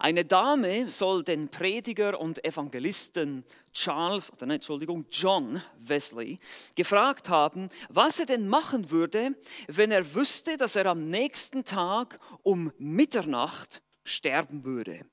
Eine 0.00 0.24
Dame 0.24 0.90
soll 0.90 1.24
den 1.24 1.48
Prediger 1.48 2.20
und 2.20 2.44
Evangelisten 2.44 3.44
Charles, 3.72 4.32
oder 4.32 4.48
Entschuldigung, 4.48 5.06
John 5.10 5.60
Wesley 5.80 6.38
gefragt 6.76 7.28
haben, 7.28 7.68
was 7.88 8.20
er 8.20 8.26
denn 8.26 8.48
machen 8.48 8.90
würde, 8.90 9.34
wenn 9.66 9.90
er 9.90 10.14
wüsste, 10.14 10.56
dass 10.56 10.76
er 10.76 10.86
am 10.86 11.10
nächsten 11.10 11.64
Tag 11.64 12.20
um 12.44 12.72
Mitternacht 12.78 13.82
sterben 14.04 14.64
würde. 14.64 15.04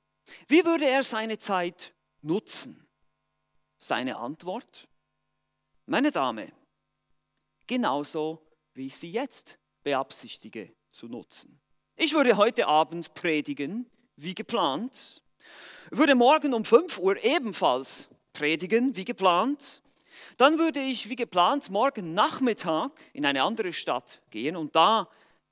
Wie 0.48 0.64
würde 0.64 0.86
er 0.86 1.04
seine 1.04 1.39
Zeit 1.39 1.96
nutzen? 2.21 2.88
Seine 3.78 4.18
Antwort? 4.18 4.88
Meine 5.88 6.11
Dame, 6.11 6.52
genauso 7.65 8.42
wie 8.75 8.88
ich 8.88 8.97
sie 8.97 9.11
jetzt 9.11 9.57
beabsichtige 9.83 10.74
zu 10.92 11.07
nutzen. 11.07 11.60
Ich 11.96 12.14
würde 12.14 12.38
heute 12.38 12.68
Abend 12.68 13.14
predigen, 13.14 13.89
wie 14.18 14.33
geplant, 14.33 15.21
würde 15.92 16.15
morgen 16.15 16.54
um 16.54 16.65
5 16.65 16.97
Uhr 17.00 17.23
ebenfalls 17.23 18.07
predigen, 18.33 18.96
wie 18.96 19.06
geplant, 19.06 19.82
dann 20.37 20.60
würde 20.60 20.79
ich, 20.79 21.10
wie 21.10 21.15
geplant, 21.15 21.69
morgen 21.69 22.14
Nachmittag 22.14 22.92
in 23.14 23.25
eine 23.25 23.43
andere 23.43 23.73
Stadt 23.73 24.21
gehen 24.29 24.56
und 24.56 24.75
da 24.75 25.07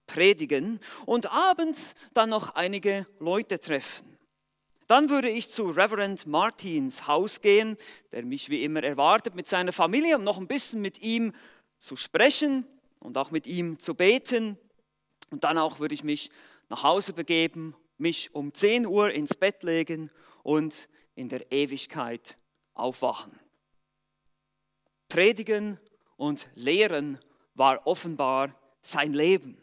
predigen 0.07 0.79
und 1.05 1.31
abends 1.31 1.95
dann 2.13 2.29
noch 2.29 2.55
einige 2.55 3.05
Leute 3.19 3.59
treffen. 3.59 4.17
Dann 4.87 5.09
würde 5.09 5.29
ich 5.29 5.49
zu 5.49 5.63
Reverend 5.69 6.27
Martins 6.27 7.07
Haus 7.07 7.41
gehen, 7.41 7.77
der 8.11 8.23
mich 8.23 8.49
wie 8.49 8.63
immer 8.63 8.83
erwartet 8.83 9.33
mit 9.33 9.47
seiner 9.47 9.71
Familie, 9.71 10.17
um 10.17 10.23
noch 10.23 10.37
ein 10.37 10.47
bisschen 10.47 10.81
mit 10.81 11.01
ihm 11.01 11.33
zu 11.77 11.95
sprechen 11.95 12.67
und 12.99 13.17
auch 13.17 13.31
mit 13.31 13.47
ihm 13.47 13.79
zu 13.79 13.95
beten. 13.95 14.57
Und 15.31 15.45
dann 15.45 15.57
auch 15.57 15.79
würde 15.79 15.95
ich 15.95 16.03
mich 16.03 16.29
nach 16.69 16.83
Hause 16.83 17.13
begeben, 17.13 17.75
mich 17.97 18.33
um 18.33 18.53
10 18.53 18.85
Uhr 18.85 19.11
ins 19.11 19.35
Bett 19.35 19.63
legen 19.63 20.09
und 20.43 20.89
in 21.15 21.29
der 21.29 21.51
Ewigkeit 21.51 22.37
aufwachen. 22.73 23.39
Predigen 25.09 25.79
und 26.17 26.47
Lehren 26.55 27.19
war 27.53 27.85
offenbar 27.85 28.55
sein 28.81 29.13
Leben. 29.13 29.57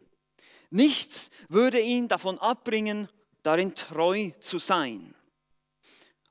Nichts 0.71 1.31
würde 1.49 1.81
ihn 1.81 2.07
davon 2.07 2.39
abbringen, 2.39 3.09
darin 3.43 3.75
treu 3.75 4.31
zu 4.41 4.59
sein. 4.59 5.15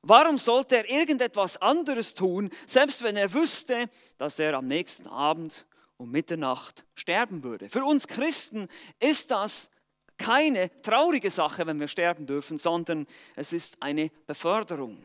Warum 0.02 0.38
sollte 0.38 0.76
er 0.76 0.90
irgendetwas 0.90 1.58
anderes 1.58 2.14
tun, 2.14 2.50
selbst 2.66 3.02
wenn 3.02 3.16
er 3.16 3.34
wüsste, 3.34 3.90
dass 4.16 4.38
er 4.38 4.54
am 4.54 4.66
nächsten 4.66 5.06
Abend 5.06 5.66
um 5.98 6.10
Mitternacht 6.10 6.86
sterben 6.94 7.44
würde? 7.44 7.68
Für 7.68 7.84
uns 7.84 8.06
Christen 8.06 8.68
ist 8.98 9.30
das 9.30 9.68
keine 10.20 10.70
traurige 10.82 11.30
Sache, 11.30 11.66
wenn 11.66 11.80
wir 11.80 11.88
sterben 11.88 12.26
dürfen, 12.26 12.58
sondern 12.58 13.06
es 13.36 13.52
ist 13.54 13.82
eine 13.82 14.10
Beförderung. 14.26 15.02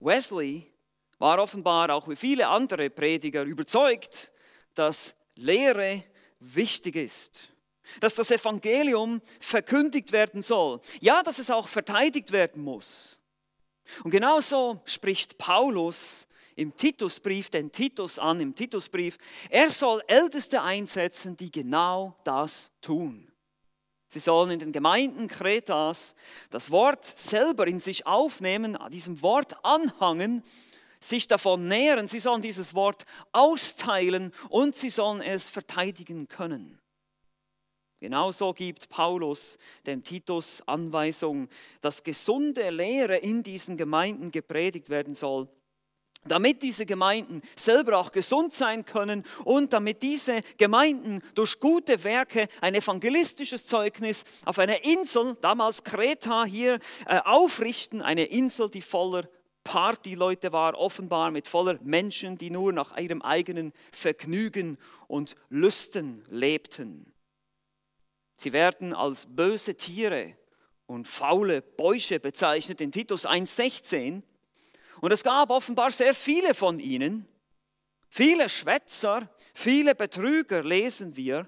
Wesley 0.00 0.72
war 1.18 1.38
offenbar 1.38 1.90
auch 1.90 2.08
wie 2.08 2.16
viele 2.16 2.48
andere 2.48 2.88
Prediger 2.88 3.42
überzeugt, 3.42 4.32
dass 4.74 5.14
Lehre 5.36 6.02
wichtig 6.40 6.96
ist, 6.96 7.48
dass 8.00 8.14
das 8.14 8.30
Evangelium 8.30 9.20
verkündigt 9.38 10.12
werden 10.12 10.42
soll, 10.42 10.80
ja, 11.00 11.22
dass 11.22 11.38
es 11.38 11.50
auch 11.50 11.68
verteidigt 11.68 12.32
werden 12.32 12.62
muss. 12.62 13.20
Und 14.02 14.10
genauso 14.10 14.80
spricht 14.86 15.36
Paulus 15.36 16.26
im 16.56 16.74
Titusbrief 16.74 17.50
den 17.50 17.70
Titus 17.70 18.18
an, 18.18 18.40
im 18.40 18.54
Titusbrief, 18.54 19.18
er 19.50 19.68
soll 19.68 20.02
Älteste 20.06 20.62
einsetzen, 20.62 21.36
die 21.36 21.50
genau 21.50 22.16
das 22.24 22.70
tun. 22.80 23.30
Sie 24.14 24.20
sollen 24.20 24.52
in 24.52 24.60
den 24.60 24.70
Gemeinden 24.70 25.26
Kretas 25.26 26.14
das 26.50 26.70
Wort 26.70 27.04
selber 27.04 27.66
in 27.66 27.80
sich 27.80 28.06
aufnehmen, 28.06 28.78
diesem 28.92 29.20
Wort 29.22 29.56
anhangen, 29.64 30.44
sich 31.00 31.26
davon 31.26 31.66
nähren. 31.66 32.06
Sie 32.06 32.20
sollen 32.20 32.40
dieses 32.40 32.76
Wort 32.76 33.06
austeilen 33.32 34.30
und 34.50 34.76
sie 34.76 34.90
sollen 34.90 35.20
es 35.20 35.48
verteidigen 35.48 36.28
können. 36.28 36.78
Genauso 37.98 38.52
gibt 38.52 38.88
Paulus 38.88 39.58
dem 39.84 40.04
Titus 40.04 40.62
Anweisung, 40.64 41.48
dass 41.80 42.04
gesunde 42.04 42.70
Lehre 42.70 43.16
in 43.16 43.42
diesen 43.42 43.76
Gemeinden 43.76 44.30
gepredigt 44.30 44.90
werden 44.90 45.16
soll 45.16 45.48
damit 46.26 46.62
diese 46.62 46.86
Gemeinden 46.86 47.42
selber 47.56 47.98
auch 47.98 48.12
gesund 48.12 48.52
sein 48.52 48.84
können 48.84 49.24
und 49.44 49.72
damit 49.72 50.02
diese 50.02 50.40
Gemeinden 50.56 51.22
durch 51.34 51.60
gute 51.60 52.04
Werke 52.04 52.48
ein 52.60 52.74
evangelistisches 52.74 53.66
Zeugnis 53.66 54.24
auf 54.44 54.58
einer 54.58 54.84
Insel, 54.84 55.36
damals 55.40 55.84
Kreta 55.84 56.44
hier, 56.44 56.78
äh, 57.06 57.20
aufrichten, 57.24 58.02
eine 58.02 58.24
Insel, 58.24 58.70
die 58.70 58.82
voller 58.82 59.28
Partyleute 59.64 60.52
war, 60.52 60.78
offenbar 60.78 61.30
mit 61.30 61.48
voller 61.48 61.78
Menschen, 61.82 62.36
die 62.36 62.50
nur 62.50 62.72
nach 62.72 62.96
ihrem 62.96 63.22
eigenen 63.22 63.72
Vergnügen 63.92 64.78
und 65.08 65.34
Lüsten 65.48 66.24
lebten. 66.28 67.12
Sie 68.36 68.52
werden 68.52 68.92
als 68.94 69.26
böse 69.26 69.74
Tiere 69.74 70.36
und 70.86 71.08
faule 71.08 71.62
Bäuche 71.62 72.20
bezeichnet 72.20 72.80
in 72.80 72.92
Titus 72.92 73.26
1,16. 73.26 74.22
Und 75.04 75.12
es 75.12 75.22
gab 75.22 75.50
offenbar 75.50 75.90
sehr 75.90 76.14
viele 76.14 76.54
von 76.54 76.80
ihnen, 76.80 77.28
viele 78.08 78.48
Schwätzer, 78.48 79.28
viele 79.52 79.94
Betrüger, 79.94 80.64
lesen 80.64 81.14
wir, 81.14 81.46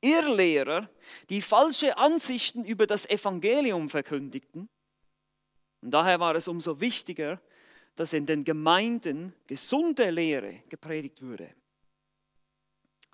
Irrlehrer, 0.00 0.88
die 1.28 1.42
falsche 1.42 1.98
Ansichten 1.98 2.64
über 2.64 2.86
das 2.86 3.04
Evangelium 3.04 3.90
verkündigten. 3.90 4.70
Und 5.82 5.90
daher 5.90 6.18
war 6.18 6.34
es 6.34 6.48
umso 6.48 6.80
wichtiger, 6.80 7.42
dass 7.94 8.14
in 8.14 8.24
den 8.24 8.42
Gemeinden 8.42 9.34
gesunde 9.46 10.08
Lehre 10.08 10.62
gepredigt 10.70 11.20
würde. 11.20 11.54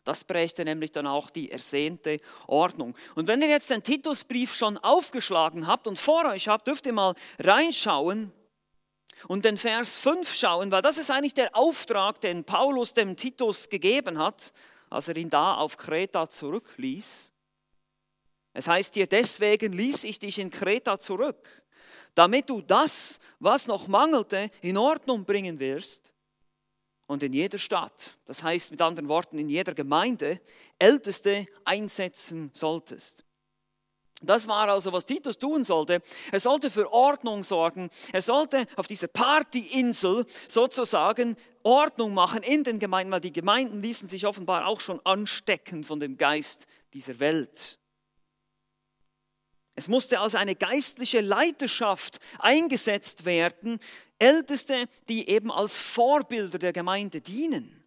Das 0.05 0.23
brächte 0.23 0.65
nämlich 0.65 0.93
dann 0.93 1.09
auch 1.09 1.31
die 1.31 1.51
ersehnte 1.51 2.21
Ordnung. 2.47 2.97
Und 3.17 3.27
wenn 3.27 3.43
ihr 3.43 3.49
jetzt 3.49 3.71
den 3.71 3.83
Titusbrief 3.83 4.55
schon 4.55 4.79
aufgeschlagen 4.79 5.67
habt 5.67 5.89
und 5.89 5.99
vor 5.99 6.27
euch 6.27 6.47
habt, 6.47 6.69
dürft 6.69 6.87
ihr 6.87 6.93
mal 6.93 7.17
reinschauen 7.41 8.33
und 9.29 9.45
den 9.45 9.59
Vers 9.59 9.97
5 9.97 10.35
schauen, 10.35 10.71
weil 10.71 10.83
das 10.83 10.99
ist 10.99 11.11
eigentlich 11.11 11.35
der 11.35 11.55
Auftrag, 11.57 12.21
den 12.21 12.45
Paulus 12.45 12.95
dem 12.95 13.17
Titus 13.17 13.69
gegeben 13.69 14.19
hat, 14.19 14.53
als 14.89 15.09
er 15.09 15.17
ihn 15.17 15.31
da 15.31 15.55
auf 15.55 15.77
Kreta 15.77 16.29
zurückließ. 16.29 17.33
Es 18.53 18.67
heißt 18.67 18.95
hier, 18.95 19.07
deswegen 19.07 19.73
ließ 19.73 20.05
ich 20.05 20.19
dich 20.19 20.39
in 20.39 20.51
Kreta 20.51 20.99
zurück, 20.99 21.65
damit 22.15 22.51
du 22.51 22.61
das, 22.61 23.21
was 23.39 23.67
noch 23.67 23.87
mangelte, 23.87 24.51
in 24.61 24.77
Ordnung 24.77 25.25
bringen 25.25 25.61
wirst 25.61 26.13
und 27.07 27.23
in 27.23 27.33
jeder 27.33 27.59
Stadt, 27.59 28.19
das 28.25 28.43
heißt 28.43 28.73
mit 28.73 28.83
anderen 28.83 29.09
Worten 29.09 29.39
in 29.39 29.49
jeder 29.49 29.75
Gemeinde, 29.75 30.41
Älteste 30.79 31.47
einsetzen 31.65 32.51
solltest. 32.55 33.25
Das 34.23 34.47
war 34.47 34.69
also, 34.69 34.93
was 34.93 35.07
Titus 35.07 35.39
tun 35.39 35.65
sollte. 35.65 36.03
Er 36.31 36.41
sollte 36.41 36.71
für 36.71 36.93
Ordnung 36.93 37.43
sorgen. 37.43 37.89
Er 38.13 38.21
sollte 38.21 38.67
auf 38.77 38.87
dieser 38.87 39.09
Partyinsel 39.09 40.27
sozusagen 40.47 41.37
Ordnung 41.63 42.13
machen 42.13 42.43
in 42.43 42.63
den 42.63 42.79
Gemeinden, 42.79 43.13
weil 43.13 43.21
die 43.21 43.33
Gemeinden 43.33 43.81
ließen 43.81 44.09
sich 44.09 44.27
offenbar 44.27 44.67
auch 44.67 44.81
schon 44.81 45.01
anstecken 45.05 45.85
von 45.85 46.01
dem 46.01 46.19
Geist 46.19 46.67
dieser 46.93 47.19
Welt. 47.19 47.79
Es 49.75 49.89
musste 49.89 50.21
also 50.21 50.37
eine 50.37 50.55
geistliche 50.55 51.23
Leiterschaft 51.23 52.19
eingesetzt 52.39 53.25
werden, 53.25 53.79
Älteste, 54.19 54.85
die 55.09 55.31
eben 55.31 55.51
als 55.51 55.79
Vorbilder 55.79 56.59
der 56.59 56.75
Gemeinde 56.75 57.23
dienen. 57.23 57.83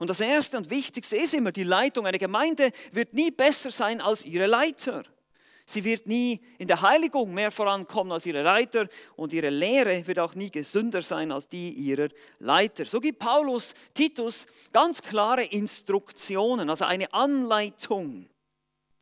Und 0.00 0.10
das 0.10 0.18
Erste 0.18 0.56
und 0.56 0.70
Wichtigste 0.70 1.16
ist 1.16 1.34
immer, 1.34 1.52
die 1.52 1.62
Leitung 1.62 2.06
einer 2.06 2.18
Gemeinde 2.18 2.72
wird 2.90 3.14
nie 3.14 3.30
besser 3.30 3.70
sein 3.70 4.00
als 4.00 4.24
ihre 4.24 4.46
Leiter. 4.46 5.04
Sie 5.66 5.82
wird 5.82 6.06
nie 6.06 6.40
in 6.58 6.68
der 6.68 6.82
Heiligung 6.82 7.32
mehr 7.32 7.50
vorankommen 7.50 8.12
als 8.12 8.26
ihre 8.26 8.42
Leiter 8.42 8.86
und 9.16 9.32
ihre 9.32 9.48
Lehre 9.48 10.06
wird 10.06 10.18
auch 10.18 10.34
nie 10.34 10.50
gesünder 10.50 11.00
sein 11.00 11.32
als 11.32 11.48
die 11.48 11.70
ihrer 11.70 12.08
Leiter. 12.38 12.84
So 12.84 13.00
gibt 13.00 13.18
Paulus 13.18 13.72
Titus 13.94 14.46
ganz 14.72 15.00
klare 15.00 15.44
Instruktionen, 15.44 16.68
also 16.68 16.84
eine 16.84 17.12
Anleitung. 17.14 18.28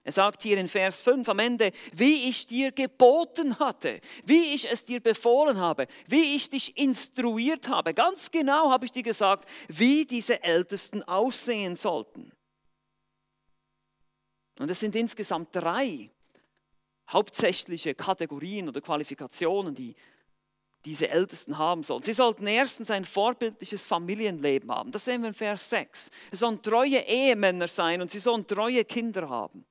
Er 0.04 0.12
sagt 0.12 0.42
hier 0.42 0.58
in 0.58 0.68
Vers 0.68 1.00
5 1.00 1.28
am 1.28 1.38
Ende, 1.38 1.72
wie 1.94 2.28
ich 2.28 2.46
dir 2.46 2.72
geboten 2.72 3.58
hatte, 3.58 4.00
wie 4.24 4.54
ich 4.54 4.70
es 4.70 4.84
dir 4.84 5.00
befohlen 5.00 5.58
habe, 5.58 5.86
wie 6.08 6.36
ich 6.36 6.50
dich 6.50 6.76
instruiert 6.76 7.68
habe. 7.68 7.94
Ganz 7.94 8.30
genau 8.30 8.70
habe 8.70 8.84
ich 8.84 8.92
dir 8.92 9.04
gesagt, 9.04 9.48
wie 9.68 10.04
diese 10.04 10.42
Ältesten 10.42 11.02
aussehen 11.04 11.76
sollten. 11.76 12.32
Und 14.58 14.70
es 14.70 14.80
sind 14.80 14.94
insgesamt 14.96 15.54
drei 15.54 16.10
hauptsächliche 17.12 17.94
Kategorien 17.94 18.68
oder 18.68 18.80
Qualifikationen, 18.80 19.74
die 19.74 19.94
diese 20.84 21.08
Ältesten 21.08 21.58
haben 21.58 21.82
sollen. 21.82 22.02
Sie 22.02 22.12
sollten 22.12 22.46
erstens 22.46 22.90
ein 22.90 23.04
vorbildliches 23.04 23.86
Familienleben 23.86 24.70
haben. 24.70 24.90
Das 24.90 25.04
sehen 25.04 25.22
wir 25.22 25.28
in 25.28 25.34
Vers 25.34 25.70
6. 25.70 26.10
Sie 26.30 26.36
sollen 26.36 26.60
treue 26.60 26.98
Ehemänner 27.06 27.68
sein 27.68 28.02
und 28.02 28.10
sie 28.10 28.18
sollen 28.18 28.46
treue 28.46 28.84
Kinder 28.84 29.28
haben. 29.28 29.64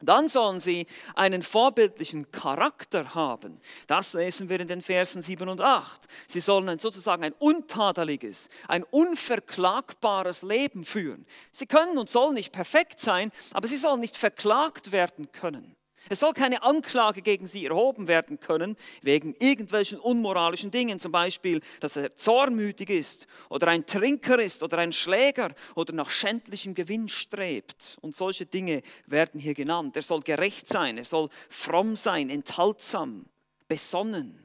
Dann 0.00 0.28
sollen 0.28 0.60
sie 0.60 0.86
einen 1.14 1.42
vorbildlichen 1.42 2.30
Charakter 2.30 3.14
haben. 3.14 3.60
Das 3.86 4.12
lesen 4.12 4.48
wir 4.48 4.60
in 4.60 4.68
den 4.68 4.82
Versen 4.82 5.22
7 5.22 5.48
und 5.48 5.60
8. 5.60 6.08
Sie 6.26 6.40
sollen 6.40 6.78
sozusagen 6.78 7.22
ein 7.22 7.34
untadeliges, 7.38 8.48
ein 8.66 8.82
unverklagbares 8.82 10.42
Leben 10.42 10.84
führen. 10.84 11.26
Sie 11.52 11.66
können 11.66 11.96
und 11.96 12.10
sollen 12.10 12.34
nicht 12.34 12.52
perfekt 12.52 12.98
sein, 12.98 13.30
aber 13.52 13.68
sie 13.68 13.76
sollen 13.76 14.00
nicht 14.00 14.16
verklagt 14.16 14.90
werden 14.90 15.30
können. 15.32 15.76
Es 16.08 16.20
soll 16.20 16.32
keine 16.32 16.62
Anklage 16.62 17.22
gegen 17.22 17.46
sie 17.46 17.64
erhoben 17.66 18.08
werden 18.08 18.40
können, 18.40 18.76
wegen 19.02 19.34
irgendwelchen 19.34 19.98
unmoralischen 19.98 20.70
Dingen, 20.70 21.00
zum 21.00 21.12
Beispiel, 21.12 21.60
dass 21.80 21.96
er 21.96 22.14
zornmütig 22.16 22.90
ist 22.90 23.26
oder 23.48 23.68
ein 23.68 23.86
Trinker 23.86 24.38
ist 24.38 24.62
oder 24.62 24.78
ein 24.78 24.92
Schläger 24.92 25.54
oder 25.74 25.92
nach 25.92 26.10
schändlichem 26.10 26.74
Gewinn 26.74 27.08
strebt. 27.08 27.96
Und 28.00 28.14
solche 28.14 28.46
Dinge 28.46 28.82
werden 29.06 29.40
hier 29.40 29.54
genannt. 29.54 29.96
Er 29.96 30.02
soll 30.02 30.20
gerecht 30.20 30.68
sein, 30.68 30.98
er 30.98 31.04
soll 31.04 31.28
fromm 31.48 31.96
sein, 31.96 32.30
enthaltsam, 32.30 33.26
besonnen. 33.68 34.40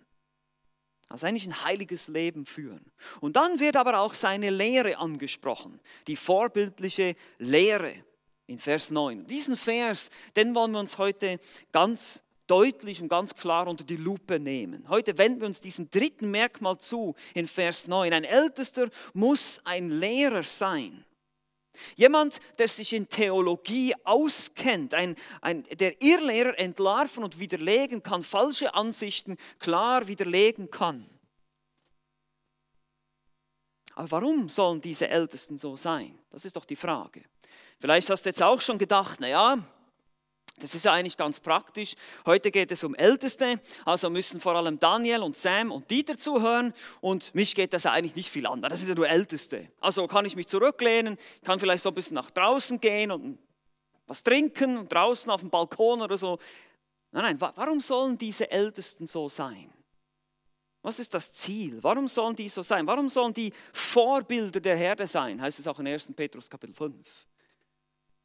Also 1.09 1.25
eigentlich 1.25 1.47
ein 1.47 1.63
heiliges 1.63 2.07
Leben 2.07 2.45
führen. 2.45 2.91
Und 3.19 3.35
dann 3.35 3.59
wird 3.59 3.75
aber 3.75 3.99
auch 3.99 4.13
seine 4.13 4.51
Lehre 4.51 4.99
angesprochen, 4.99 5.79
die 6.05 6.15
vorbildliche 6.15 7.15
Lehre 7.39 8.05
in 8.49 8.57
Vers 8.57 8.89
9. 8.89 9.27
Diesen 9.27 9.55
Vers, 9.55 10.09
den 10.35 10.55
wollen 10.55 10.71
wir 10.71 10.79
uns 10.79 10.97
heute 10.97 11.39
ganz 11.71 12.23
deutlich 12.47 12.99
und 13.01 13.07
ganz 13.07 13.35
klar 13.35 13.67
unter 13.67 13.83
die 13.83 13.95
Lupe 13.95 14.39
nehmen. 14.39 14.89
Heute 14.89 15.17
wenden 15.19 15.41
wir 15.41 15.47
uns 15.47 15.59
diesem 15.59 15.89
dritten 15.89 16.31
Merkmal 16.31 16.79
zu 16.79 17.15
in 17.35 17.47
Vers 17.47 17.87
9. 17.87 18.11
Ein 18.11 18.23
Ältester 18.23 18.89
muss 19.13 19.61
ein 19.65 19.89
Lehrer 19.89 20.43
sein. 20.43 21.05
Jemand, 21.95 22.39
der 22.57 22.67
sich 22.67 22.93
in 22.93 23.07
Theologie 23.07 23.93
auskennt, 24.03 24.95
ein, 24.95 25.15
ein, 25.41 25.63
der 25.79 26.01
Irrlehrer 26.01 26.57
entlarven 26.57 27.23
und 27.23 27.39
widerlegen 27.39 28.01
kann, 28.01 28.23
falsche 28.23 28.73
Ansichten 28.73 29.37
klar 29.59 30.07
widerlegen 30.07 30.71
kann. 30.71 31.07
Aber 33.93 34.09
warum 34.11 34.49
sollen 34.49 34.81
diese 34.81 35.07
Ältesten 35.07 35.57
so 35.57 35.77
sein? 35.77 36.17
Das 36.31 36.45
ist 36.45 36.55
doch 36.55 36.65
die 36.65 36.75
Frage. 36.75 37.23
Vielleicht 37.79 38.09
hast 38.09 38.25
du 38.25 38.29
jetzt 38.29 38.43
auch 38.43 38.59
schon 38.59 38.77
gedacht, 38.77 39.19
naja, 39.19 39.57
das 40.59 40.75
ist 40.75 40.83
ja 40.83 40.91
eigentlich 40.91 41.15
ganz 41.15 41.39
praktisch. 41.39 41.95
Heute 42.25 42.51
geht 42.51 42.71
es 42.71 42.83
um 42.83 42.93
Älteste, 42.93 43.61
also 43.85 44.09
müssen 44.09 44.41
vor 44.41 44.55
allem 44.55 44.77
Daniel 44.77 45.21
und 45.21 45.37
Sam 45.37 45.71
und 45.71 45.89
Dieter 45.89 46.17
zuhören 46.17 46.73
und 46.99 47.33
mich 47.33 47.55
geht 47.55 47.73
das 47.73 47.85
eigentlich 47.85 48.15
nicht 48.15 48.29
viel 48.29 48.45
an, 48.45 48.61
das 48.61 48.79
sind 48.79 48.89
ja 48.89 48.95
nur 48.95 49.07
Älteste. 49.07 49.71
Also 49.79 50.05
kann 50.07 50.25
ich 50.25 50.35
mich 50.35 50.47
zurücklehnen, 50.47 51.17
kann 51.43 51.59
vielleicht 51.59 51.83
so 51.83 51.89
ein 51.89 51.95
bisschen 51.95 52.15
nach 52.15 52.29
draußen 52.29 52.79
gehen 52.81 53.11
und 53.11 53.39
was 54.07 54.23
trinken 54.23 54.77
und 54.77 54.91
draußen 54.91 55.31
auf 55.31 55.39
dem 55.39 55.49
Balkon 55.49 56.01
oder 56.01 56.17
so. 56.17 56.39
Nein, 57.11 57.23
nein, 57.23 57.41
warum 57.55 57.79
sollen 57.79 58.17
diese 58.17 58.51
Ältesten 58.51 59.07
so 59.07 59.29
sein? 59.29 59.71
Was 60.81 60.99
ist 60.99 61.13
das 61.13 61.31
Ziel? 61.31 61.79
Warum 61.81 62.07
sollen 62.07 62.35
die 62.35 62.49
so 62.49 62.61
sein? 62.63 62.87
Warum 62.87 63.09
sollen 63.09 63.33
die 63.33 63.53
Vorbilder 63.73 64.59
der 64.59 64.77
Herde 64.77 65.07
sein? 65.07 65.41
Heißt 65.41 65.59
es 65.59 65.67
auch 65.67 65.79
in 65.79 65.87
1. 65.87 66.13
Petrus 66.15 66.49
Kapitel 66.49 66.73
5. 66.73 67.28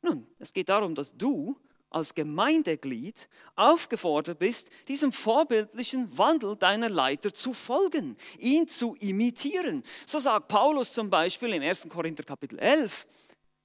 Nun, 0.05 0.27
es 0.39 0.53
geht 0.53 0.69
darum, 0.69 0.95
dass 0.95 1.17
du 1.17 1.57
als 1.89 2.15
Gemeindeglied 2.15 3.27
aufgefordert 3.57 4.39
bist, 4.39 4.69
diesem 4.87 5.13
vorbildlichen 5.13 6.19
Wandel 6.19 6.57
deiner 6.57 6.91
Leiter 6.91 7.33
zu 7.33 7.55
folgen, 7.55 8.19
ihn 8.39 8.69
zu 8.69 8.97
imitieren. 8.97 9.83
So 10.05 10.19
sagt 10.19 10.49
Paulus 10.49 10.93
zum 10.93 11.09
Beispiel 11.09 11.55
im 11.55 11.63
1. 11.63 11.89
Korinther 11.89 12.23
Kapitel 12.23 12.59
11, 12.59 13.07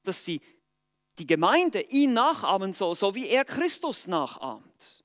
dass 0.04 0.24
die, 0.24 0.40
die 1.18 1.28
Gemeinde 1.28 1.82
ihn 1.90 2.14
nachahmen 2.14 2.72
soll, 2.72 2.96
so 2.96 3.14
wie 3.14 3.28
er 3.28 3.44
Christus 3.44 4.08
nachahmt. 4.08 4.99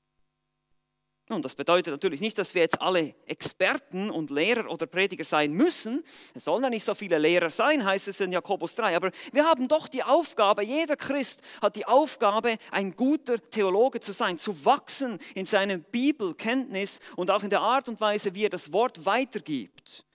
Nun, 1.27 1.41
das 1.41 1.55
bedeutet 1.55 1.91
natürlich 1.91 2.21
nicht, 2.21 2.37
dass 2.37 2.53
wir 2.53 2.61
jetzt 2.61 2.79
alle 2.79 3.15
Experten 3.25 4.11
und 4.11 4.29
Lehrer 4.29 4.69
oder 4.69 4.85
Prediger 4.85 5.23
sein 5.23 5.53
müssen. 5.53 6.03
Es 6.35 6.43
sollen 6.43 6.63
ja 6.63 6.69
nicht 6.69 6.83
so 6.83 6.93
viele 6.93 7.17
Lehrer 7.17 7.49
sein, 7.49 7.83
heißt 7.83 8.07
es 8.07 8.19
in 8.19 8.31
Jakobus 8.31 8.75
3. 8.75 8.95
Aber 8.95 9.09
wir 9.31 9.43
haben 9.43 9.67
doch 9.67 9.87
die 9.87 10.03
Aufgabe, 10.03 10.63
jeder 10.63 10.95
Christ 10.95 11.41
hat 11.63 11.77
die 11.77 11.87
Aufgabe, 11.87 12.57
ein 12.69 12.95
guter 12.95 13.39
Theologe 13.49 13.99
zu 14.01 14.11
sein, 14.11 14.37
zu 14.37 14.65
wachsen 14.65 15.17
in 15.33 15.47
seiner 15.47 15.79
Bibelkenntnis 15.79 16.99
und 17.15 17.31
auch 17.31 17.41
in 17.41 17.49
der 17.49 17.61
Art 17.61 17.89
und 17.89 17.99
Weise, 17.99 18.35
wie 18.35 18.45
er 18.45 18.49
das 18.49 18.71
Wort 18.71 19.03
weitergibt. 19.03 20.05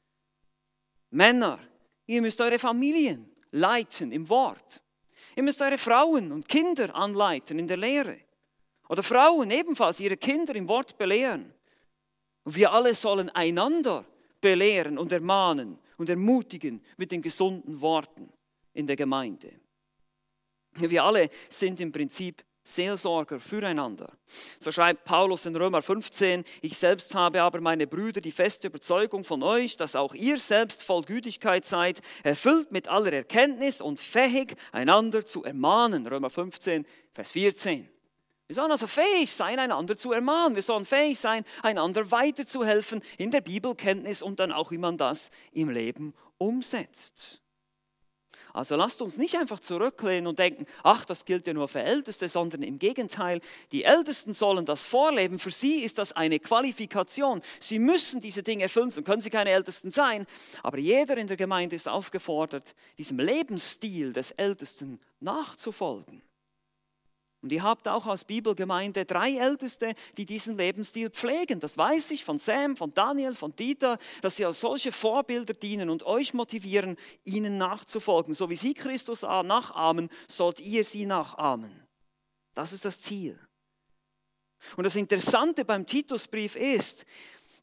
Männer, 1.10 1.58
ihr 2.06 2.22
müsst 2.22 2.40
eure 2.40 2.60
Familien 2.60 3.28
leiten 3.50 4.12
im 4.12 4.28
Wort. 4.28 4.80
Ihr 5.34 5.42
müsst 5.42 5.60
eure 5.60 5.78
Frauen 5.78 6.30
und 6.30 6.48
Kinder 6.48 6.94
anleiten 6.94 7.58
in 7.58 7.66
der 7.66 7.78
Lehre. 7.78 8.16
Oder 8.90 9.04
Frauen 9.04 9.52
ebenfalls 9.52 10.00
ihre 10.00 10.16
Kinder 10.16 10.52
im 10.56 10.66
Wort 10.66 10.98
belehren. 10.98 11.54
Und 12.42 12.56
wir 12.56 12.72
alle 12.72 12.92
sollen 12.96 13.30
einander 13.30 14.04
belehren 14.40 14.98
und 14.98 15.12
ermahnen 15.12 15.78
und 15.96 16.10
ermutigen 16.10 16.84
mit 16.96 17.12
den 17.12 17.22
gesunden 17.22 17.80
Worten 17.80 18.32
in 18.72 18.88
der 18.88 18.96
Gemeinde. 18.96 19.52
Wir 20.72 21.04
alle 21.04 21.30
sind 21.48 21.80
im 21.80 21.92
Prinzip 21.92 22.42
Seelsorger 22.64 23.38
füreinander. 23.38 24.12
So 24.58 24.72
schreibt 24.72 25.04
Paulus 25.04 25.46
in 25.46 25.54
Römer 25.54 25.82
15, 25.82 26.42
ich 26.60 26.76
selbst 26.76 27.14
habe 27.14 27.42
aber 27.42 27.60
meine 27.60 27.86
Brüder 27.86 28.20
die 28.20 28.32
feste 28.32 28.66
Überzeugung 28.66 29.22
von 29.22 29.44
euch, 29.44 29.76
dass 29.76 29.94
auch 29.94 30.14
ihr 30.14 30.38
selbst 30.38 30.82
voll 30.82 31.02
Gütigkeit 31.02 31.64
seid, 31.64 32.00
erfüllt 32.24 32.72
mit 32.72 32.88
aller 32.88 33.12
Erkenntnis 33.12 33.80
und 33.80 34.00
fähig, 34.00 34.56
einander 34.72 35.24
zu 35.24 35.44
ermahnen. 35.44 36.08
Römer 36.08 36.30
15, 36.30 36.84
Vers 37.12 37.30
14. 37.30 37.88
Wir 38.50 38.56
sollen 38.56 38.72
also 38.72 38.88
fähig 38.88 39.30
sein, 39.30 39.60
einander 39.60 39.96
zu 39.96 40.10
ermahnen. 40.10 40.56
Wir 40.56 40.64
sollen 40.64 40.84
fähig 40.84 41.20
sein, 41.20 41.44
einander 41.62 42.10
weiterzuhelfen 42.10 43.00
in 43.16 43.30
der 43.30 43.42
Bibelkenntnis 43.42 44.22
und 44.22 44.40
dann 44.40 44.50
auch, 44.50 44.72
wie 44.72 44.78
man 44.78 44.98
das 44.98 45.30
im 45.52 45.70
Leben 45.70 46.14
umsetzt. 46.36 47.40
Also 48.52 48.74
lasst 48.74 49.02
uns 49.02 49.16
nicht 49.16 49.36
einfach 49.36 49.60
zurücklehnen 49.60 50.26
und 50.26 50.40
denken, 50.40 50.66
ach, 50.82 51.04
das 51.04 51.24
gilt 51.24 51.46
ja 51.46 51.52
nur 51.52 51.68
für 51.68 51.82
Älteste, 51.82 52.28
sondern 52.28 52.64
im 52.64 52.80
Gegenteil, 52.80 53.40
die 53.70 53.84
Ältesten 53.84 54.34
sollen 54.34 54.66
das 54.66 54.84
vorleben. 54.84 55.38
Für 55.38 55.52
sie 55.52 55.84
ist 55.84 55.98
das 55.98 56.10
eine 56.10 56.40
Qualifikation. 56.40 57.42
Sie 57.60 57.78
müssen 57.78 58.20
diese 58.20 58.42
Dinge 58.42 58.64
erfüllen, 58.64 58.90
sonst 58.90 59.06
können 59.06 59.22
sie 59.22 59.30
keine 59.30 59.50
Ältesten 59.50 59.92
sein. 59.92 60.26
Aber 60.64 60.78
jeder 60.78 61.16
in 61.18 61.28
der 61.28 61.36
Gemeinde 61.36 61.76
ist 61.76 61.88
aufgefordert, 61.88 62.74
diesem 62.98 63.20
Lebensstil 63.20 64.12
des 64.12 64.32
Ältesten 64.32 64.98
nachzufolgen. 65.20 66.24
Und 67.42 67.52
ihr 67.52 67.62
habt 67.62 67.88
auch 67.88 68.06
als 68.06 68.24
Bibelgemeinde 68.24 69.06
drei 69.06 69.36
Älteste, 69.36 69.94
die 70.18 70.26
diesen 70.26 70.58
Lebensstil 70.58 71.08
pflegen. 71.08 71.58
Das 71.58 71.78
weiß 71.78 72.10
ich 72.10 72.24
von 72.24 72.38
Sam, 72.38 72.76
von 72.76 72.92
Daniel, 72.92 73.34
von 73.34 73.56
Dieter, 73.56 73.98
dass 74.20 74.36
sie 74.36 74.44
als 74.44 74.60
solche 74.60 74.92
Vorbilder 74.92 75.54
dienen 75.54 75.88
und 75.88 76.02
euch 76.02 76.34
motivieren, 76.34 76.96
ihnen 77.24 77.56
nachzufolgen. 77.56 78.34
So 78.34 78.50
wie 78.50 78.56
sie 78.56 78.74
Christus 78.74 79.22
nachahmen, 79.22 80.10
sollt 80.28 80.60
ihr 80.60 80.84
sie 80.84 81.06
nachahmen. 81.06 81.86
Das 82.54 82.74
ist 82.74 82.84
das 82.84 83.00
Ziel. 83.00 83.38
Und 84.76 84.84
das 84.84 84.96
Interessante 84.96 85.64
beim 85.64 85.86
Titusbrief 85.86 86.56
ist, 86.56 87.06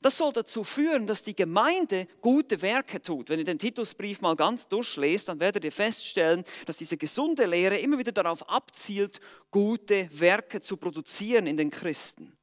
das 0.02 0.18
soll 0.18 0.32
dazu 0.34 0.64
führen, 0.64 1.08
dass 1.08 1.24
die 1.24 1.36
Gemeinde 1.36 2.08
gute 2.22 2.62
Werke 2.62 3.02
tut. 3.02 3.30
Wenn 3.30 3.40
ihr 3.40 3.46
den 3.46 3.60
Titusbrief 3.60 4.22
mal 4.22 4.36
ganz 4.36 4.68
durchlest, 4.68 5.28
dann 5.28 5.40
werdet 5.40 5.64
ihr 5.64 5.72
feststellen, 5.72 6.44
dass 6.66 6.78
diese 6.78 6.98
gesunde 6.98 7.46
Lehre 7.46 7.78
immer 7.78 7.98
wieder 7.98 8.12
darauf 8.12 8.48
abzielt, 8.50 9.20
gute 9.52 10.10
Werke 10.12 10.62
zu 10.62 10.78
produzieren 10.78 11.48
in 11.48 11.58
den 11.58 11.70
Christen. 11.70 12.38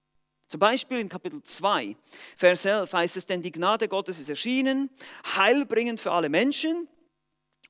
Zum 0.48 0.60
Beispiel 0.60 0.98
in 0.98 1.08
Kapitel 1.08 1.42
2, 1.42 1.96
Vers 2.36 2.64
11 2.64 2.92
heißt 2.92 3.16
es, 3.16 3.26
denn 3.26 3.42
die 3.42 3.50
Gnade 3.52 3.88
Gottes 3.88 4.20
ist 4.20 4.28
erschienen, 4.28 4.90
heilbringend 5.36 6.00
für 6.00 6.12
alle 6.12 6.28
Menschen 6.28 6.88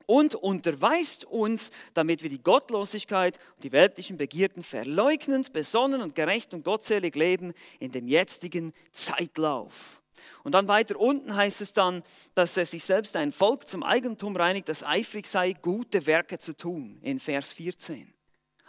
und 0.07 0.35
unterweist 0.35 1.25
uns, 1.25 1.71
damit 1.95 2.23
wir 2.23 2.31
die 2.31 2.43
Gottlosigkeit 2.43 3.39
und 3.57 3.65
die 3.65 3.73
weltlichen 3.73 4.17
Begierden 4.17 4.63
verleugnend, 4.63 5.53
besonnen 5.53 6.03
und 6.03 6.15
gerecht 6.15 6.55
und 6.55 6.65
gottselig 6.65 7.15
leben 7.15 7.53
in 7.79 7.93
dem 7.93 8.09
jetzigen 8.09 8.73
Zeitlauf. 8.93 10.01
Und 10.43 10.53
dann 10.53 10.69
weiter 10.69 10.99
unten 10.99 11.35
heißt 11.35 11.61
es 11.61 11.73
dann, 11.73 12.03
dass 12.35 12.57
er 12.57 12.67
sich 12.67 12.85
selbst 12.85 13.17
ein 13.17 13.33
Volk 13.33 13.67
zum 13.67 13.83
Eigentum 13.83 14.37
reinigt, 14.37 14.69
das 14.69 14.85
eifrig 14.85 15.27
sei, 15.27 15.53
gute 15.53 16.07
Werke 16.07 16.39
zu 16.39 16.57
tun, 16.57 16.99
in 17.03 17.19
Vers 17.19 17.53
14. 17.53 18.13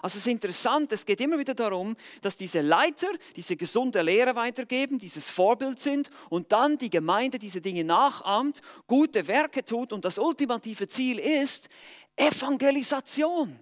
Also 0.05 0.17
es 0.17 0.27
ist 0.27 0.31
interessant, 0.31 0.91
es 0.91 1.03
geht 1.03 1.19
immer 1.19 1.39
wieder 1.39 1.55
darum, 1.55 1.95
dass 2.21 2.37
diese 2.37 2.61
Leiter 2.61 3.07
diese 3.35 3.55
gesunde 3.55 4.03
Lehre 4.03 4.35
weitergeben, 4.35 4.99
dieses 4.99 5.31
Vorbild 5.31 5.79
sind 5.79 6.11
und 6.29 6.51
dann 6.51 6.77
die 6.77 6.91
Gemeinde 6.91 7.39
diese 7.39 7.59
Dinge 7.59 7.83
nachahmt, 7.83 8.61
gute 8.85 9.25
Werke 9.25 9.65
tut 9.65 9.91
und 9.91 10.05
das 10.05 10.19
ultimative 10.19 10.87
Ziel 10.87 11.17
ist 11.17 11.69
Evangelisation. 12.15 13.59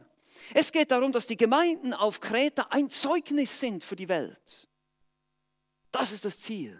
Es 0.54 0.70
geht 0.70 0.92
darum, 0.92 1.14
dass 1.14 1.28
die 1.28 1.38
Gemeinden 1.38 1.94
auf 1.94 2.20
Kreta 2.20 2.68
ein 2.72 2.90
Zeugnis 2.90 3.58
sind 3.58 3.82
für 3.82 3.96
die 3.96 4.10
Welt. 4.10 4.68
Das 5.92 6.12
ist 6.12 6.26
das 6.26 6.42
Ziel. 6.42 6.78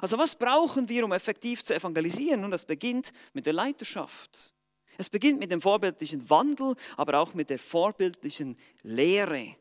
Also 0.00 0.16
was 0.16 0.36
brauchen 0.36 0.88
wir, 0.88 1.04
um 1.04 1.10
effektiv 1.10 1.64
zu 1.64 1.74
evangelisieren? 1.74 2.44
Und 2.44 2.52
das 2.52 2.64
beginnt 2.64 3.12
mit 3.32 3.46
der 3.46 3.52
Leiterschaft. 3.52 4.51
Es 5.02 5.10
beginnt 5.10 5.40
mit 5.40 5.50
dem 5.50 5.60
vorbildlichen 5.60 6.30
Wandel, 6.30 6.76
aber 6.96 7.18
auch 7.18 7.34
mit 7.34 7.50
der 7.50 7.58
vorbildlichen 7.58 8.56
Lehre. 8.84 9.56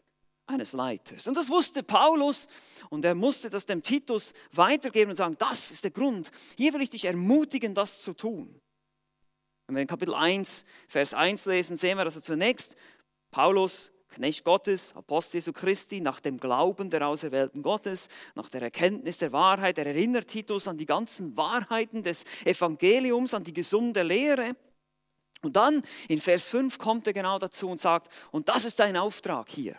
eines 0.46 0.74
Leiters. 0.74 1.28
Und 1.28 1.36
das 1.36 1.50
wusste 1.50 1.82
Paulus 1.82 2.48
und 2.90 3.06
er 3.06 3.16
musste 3.16 3.50
das 3.50 3.66
dem 3.66 3.82
Titus 3.82 4.34
weitergeben 4.52 5.12
und 5.12 5.18
sagen, 5.18 5.38
das 5.40 5.72
ist 5.72 5.84
der 5.84 5.92
Grund. 5.92 6.30
Hier 6.58 6.74
will 6.74 6.82
ich 6.82 6.90
dich 6.90 7.06
ermutigen, 7.06 7.74
das 7.74 8.02
zu 8.02 8.14
tun. 8.14 8.60
Wenn 9.66 9.76
wir 9.76 9.82
in 9.82 9.88
Kapitel 9.88 10.14
1, 10.14 10.66
Vers 10.88 11.14
1 11.14 11.46
lesen, 11.46 11.78
sehen 11.78 11.98
wir 11.98 12.04
also 12.04 12.20
zunächst, 12.20 12.76
Paulus, 13.32 13.92
Knecht 14.10 14.44
Gottes, 14.44 14.94
Apostel 14.94 15.38
Jesu 15.38 15.54
Christi, 15.54 16.02
nach 16.02 16.20
dem 16.20 16.38
Glauben 16.38 16.90
der 16.90 17.08
Auserwählten 17.08 17.62
Gottes, 17.64 18.10
nach 18.36 18.50
der 18.50 18.62
Erkenntnis 18.62 19.20
der 19.20 19.32
Wahrheit, 19.32 19.78
er 19.78 19.88
erinnert 19.88 20.28
Titus 20.28 20.68
an 20.68 20.78
die 20.78 20.86
ganzen 20.86 21.38
Wahrheiten 21.38 22.04
des 22.04 22.26
Evangeliums, 22.44 23.34
an 23.34 23.46
die 23.46 23.54
gesunde 23.54 24.04
Lehre. 24.04 24.56
Und 25.42 25.56
dann 25.56 25.82
in 26.08 26.22
Vers 26.22 26.48
5 26.48 26.78
kommt 26.78 27.08
er 27.08 27.14
genau 27.14 27.40
dazu 27.40 27.70
und 27.70 27.80
sagt, 27.80 28.12
und 28.32 28.48
das 28.48 28.66
ist 28.66 28.80
dein 28.80 28.96
Auftrag 28.96 29.50
hier. 29.50 29.76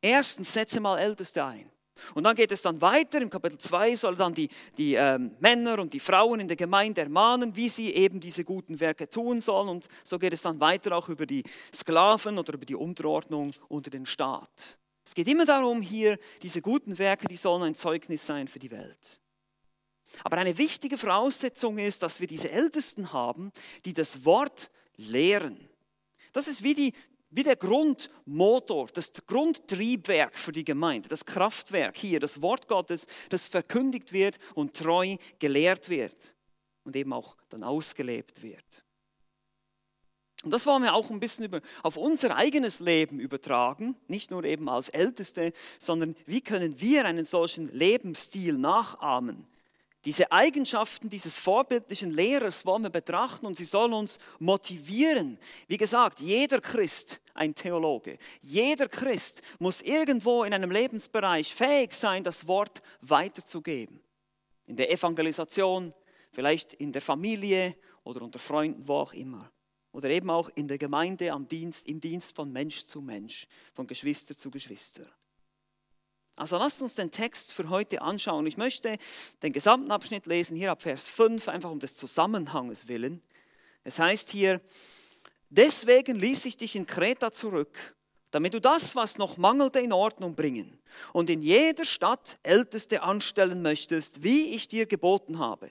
Erstens 0.00 0.52
setze 0.52 0.80
mal 0.80 0.98
Älteste 0.98 1.44
ein. 1.44 1.70
Und 2.14 2.24
dann 2.24 2.34
geht 2.34 2.50
es 2.50 2.62
dann 2.62 2.80
weiter, 2.80 3.20
im 3.20 3.30
Kapitel 3.30 3.58
2 3.58 3.96
soll 3.96 4.16
dann 4.16 4.34
die, 4.34 4.48
die 4.76 4.94
ähm, 4.94 5.36
Männer 5.38 5.78
und 5.78 5.92
die 5.92 6.00
Frauen 6.00 6.40
in 6.40 6.48
der 6.48 6.56
Gemeinde 6.56 7.02
ermahnen, 7.02 7.54
wie 7.54 7.68
sie 7.68 7.94
eben 7.94 8.18
diese 8.20 8.44
guten 8.44 8.80
Werke 8.80 9.08
tun 9.08 9.40
sollen. 9.40 9.68
Und 9.68 9.86
so 10.02 10.18
geht 10.18 10.32
es 10.32 10.42
dann 10.42 10.58
weiter 10.60 10.96
auch 10.96 11.08
über 11.08 11.24
die 11.24 11.44
Sklaven 11.72 12.38
oder 12.38 12.54
über 12.54 12.66
die 12.66 12.74
Unterordnung 12.74 13.52
unter 13.68 13.90
den 13.90 14.06
Staat. 14.06 14.78
Es 15.06 15.14
geht 15.14 15.28
immer 15.28 15.46
darum, 15.46 15.82
hier 15.82 16.18
diese 16.42 16.60
guten 16.60 16.98
Werke, 16.98 17.28
die 17.28 17.36
sollen 17.36 17.62
ein 17.62 17.74
Zeugnis 17.74 18.26
sein 18.26 18.48
für 18.48 18.58
die 18.58 18.70
Welt. 18.70 19.20
Aber 20.22 20.38
eine 20.38 20.56
wichtige 20.58 20.96
Voraussetzung 20.96 21.78
ist, 21.78 22.02
dass 22.02 22.20
wir 22.20 22.26
diese 22.26 22.50
Ältesten 22.50 23.12
haben, 23.12 23.52
die 23.84 23.92
das 23.92 24.24
Wort 24.24 24.70
lehren. 24.96 25.68
Das 26.32 26.48
ist 26.48 26.62
wie 26.62 26.74
die, 26.74 26.92
wie 27.30 27.42
der 27.42 27.56
Grundmotor, 27.56 28.88
das 28.88 29.12
Grundtriebwerk 29.26 30.38
für 30.38 30.52
die 30.52 30.64
Gemeinde, 30.64 31.08
das 31.08 31.24
Kraftwerk 31.24 31.96
hier, 31.96 32.20
das 32.20 32.40
Wort 32.40 32.68
Gottes, 32.68 33.06
das 33.28 33.46
verkündigt 33.46 34.12
wird 34.12 34.38
und 34.54 34.74
treu 34.74 35.16
gelehrt 35.38 35.88
wird 35.88 36.34
und 36.84 36.94
eben 36.94 37.12
auch 37.12 37.36
dann 37.48 37.64
ausgelebt 37.64 38.42
wird. 38.42 38.84
Und 40.44 40.50
das 40.50 40.66
wollen 40.66 40.82
wir 40.82 40.94
auch 40.94 41.10
ein 41.10 41.20
bisschen 41.20 41.46
über, 41.46 41.60
auf 41.82 41.96
unser 41.96 42.36
eigenes 42.36 42.78
Leben 42.78 43.18
übertragen, 43.18 43.96
nicht 44.08 44.30
nur 44.30 44.44
eben 44.44 44.68
als 44.68 44.90
Älteste, 44.90 45.52
sondern 45.80 46.14
wie 46.26 46.42
können 46.42 46.80
wir 46.80 47.06
einen 47.06 47.24
solchen 47.24 47.72
Lebensstil 47.72 48.58
nachahmen, 48.58 49.46
diese 50.04 50.30
Eigenschaften 50.30 51.08
dieses 51.08 51.38
vorbildlichen 51.38 52.10
Lehrers 52.10 52.66
wollen 52.66 52.82
wir 52.82 52.90
betrachten 52.90 53.46
und 53.46 53.56
sie 53.56 53.64
sollen 53.64 53.94
uns 53.94 54.18
motivieren. 54.38 55.38
Wie 55.66 55.78
gesagt, 55.78 56.20
jeder 56.20 56.60
Christ 56.60 57.20
ein 57.32 57.54
Theologe. 57.54 58.18
Jeder 58.42 58.86
Christ 58.86 59.40
muss 59.58 59.80
irgendwo 59.80 60.44
in 60.44 60.52
einem 60.52 60.70
Lebensbereich 60.70 61.54
fähig 61.54 61.94
sein, 61.94 62.22
das 62.22 62.46
Wort 62.46 62.82
weiterzugeben. 63.00 64.00
In 64.66 64.76
der 64.76 64.90
Evangelisation, 64.90 65.94
vielleicht 66.32 66.74
in 66.74 66.92
der 66.92 67.02
Familie 67.02 67.74
oder 68.02 68.22
unter 68.22 68.38
Freunden, 68.38 68.86
wo 68.86 68.96
auch 68.96 69.14
immer. 69.14 69.50
Oder 69.92 70.10
eben 70.10 70.28
auch 70.28 70.50
in 70.54 70.68
der 70.68 70.78
Gemeinde 70.78 71.32
am 71.32 71.48
Dienst, 71.48 71.86
im 71.86 72.00
Dienst 72.00 72.34
von 72.34 72.52
Mensch 72.52 72.84
zu 72.84 73.00
Mensch, 73.00 73.46
von 73.72 73.86
Geschwister 73.86 74.36
zu 74.36 74.50
Geschwister. 74.50 75.06
Also 76.36 76.58
lasst 76.58 76.82
uns 76.82 76.94
den 76.94 77.10
Text 77.10 77.52
für 77.52 77.68
heute 77.68 78.02
anschauen. 78.02 78.46
Ich 78.46 78.56
möchte 78.56 78.98
den 79.42 79.52
gesamten 79.52 79.90
Abschnitt 79.92 80.26
lesen, 80.26 80.56
hier 80.56 80.72
ab 80.72 80.82
Vers 80.82 81.08
5, 81.08 81.48
einfach 81.48 81.70
um 81.70 81.78
des 81.78 81.94
Zusammenhanges 81.94 82.88
willen. 82.88 83.22
Es 83.84 83.98
heißt 83.98 84.30
hier, 84.30 84.60
deswegen 85.50 86.16
ließ 86.16 86.46
ich 86.46 86.56
dich 86.56 86.74
in 86.74 86.86
Kreta 86.86 87.30
zurück, 87.30 87.94
damit 88.32 88.52
du 88.52 88.60
das, 88.60 88.96
was 88.96 89.16
noch 89.16 89.36
mangelte, 89.36 89.78
in 89.78 89.92
Ordnung 89.92 90.34
bringen 90.34 90.80
und 91.12 91.30
in 91.30 91.40
jeder 91.40 91.84
Stadt 91.84 92.38
Älteste 92.42 93.02
anstellen 93.02 93.62
möchtest, 93.62 94.24
wie 94.24 94.54
ich 94.54 94.66
dir 94.66 94.86
geboten 94.86 95.38
habe. 95.38 95.70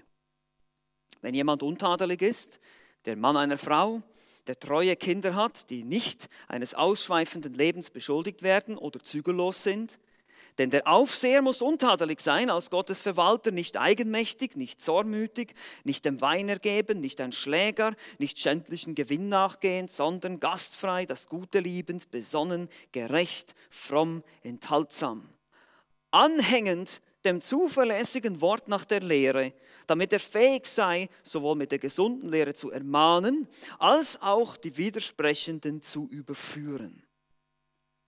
Wenn 1.19 1.35
jemand 1.35 1.61
untadelig 1.61 2.21
ist, 2.21 2.61
der 3.03 3.17
Mann 3.17 3.35
einer 3.35 3.57
Frau, 3.57 4.01
der 4.47 4.59
treue 4.59 4.95
Kinder 4.95 5.35
hat, 5.35 5.69
die 5.69 5.83
nicht 5.83 6.29
eines 6.47 6.73
ausschweifenden 6.73 7.53
Lebens 7.53 7.89
beschuldigt 7.89 8.43
werden 8.43 8.77
oder 8.77 9.01
zügellos 9.01 9.63
sind, 9.63 9.99
denn 10.57 10.69
der 10.69 10.87
Aufseher 10.87 11.41
muss 11.41 11.61
untadelig 11.61 12.19
sein 12.19 12.49
als 12.49 12.69
Gottes 12.69 13.01
Verwalter, 13.01 13.51
nicht 13.51 13.77
eigenmächtig, 13.77 14.55
nicht 14.55 14.81
zornmütig, 14.81 15.55
nicht 15.83 16.05
dem 16.05 16.21
Wein 16.21 16.47
ergeben, 16.49 17.01
nicht 17.01 17.19
ein 17.21 17.31
Schläger, 17.31 17.95
nicht 18.19 18.39
schändlichen 18.39 18.93
Gewinn 18.93 19.29
nachgehend, 19.29 19.91
sondern 19.91 20.39
gastfrei, 20.39 21.05
das 21.05 21.27
Gute 21.27 21.59
liebend, 21.59 22.11
besonnen, 22.11 22.69
gerecht, 22.91 23.55
fromm, 23.69 24.23
enthaltsam. 24.43 25.27
Anhängend 26.11 27.01
dem 27.25 27.41
zuverlässigen 27.41 28.41
Wort 28.41 28.67
nach 28.67 28.85
der 28.85 28.99
Lehre, 28.99 29.53
damit 29.87 30.13
er 30.13 30.19
fähig 30.19 30.65
sei, 30.67 31.09
sowohl 31.23 31.55
mit 31.55 31.71
der 31.71 31.79
gesunden 31.79 32.29
Lehre 32.29 32.53
zu 32.53 32.69
ermahnen, 32.69 33.47
als 33.79 34.21
auch 34.21 34.57
die 34.57 34.77
Widersprechenden 34.77 35.81
zu 35.81 36.07
überführen. 36.09 37.03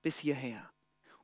Bis 0.01 0.19
hierher. 0.19 0.69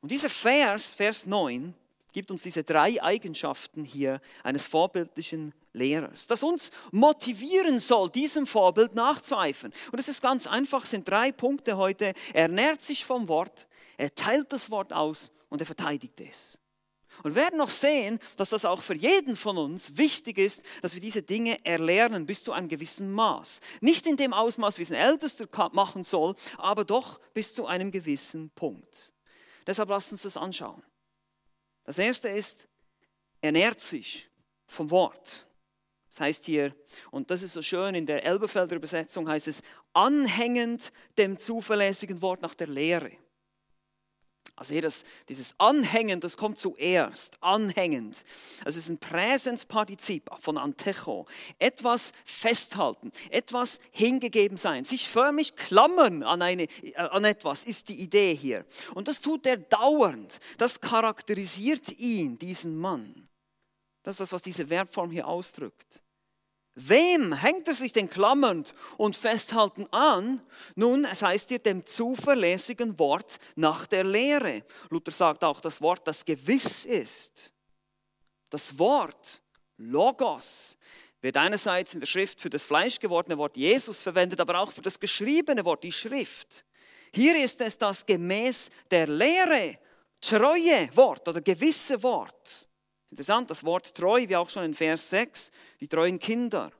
Und 0.02 0.10
dieser 0.10 0.28
Vers, 0.28 0.94
Vers 0.94 1.26
9, 1.26 1.74
gibt 2.12 2.30
uns 2.30 2.42
diese 2.42 2.64
drei 2.64 3.02
Eigenschaften 3.02 3.84
hier 3.84 4.20
eines 4.42 4.66
vorbildlichen 4.66 5.54
Lehrers, 5.72 6.26
das 6.26 6.42
uns 6.42 6.70
motivieren 6.90 7.80
soll, 7.80 8.10
diesem 8.10 8.46
Vorbild 8.46 8.94
nachzueifern. 8.94 9.72
Und 9.90 9.98
es 9.98 10.08
ist 10.08 10.20
ganz 10.20 10.46
einfach, 10.46 10.84
sind 10.84 11.08
drei 11.08 11.32
Punkte 11.32 11.78
heute. 11.78 12.12
Er 12.34 12.48
nährt 12.48 12.82
sich 12.82 13.06
vom 13.06 13.28
Wort, 13.28 13.66
er 13.96 14.14
teilt 14.14 14.52
das 14.52 14.70
Wort 14.70 14.92
aus 14.92 15.32
und 15.48 15.62
er 15.62 15.66
verteidigt 15.66 16.20
es. 16.20 16.58
Und 17.22 17.34
wir 17.34 17.42
werden 17.42 17.58
noch 17.58 17.70
sehen, 17.70 18.18
dass 18.36 18.50
das 18.50 18.64
auch 18.64 18.82
für 18.82 18.96
jeden 18.96 19.36
von 19.36 19.56
uns 19.56 19.96
wichtig 19.96 20.38
ist, 20.38 20.62
dass 20.80 20.94
wir 20.94 21.00
diese 21.00 21.22
Dinge 21.22 21.64
erlernen 21.64 22.26
bis 22.26 22.42
zu 22.42 22.52
einem 22.52 22.68
gewissen 22.68 23.12
Maß. 23.12 23.60
Nicht 23.80 24.06
in 24.06 24.16
dem 24.16 24.32
Ausmaß, 24.32 24.78
wie 24.78 24.82
es 24.82 24.90
ein 24.90 24.96
Ältester 24.96 25.46
machen 25.72 26.04
soll, 26.04 26.34
aber 26.56 26.84
doch 26.84 27.20
bis 27.34 27.54
zu 27.54 27.66
einem 27.66 27.90
gewissen 27.90 28.50
Punkt. 28.50 29.11
Deshalb 29.66 29.88
lasst 29.88 30.12
uns 30.12 30.22
das 30.22 30.36
anschauen. 30.36 30.82
Das 31.84 31.98
erste 31.98 32.28
ist, 32.28 32.68
er 33.40 33.52
nährt 33.52 33.80
sich 33.80 34.28
vom 34.66 34.90
Wort. 34.90 35.46
Das 36.08 36.20
heißt 36.20 36.44
hier, 36.44 36.74
und 37.10 37.30
das 37.30 37.42
ist 37.42 37.54
so 37.54 37.62
schön, 37.62 37.94
in 37.94 38.06
der 38.06 38.24
Elbefelder 38.24 38.76
Übersetzung 38.76 39.28
heißt 39.28 39.48
es, 39.48 39.62
anhängend 39.92 40.92
dem 41.16 41.38
zuverlässigen 41.38 42.20
Wort 42.20 42.42
nach 42.42 42.54
der 42.54 42.66
Lehre. 42.66 43.12
Also 44.54 44.74
hier 44.74 44.82
das, 44.82 45.04
dieses 45.28 45.54
Anhängen, 45.58 46.20
das 46.20 46.36
kommt 46.36 46.58
zuerst, 46.58 47.42
anhängend. 47.42 48.22
Es 48.64 48.76
ist 48.76 48.88
ein 48.88 48.98
Präsenspartizip 48.98 50.30
von 50.40 50.58
Antecho. 50.58 51.26
Etwas 51.58 52.12
festhalten, 52.24 53.12
etwas 53.30 53.80
hingegeben 53.92 54.58
sein, 54.58 54.84
sich 54.84 55.08
förmlich 55.08 55.56
klammern 55.56 56.22
an, 56.22 56.42
eine, 56.42 56.64
äh, 56.82 56.94
an 56.96 57.24
etwas, 57.24 57.64
ist 57.64 57.88
die 57.88 58.00
Idee 58.00 58.34
hier. 58.34 58.66
Und 58.94 59.08
das 59.08 59.20
tut 59.20 59.46
er 59.46 59.56
dauernd. 59.56 60.38
Das 60.58 60.80
charakterisiert 60.80 61.98
ihn, 61.98 62.38
diesen 62.38 62.76
Mann. 62.76 63.28
Das 64.02 64.14
ist 64.14 64.20
das, 64.20 64.32
was 64.32 64.42
diese 64.42 64.66
Verbform 64.66 65.10
hier 65.10 65.26
ausdrückt. 65.26 66.02
Wem 66.74 67.34
hängt 67.34 67.68
er 67.68 67.74
sich 67.74 67.92
denn 67.92 68.08
klammernd 68.08 68.74
und 68.96 69.14
festhalten 69.14 69.86
an? 69.92 70.40
Nun, 70.74 71.04
es 71.04 71.22
heißt 71.22 71.50
hier 71.50 71.58
dem 71.58 71.84
zuverlässigen 71.84 72.98
Wort 72.98 73.38
nach 73.56 73.86
der 73.86 74.04
Lehre. 74.04 74.64
Luther 74.88 75.10
sagt 75.10 75.44
auch 75.44 75.60
das 75.60 75.82
Wort, 75.82 76.06
das 76.08 76.24
gewiss 76.24 76.86
ist. 76.86 77.52
Das 78.48 78.78
Wort, 78.78 79.42
Logos, 79.76 80.78
wird 81.20 81.36
einerseits 81.36 81.92
in 81.92 82.00
der 82.00 82.06
Schrift 82.06 82.40
für 82.40 82.50
das 82.50 82.64
Fleisch 82.64 82.98
gewordene 82.98 83.36
Wort 83.36 83.56
Jesus 83.56 84.02
verwendet, 84.02 84.40
aber 84.40 84.58
auch 84.58 84.72
für 84.72 84.82
das 84.82 84.98
geschriebene 84.98 85.64
Wort, 85.64 85.84
die 85.84 85.92
Schrift. 85.92 86.64
Hier 87.14 87.36
ist 87.42 87.60
es 87.60 87.76
das 87.76 88.06
gemäß 88.06 88.70
der 88.90 89.06
Lehre, 89.06 89.78
treue 90.22 90.88
Wort 90.96 91.28
oder 91.28 91.42
gewisse 91.42 92.02
Wort. 92.02 92.70
Interessant, 93.12 93.50
das 93.50 93.62
Wort 93.62 93.94
treu, 93.94 94.24
wie 94.26 94.36
auch 94.36 94.48
schon 94.48 94.64
in 94.64 94.74
Vers 94.74 95.10
6, 95.10 95.50
die 95.80 95.86
treuen 95.86 96.18
Kinder. 96.18 96.72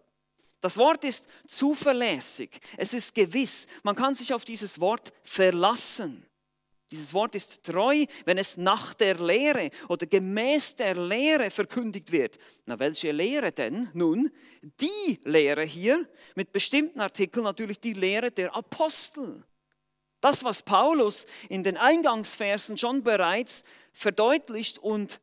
Das 0.62 0.79
Wort 0.79 1.05
ist 1.05 1.29
zuverlässig, 1.47 2.59
es 2.79 2.95
ist 2.95 3.15
gewiss, 3.15 3.67
man 3.83 3.95
kann 3.95 4.15
sich 4.15 4.33
auf 4.33 4.47
dieses 4.47 4.81
Wort 4.81 5.12
verlassen. 5.23 6.25
Dieses 6.91 7.12
Wort 7.12 7.35
ist 7.35 7.65
treu, 7.65 8.07
wenn 8.25 8.39
es 8.39 8.57
nach 8.57 8.95
der 8.95 9.17
Lehre 9.17 9.69
oder 9.89 10.07
gemäß 10.07 10.77
der 10.77 10.95
Lehre 10.95 11.51
verkündigt 11.51 12.11
wird. 12.12 12.39
Na, 12.65 12.79
welche 12.79 13.12
Lehre 13.12 13.53
denn? 13.53 13.91
Nun, 13.93 14.31
die 14.62 15.21
Lehre 15.25 15.65
hier, 15.65 16.09
mit 16.35 16.51
bestimmten 16.51 17.01
Artikeln 17.01 17.45
natürlich 17.45 17.79
die 17.79 17.93
Lehre 17.93 18.31
der 18.31 18.57
Apostel. 18.57 19.45
Das, 20.23 20.45
was 20.45 20.62
Paulus 20.62 21.27
in 21.51 21.62
den 21.62 21.77
Eingangsversen 21.77 22.79
schon 22.79 23.03
bereits 23.03 23.65
verdeutlicht 23.93 24.79
und 24.79 25.21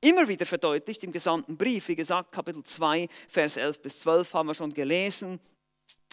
immer 0.00 0.28
wieder 0.28 0.46
verdeutlicht 0.46 1.04
im 1.04 1.12
gesamten 1.12 1.56
Brief. 1.56 1.88
Wie 1.88 1.96
gesagt, 1.96 2.32
Kapitel 2.32 2.62
2, 2.62 3.08
Vers 3.28 3.56
11 3.56 3.82
bis 3.82 4.00
12 4.00 4.34
haben 4.34 4.48
wir 4.48 4.54
schon 4.54 4.74
gelesen. 4.74 5.40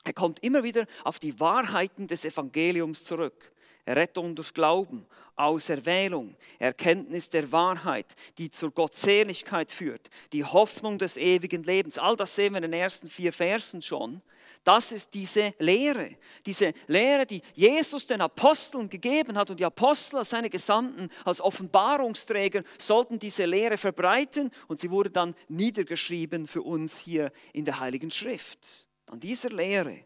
Er 0.03 0.13
kommt 0.13 0.43
immer 0.43 0.63
wieder 0.63 0.85
auf 1.03 1.19
die 1.19 1.39
Wahrheiten 1.39 2.07
des 2.07 2.25
Evangeliums 2.25 3.03
zurück. 3.03 3.51
Errettung 3.85 4.35
durch 4.35 4.53
Glauben, 4.53 5.05
Auserwählung, 5.35 6.35
Erkenntnis 6.57 7.29
der 7.29 7.51
Wahrheit, 7.51 8.15
die 8.37 8.49
zur 8.49 8.71
Gottseligkeit 8.71 9.71
führt, 9.71 10.09
die 10.33 10.43
Hoffnung 10.43 10.97
des 10.97 11.17
ewigen 11.17 11.63
Lebens. 11.63 11.99
All 11.99 12.15
das 12.15 12.35
sehen 12.35 12.53
wir 12.53 12.57
in 12.57 12.71
den 12.71 12.73
ersten 12.73 13.07
vier 13.07 13.31
Versen 13.31 13.81
schon. 13.81 14.21
Das 14.65 14.91
ist 14.91 15.13
diese 15.13 15.53
Lehre, 15.59 16.17
diese 16.43 16.73
Lehre, 16.87 17.27
die 17.27 17.43
Jesus 17.53 18.07
den 18.07 18.19
Aposteln 18.19 18.89
gegeben 18.89 19.37
hat. 19.37 19.51
Und 19.51 19.59
die 19.59 19.65
Apostel 19.65 20.17
als 20.17 20.31
seine 20.31 20.49
Gesandten, 20.49 21.07
als 21.23 21.39
Offenbarungsträger 21.39 22.63
sollten 22.79 23.19
diese 23.19 23.45
Lehre 23.45 23.77
verbreiten. 23.77 24.49
Und 24.67 24.79
sie 24.79 24.89
wurde 24.89 25.11
dann 25.11 25.35
niedergeschrieben 25.49 26.47
für 26.47 26.63
uns 26.63 26.97
hier 26.97 27.31
in 27.53 27.63
der 27.63 27.79
Heiligen 27.79 28.09
Schrift. 28.09 28.87
An 29.05 29.19
dieser 29.19 29.49
Lehre, 29.49 29.99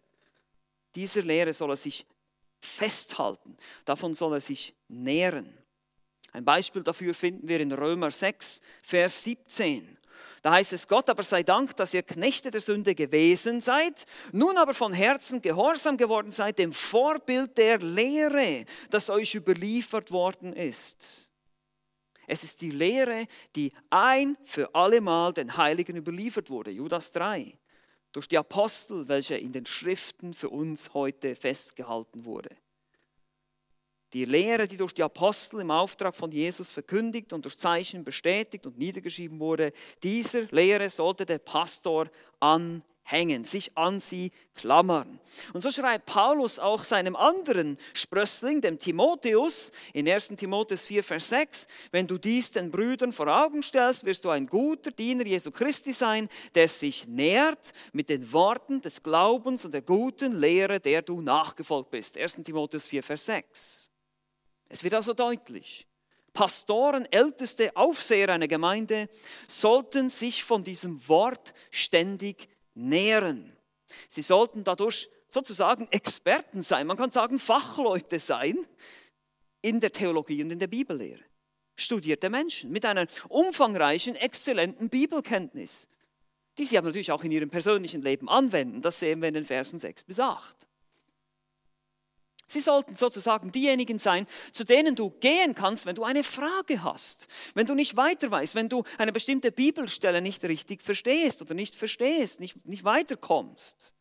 dieser 0.93 1.21
Lehre 1.21 1.53
soll 1.53 1.69
er 1.69 1.77
sich 1.77 2.05
festhalten. 2.59 3.55
Davon 3.85 4.13
soll 4.13 4.33
er 4.33 4.41
sich 4.41 4.75
nähren. 4.89 5.57
Ein 6.33 6.43
Beispiel 6.43 6.83
dafür 6.83 7.13
finden 7.13 7.47
wir 7.47 7.61
in 7.61 7.71
Römer 7.71 8.11
6, 8.11 8.61
Vers 8.83 9.23
17. 9.23 9.98
Da 10.41 10.51
heißt 10.51 10.73
es, 10.73 10.87
Gott 10.87 11.09
aber 11.09 11.23
sei 11.23 11.43
Dank, 11.43 11.75
dass 11.75 11.93
ihr 11.93 12.03
Knechte 12.03 12.51
der 12.51 12.61
Sünde 12.61 12.95
gewesen 12.95 13.61
seid, 13.61 14.05
nun 14.31 14.57
aber 14.57 14.73
von 14.73 14.93
Herzen 14.93 15.41
gehorsam 15.41 15.97
geworden 15.97 16.31
seid, 16.31 16.59
dem 16.59 16.71
Vorbild 16.71 17.57
der 17.57 17.79
Lehre, 17.79 18.65
das 18.89 19.09
euch 19.09 19.35
überliefert 19.35 20.11
worden 20.11 20.53
ist. 20.53 21.29
Es 22.27 22.43
ist 22.43 22.61
die 22.61 22.71
Lehre, 22.71 23.25
die 23.55 23.73
ein 23.89 24.37
für 24.43 24.73
allemal 24.75 25.33
den 25.33 25.57
Heiligen 25.57 25.97
überliefert 25.97 26.49
wurde, 26.49 26.69
Judas 26.69 27.11
3, 27.11 27.57
durch 28.11 28.27
die 28.27 28.37
Apostel, 28.37 29.07
welche 29.07 29.35
in 29.35 29.51
den 29.51 29.65
Schriften 29.65 30.33
für 30.33 30.49
uns 30.49 30.93
heute 30.93 31.35
festgehalten 31.35 32.25
wurde. 32.25 32.55
Die 34.13 34.25
Lehre, 34.25 34.67
die 34.67 34.77
durch 34.77 34.93
die 34.93 35.03
Apostel 35.03 35.61
im 35.61 35.69
Auftrag 35.69 36.15
von 36.15 36.31
Jesus 36.31 36.71
verkündigt 36.71 37.31
und 37.31 37.45
durch 37.45 37.57
Zeichen 37.57 38.03
bestätigt 38.03 38.65
und 38.65 38.77
niedergeschrieben 38.77 39.39
wurde, 39.39 39.71
dieser 40.01 40.43
Lehre 40.49 40.89
sollte 40.89 41.27
der 41.27 41.37
Pastor 41.37 42.09
anhängen, 42.39 43.43
sich 43.43 43.77
an 43.77 43.99
sie 43.99 44.31
klammern. 44.55 45.19
Und 45.53 45.61
so 45.61 45.69
schreibt 45.69 46.07
Paulus 46.07 46.57
auch 46.57 46.85
seinem 46.85 47.15
anderen 47.15 47.77
Sprössling, 47.93 48.61
dem 48.61 48.79
Timotheus, 48.79 49.71
in 49.93 50.09
1 50.09 50.29
Timotheus 50.29 50.85
4, 50.85 51.03
Vers 51.03 51.29
6, 51.29 51.67
wenn 51.91 52.07
du 52.07 52.17
dies 52.17 52.49
den 52.49 52.71
Brüdern 52.71 53.13
vor 53.13 53.27
Augen 53.27 53.61
stellst, 53.61 54.05
wirst 54.05 54.25
du 54.25 54.31
ein 54.31 54.47
guter 54.47 54.89
Diener 54.89 55.27
Jesu 55.27 55.51
Christi 55.51 55.91
sein, 55.91 56.29
der 56.55 56.67
sich 56.67 57.07
nährt 57.07 57.73
mit 57.93 58.09
den 58.09 58.33
Worten 58.33 58.81
des 58.81 59.03
Glaubens 59.03 59.65
und 59.65 59.71
der 59.71 59.83
guten 59.83 60.39
Lehre, 60.39 60.79
der 60.79 61.03
du 61.03 61.21
nachgefolgt 61.21 61.91
bist. 61.91 62.17
1 62.17 62.37
Timotheus 62.43 62.87
4, 62.87 63.03
Vers 63.03 63.25
6. 63.27 63.88
Es 64.69 64.83
wird 64.83 64.93
also 64.93 65.13
deutlich, 65.13 65.87
Pastoren, 66.33 67.05
älteste 67.11 67.75
Aufseher 67.75 68.29
einer 68.29 68.47
Gemeinde 68.47 69.09
sollten 69.47 70.09
sich 70.09 70.43
von 70.43 70.63
diesem 70.63 71.05
Wort 71.07 71.53
ständig 71.71 72.47
nähren. 72.75 73.51
Sie 74.07 74.21
sollten 74.21 74.63
dadurch 74.63 75.09
sozusagen 75.27 75.87
Experten 75.91 76.61
sein, 76.61 76.87
man 76.87 76.97
kann 76.97 77.11
sagen 77.11 77.39
Fachleute 77.39 78.19
sein 78.19 78.57
in 79.61 79.79
der 79.79 79.91
Theologie 79.91 80.43
und 80.43 80.51
in 80.51 80.59
der 80.59 80.67
Bibellehre. 80.67 81.23
Studierte 81.75 82.29
Menschen 82.29 82.71
mit 82.71 82.85
einer 82.85 83.07
umfangreichen, 83.29 84.15
exzellenten 84.15 84.89
Bibelkenntnis, 84.89 85.87
die 86.57 86.65
sie 86.65 86.77
aber 86.77 86.87
natürlich 86.87 87.11
auch 87.11 87.23
in 87.23 87.31
ihrem 87.31 87.49
persönlichen 87.49 88.01
Leben 88.01 88.29
anwenden. 88.29 88.81
Das 88.81 88.99
sehen 88.99 89.21
wir 89.21 89.29
in 89.29 89.33
den 89.33 89.45
Versen 89.45 89.79
6 89.79 90.03
bis 90.03 90.19
8. 90.19 90.68
Sie 92.51 92.61
sollten 92.61 92.95
sozusagen 92.95 93.51
diejenigen 93.51 93.99
sein, 93.99 94.25
zu 94.53 94.63
denen 94.63 94.95
du 94.95 95.11
gehen 95.11 95.53
kannst, 95.53 95.85
wenn 95.85 95.95
du 95.95 96.03
eine 96.03 96.23
Frage 96.23 96.83
hast, 96.83 97.27
wenn 97.53 97.67
du 97.67 97.75
nicht 97.75 97.95
weiter 97.95 98.31
weißt, 98.31 98.55
wenn 98.55 98.69
du 98.69 98.83
eine 98.97 99.11
bestimmte 99.11 99.51
Bibelstelle 99.51 100.19
nicht 100.19 100.43
richtig 100.43 100.81
verstehst 100.81 101.43
oder 101.43 101.53
nicht 101.53 101.75
verstehst, 101.75 102.39
nicht, 102.39 102.65
nicht 102.65 102.83
weiterkommst. 102.83 103.93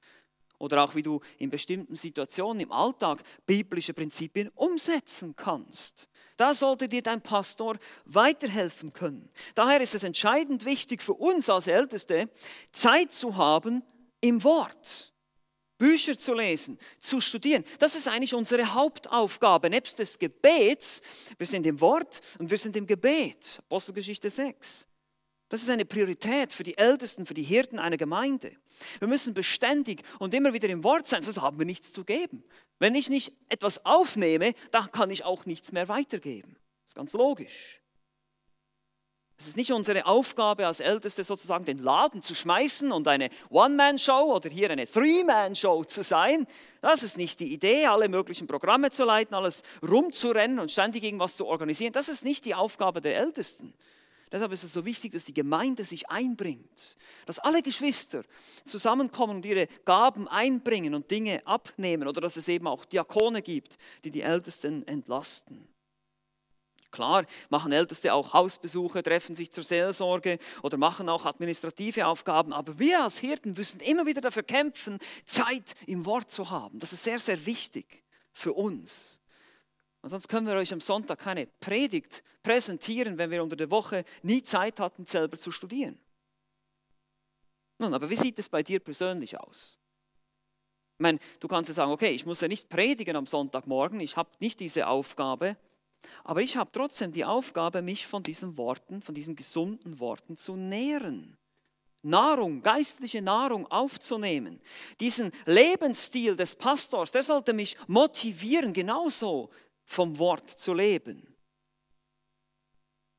Oder 0.58 0.82
auch 0.82 0.94
wie 0.94 1.02
du 1.02 1.20
in 1.36 1.50
bestimmten 1.50 1.94
Situationen 1.94 2.60
im 2.60 2.72
Alltag 2.72 3.22
biblische 3.46 3.92
Prinzipien 3.92 4.48
umsetzen 4.54 5.36
kannst. 5.36 6.08
Da 6.38 6.54
sollte 6.54 6.88
dir 6.88 7.02
dein 7.02 7.20
Pastor 7.20 7.76
weiterhelfen 8.06 8.94
können. 8.94 9.28
Daher 9.54 9.82
ist 9.82 9.94
es 9.94 10.04
entscheidend 10.04 10.64
wichtig 10.64 11.02
für 11.02 11.14
uns 11.14 11.50
als 11.50 11.66
Älteste, 11.66 12.30
Zeit 12.72 13.12
zu 13.12 13.36
haben 13.36 13.82
im 14.22 14.42
Wort. 14.42 15.07
Bücher 15.78 16.18
zu 16.18 16.34
lesen, 16.34 16.78
zu 16.98 17.20
studieren. 17.20 17.64
Das 17.78 17.94
ist 17.94 18.08
eigentlich 18.08 18.34
unsere 18.34 18.74
Hauptaufgabe, 18.74 19.70
nebst 19.70 19.98
des 19.98 20.18
Gebets. 20.18 21.00
Wir 21.38 21.46
sind 21.46 21.66
im 21.66 21.80
Wort 21.80 22.20
und 22.38 22.50
wir 22.50 22.58
sind 22.58 22.76
im 22.76 22.86
Gebet. 22.86 23.60
Apostelgeschichte 23.66 24.28
6. 24.28 24.88
Das 25.48 25.62
ist 25.62 25.70
eine 25.70 25.86
Priorität 25.86 26.52
für 26.52 26.62
die 26.62 26.76
Ältesten, 26.76 27.24
für 27.24 27.34
die 27.34 27.42
Hirten 27.42 27.78
einer 27.78 27.96
Gemeinde. 27.96 28.52
Wir 28.98 29.08
müssen 29.08 29.32
beständig 29.32 30.02
und 30.18 30.34
immer 30.34 30.52
wieder 30.52 30.68
im 30.68 30.84
Wort 30.84 31.06
sein, 31.06 31.22
sonst 31.22 31.40
haben 31.40 31.58
wir 31.58 31.64
nichts 31.64 31.92
zu 31.92 32.04
geben. 32.04 32.44
Wenn 32.78 32.94
ich 32.94 33.08
nicht 33.08 33.32
etwas 33.48 33.84
aufnehme, 33.86 34.52
dann 34.70 34.90
kann 34.92 35.10
ich 35.10 35.24
auch 35.24 35.46
nichts 35.46 35.72
mehr 35.72 35.88
weitergeben. 35.88 36.56
Das 36.82 36.90
ist 36.90 36.96
ganz 36.96 37.12
logisch. 37.14 37.80
Es 39.40 39.46
ist 39.46 39.56
nicht 39.56 39.70
unsere 39.70 40.04
Aufgabe 40.04 40.66
als 40.66 40.80
Älteste 40.80 41.22
sozusagen 41.22 41.64
den 41.64 41.78
Laden 41.78 42.22
zu 42.22 42.34
schmeißen 42.34 42.90
und 42.90 43.06
eine 43.06 43.30
One-Man-Show 43.50 44.34
oder 44.34 44.50
hier 44.50 44.68
eine 44.68 44.84
Three-Man-Show 44.84 45.84
zu 45.84 46.02
sein. 46.02 46.44
Das 46.80 47.04
ist 47.04 47.16
nicht 47.16 47.38
die 47.38 47.52
Idee, 47.52 47.86
alle 47.86 48.08
möglichen 48.08 48.48
Programme 48.48 48.90
zu 48.90 49.04
leiten, 49.04 49.36
alles 49.36 49.62
rumzurennen 49.88 50.58
und 50.58 50.72
ständig 50.72 51.04
irgendwas 51.04 51.36
zu 51.36 51.46
organisieren. 51.46 51.92
Das 51.92 52.08
ist 52.08 52.24
nicht 52.24 52.46
die 52.46 52.56
Aufgabe 52.56 53.00
der 53.00 53.16
Ältesten. 53.16 53.74
Deshalb 54.32 54.50
ist 54.50 54.64
es 54.64 54.72
so 54.72 54.84
wichtig, 54.84 55.12
dass 55.12 55.24
die 55.24 55.34
Gemeinde 55.34 55.84
sich 55.84 56.10
einbringt, 56.10 56.96
dass 57.24 57.38
alle 57.38 57.62
Geschwister 57.62 58.24
zusammenkommen 58.66 59.36
und 59.36 59.46
ihre 59.46 59.68
Gaben 59.84 60.26
einbringen 60.26 60.94
und 60.94 61.12
Dinge 61.12 61.46
abnehmen 61.46 62.08
oder 62.08 62.20
dass 62.20 62.36
es 62.36 62.48
eben 62.48 62.66
auch 62.66 62.84
Diakone 62.84 63.40
gibt, 63.40 63.78
die 64.04 64.10
die 64.10 64.22
Ältesten 64.22 64.84
entlasten. 64.86 65.68
Klar, 66.90 67.26
machen 67.50 67.72
Älteste 67.72 68.14
auch 68.14 68.32
Hausbesuche, 68.32 69.02
treffen 69.02 69.34
sich 69.34 69.52
zur 69.52 69.62
Seelsorge 69.62 70.38
oder 70.62 70.78
machen 70.78 71.08
auch 71.08 71.26
administrative 71.26 72.06
Aufgaben, 72.06 72.52
aber 72.52 72.78
wir 72.78 73.04
als 73.04 73.18
Hirten 73.18 73.52
müssen 73.52 73.80
immer 73.80 74.06
wieder 74.06 74.22
dafür 74.22 74.42
kämpfen, 74.42 74.98
Zeit 75.26 75.74
im 75.86 76.06
Wort 76.06 76.30
zu 76.30 76.50
haben. 76.50 76.78
Das 76.78 76.92
ist 76.92 77.04
sehr, 77.04 77.18
sehr 77.18 77.44
wichtig 77.44 78.04
für 78.32 78.54
uns. 78.54 79.20
Und 80.00 80.10
sonst 80.10 80.28
können 80.28 80.46
wir 80.46 80.54
euch 80.54 80.72
am 80.72 80.80
Sonntag 80.80 81.18
keine 81.18 81.46
Predigt 81.46 82.22
präsentieren, 82.42 83.18
wenn 83.18 83.30
wir 83.30 83.42
unter 83.42 83.56
der 83.56 83.70
Woche 83.70 84.04
nie 84.22 84.42
Zeit 84.42 84.80
hatten, 84.80 85.04
selber 85.04 85.38
zu 85.38 85.50
studieren. 85.50 85.98
Nun, 87.78 87.92
aber 87.94 88.08
wie 88.08 88.16
sieht 88.16 88.38
es 88.38 88.48
bei 88.48 88.62
dir 88.62 88.80
persönlich 88.80 89.38
aus? 89.38 89.78
Ich 90.96 91.02
meine, 91.02 91.18
du 91.38 91.46
kannst 91.46 91.68
ja 91.68 91.74
sagen, 91.74 91.92
okay, 91.92 92.10
ich 92.10 92.26
muss 92.26 92.40
ja 92.40 92.48
nicht 92.48 92.68
predigen 92.68 93.14
am 93.14 93.26
Sonntagmorgen, 93.26 94.00
ich 94.00 94.16
habe 94.16 94.30
nicht 94.40 94.58
diese 94.58 94.88
Aufgabe, 94.88 95.56
aber 96.24 96.42
ich 96.42 96.56
habe 96.56 96.70
trotzdem 96.72 97.12
die 97.12 97.24
Aufgabe, 97.24 97.82
mich 97.82 98.06
von 98.06 98.22
diesen 98.22 98.56
Worten, 98.56 99.02
von 99.02 99.14
diesen 99.14 99.36
gesunden 99.36 99.98
Worten 99.98 100.36
zu 100.36 100.56
nähren. 100.56 101.36
Nahrung, 102.02 102.62
geistliche 102.62 103.22
Nahrung 103.22 103.66
aufzunehmen. 103.66 104.60
Diesen 105.00 105.32
Lebensstil 105.46 106.36
des 106.36 106.54
Pastors, 106.54 107.10
der 107.10 107.22
sollte 107.22 107.52
mich 107.52 107.76
motivieren, 107.88 108.72
genauso 108.72 109.50
vom 109.84 110.18
Wort 110.18 110.48
zu 110.48 110.74
leben. 110.74 111.26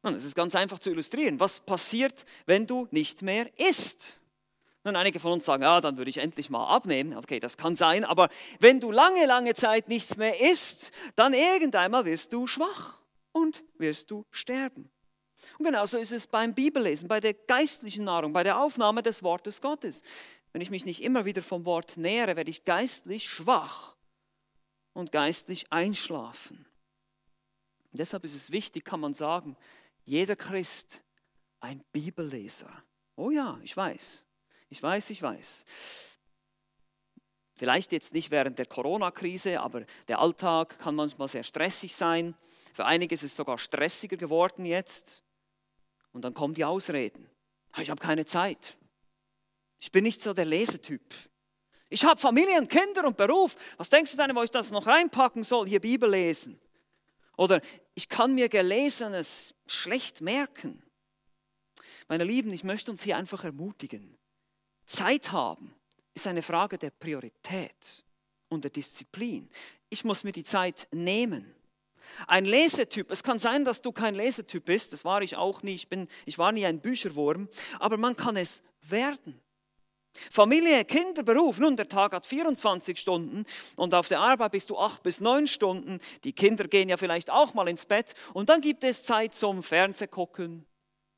Und 0.02 0.14
es 0.16 0.24
ist 0.24 0.36
ganz 0.36 0.56
einfach 0.56 0.80
zu 0.80 0.92
illustrieren. 0.92 1.40
Was 1.40 1.60
passiert, 1.60 2.26
wenn 2.46 2.66
du 2.66 2.88
nicht 2.92 3.22
mehr 3.22 3.50
isst? 3.60 4.19
Und 4.84 4.96
einige 4.96 5.20
von 5.20 5.34
uns 5.34 5.46
sagen, 5.46 5.64
ja, 5.64 5.82
dann 5.82 5.98
würde 5.98 6.10
ich 6.10 6.18
endlich 6.18 6.50
mal 6.50 6.66
abnehmen. 6.68 7.16
Okay, 7.18 7.40
das 7.40 7.58
kann 7.58 7.76
sein, 7.76 8.06
aber 8.06 8.30
wenn 8.60 8.80
du 8.80 8.92
lange, 8.92 9.26
lange 9.26 9.54
Zeit 9.54 9.90
nichts 9.90 10.16
mehr 10.16 10.40
isst, 10.40 10.92
dann 11.16 11.34
irgendeinmal 11.34 12.06
wirst 12.06 12.32
du 12.32 12.48
schwach 12.48 13.02
und 13.32 13.64
wirst 13.78 14.10
du 14.10 14.26
sterben. 14.32 14.90
Und 15.58 15.66
genauso 15.66 15.98
ist 15.98 16.12
es 16.12 16.28
beim 16.28 16.54
Bibellesen, 16.54 17.08
bei 17.08 17.20
der 17.20 17.34
geistlichen 17.34 18.06
Nahrung, 18.06 18.32
bei 18.32 18.44
der 18.44 18.60
Aufnahme 18.60 19.04
des 19.04 19.22
Wortes 19.24 19.62
Gottes. 19.62 20.02
Wenn 20.54 20.62
ich 20.62 20.70
mich 20.70 20.86
nicht 20.86 21.04
immer 21.04 21.26
wieder 21.26 21.42
vom 21.42 21.66
Wort 21.66 21.98
nähere, 21.98 22.36
werde 22.36 22.50
ich 22.50 22.66
geistlich 22.66 23.30
schwach 23.30 23.96
und 24.94 25.12
geistlich 25.12 25.72
einschlafen. 25.72 26.66
Und 27.92 28.00
deshalb 28.00 28.24
ist 28.24 28.36
es 28.36 28.52
wichtig, 28.52 28.86
kann 28.86 29.00
man 29.00 29.14
sagen, 29.14 29.56
jeder 30.06 30.36
Christ 30.36 31.02
ein 31.60 31.84
Bibelleser. 31.92 32.72
Oh 33.16 33.30
ja, 33.30 33.60
ich 33.64 33.76
weiß. 33.76 34.29
Ich 34.70 34.82
weiß, 34.82 35.10
ich 35.10 35.22
weiß. 35.22 35.66
Vielleicht 37.56 37.92
jetzt 37.92 38.14
nicht 38.14 38.32
während 38.32 38.58
der 38.58 38.68
Corona-Krise, 38.68 39.60
aber 39.60 39.84
der 40.08 40.20
Alltag 40.20 40.80
kann 40.80 40.96
manchmal 40.96 41.28
sehr 41.28 41.44
stressig 41.44 41.94
sein. 41.94 42.36
Für 42.74 42.86
einige 42.86 43.16
ist 43.16 43.24
es 43.24 43.36
sogar 43.36 43.58
stressiger 43.58 44.16
geworden 44.16 44.64
jetzt. 44.64 45.24
Und 46.14 46.24
dann 46.24 46.34
kommen 46.34 46.54
die 46.54 46.64
Ausreden. 46.64 47.30
Ich 47.78 47.90
habe 47.90 48.02
keine 48.02 48.26
Zeit. 48.26 48.78
Ich 49.80 49.92
bin 49.92 50.04
nicht 50.04 50.22
so 50.22 50.34
der 50.34 50.46
Lesetyp. 50.46 51.14
Ich 51.90 52.04
habe 52.04 52.20
Familie 52.20 52.60
und 52.60 52.70
Kinder 52.70 53.06
und 53.06 53.18
Beruf. 53.18 53.56
Was 53.78 53.90
denkst 53.90 54.12
du 54.12 54.18
denn, 54.18 54.36
wo 54.36 54.44
ich 54.44 54.52
das 54.52 54.72
noch 54.72 54.88
reinpacken 54.88 55.44
soll? 55.44 55.68
Hier 55.68 55.82
Bibel 55.82 56.10
lesen. 56.10 56.60
Oder 57.36 57.62
ich 57.96 58.08
kann 58.08 58.36
mir 58.36 58.48
Gelesenes 58.48 59.56
schlecht 59.66 60.22
merken. 60.22 60.84
Meine 62.08 62.24
Lieben, 62.24 62.54
ich 62.54 62.64
möchte 62.64 62.92
uns 62.92 63.04
hier 63.04 63.18
einfach 63.18 63.44
ermutigen. 63.44 64.18
Zeit 64.90 65.32
haben 65.32 65.74
ist 66.16 66.26
eine 66.26 66.42
Frage 66.42 66.78
der 66.78 66.90
Priorität 66.90 68.04
und 68.50 68.64
der 68.64 68.72
Disziplin. 68.72 69.48
Ich 69.90 70.04
muss 70.04 70.24
mir 70.24 70.32
die 70.32 70.44
Zeit 70.44 70.88
nehmen. 70.92 71.54
Ein 72.26 72.46
Lesetyp, 72.46 73.12
es 73.12 73.22
kann 73.22 73.38
sein, 73.38 73.64
dass 73.64 73.84
du 73.84 73.92
kein 73.92 74.16
Lesetyp 74.16 74.66
bist, 74.66 74.92
das 74.92 75.06
war 75.06 75.22
ich 75.22 75.36
auch 75.36 75.62
nie, 75.62 75.76
ich, 75.76 75.90
bin, 75.90 76.08
ich 76.26 76.40
war 76.40 76.52
nie 76.52 76.66
ein 76.66 76.82
Bücherwurm, 76.82 77.48
aber 77.80 77.98
man 77.98 78.16
kann 78.16 78.36
es 78.36 78.64
werden. 78.82 79.40
Familie, 80.32 80.84
Kinder, 80.86 81.22
Beruf. 81.22 81.60
Nun, 81.60 81.78
der 81.78 81.88
Tag 81.88 82.14
hat 82.14 82.26
24 82.26 82.98
Stunden 82.98 83.46
und 83.76 83.94
auf 83.94 84.08
der 84.08 84.20
Arbeit 84.20 84.54
bist 84.54 84.72
du 84.72 84.78
acht 84.78 85.04
bis 85.04 85.20
neun 85.20 85.48
Stunden. 85.48 86.00
Die 86.24 86.34
Kinder 86.34 86.68
gehen 86.68 86.90
ja 86.90 86.98
vielleicht 86.98 87.30
auch 87.30 87.54
mal 87.54 87.70
ins 87.70 87.86
Bett 87.86 88.16
und 88.34 88.50
dann 88.50 88.60
gibt 88.60 88.84
es 88.84 89.04
Zeit 89.04 89.36
zum 89.36 89.62
Fernseh 89.62 90.08
gucken, 90.08 90.66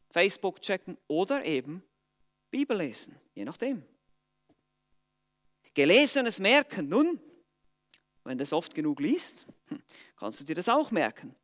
Facebook 0.10 0.62
checken 0.62 0.98
oder 1.08 1.46
eben 1.46 1.84
Bibel 2.52 2.78
lesen, 2.78 3.20
je 3.34 3.46
nachdem. 3.46 3.84
Gelesenes 5.74 6.40
merken. 6.40 6.90
Nun, 6.90 7.20
wenn 8.24 8.38
du 8.38 8.44
es 8.44 8.54
oft 8.54 8.76
genug 8.76 9.00
liest, 9.00 9.48
hm, 9.68 9.82
kannst 10.18 10.40
du 10.42 10.44
dir 10.44 10.56
das 10.56 10.70
auch 10.70 10.92
merken. 10.92 11.36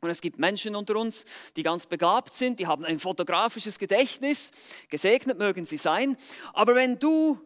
Und 0.00 0.10
es 0.10 0.20
gibt 0.20 0.38
Menschen 0.38 0.76
unter 0.76 0.96
uns, 0.96 1.24
die 1.56 1.62
ganz 1.62 1.86
begabt 1.86 2.34
sind, 2.34 2.60
die 2.60 2.66
haben 2.66 2.84
ein 2.84 3.00
fotografisches 3.00 3.78
Gedächtnis, 3.78 4.52
gesegnet 4.88 5.38
mögen 5.38 5.66
sie 5.66 5.78
sein. 5.78 6.16
Aber 6.52 6.74
wenn 6.74 6.98
du 6.98 7.40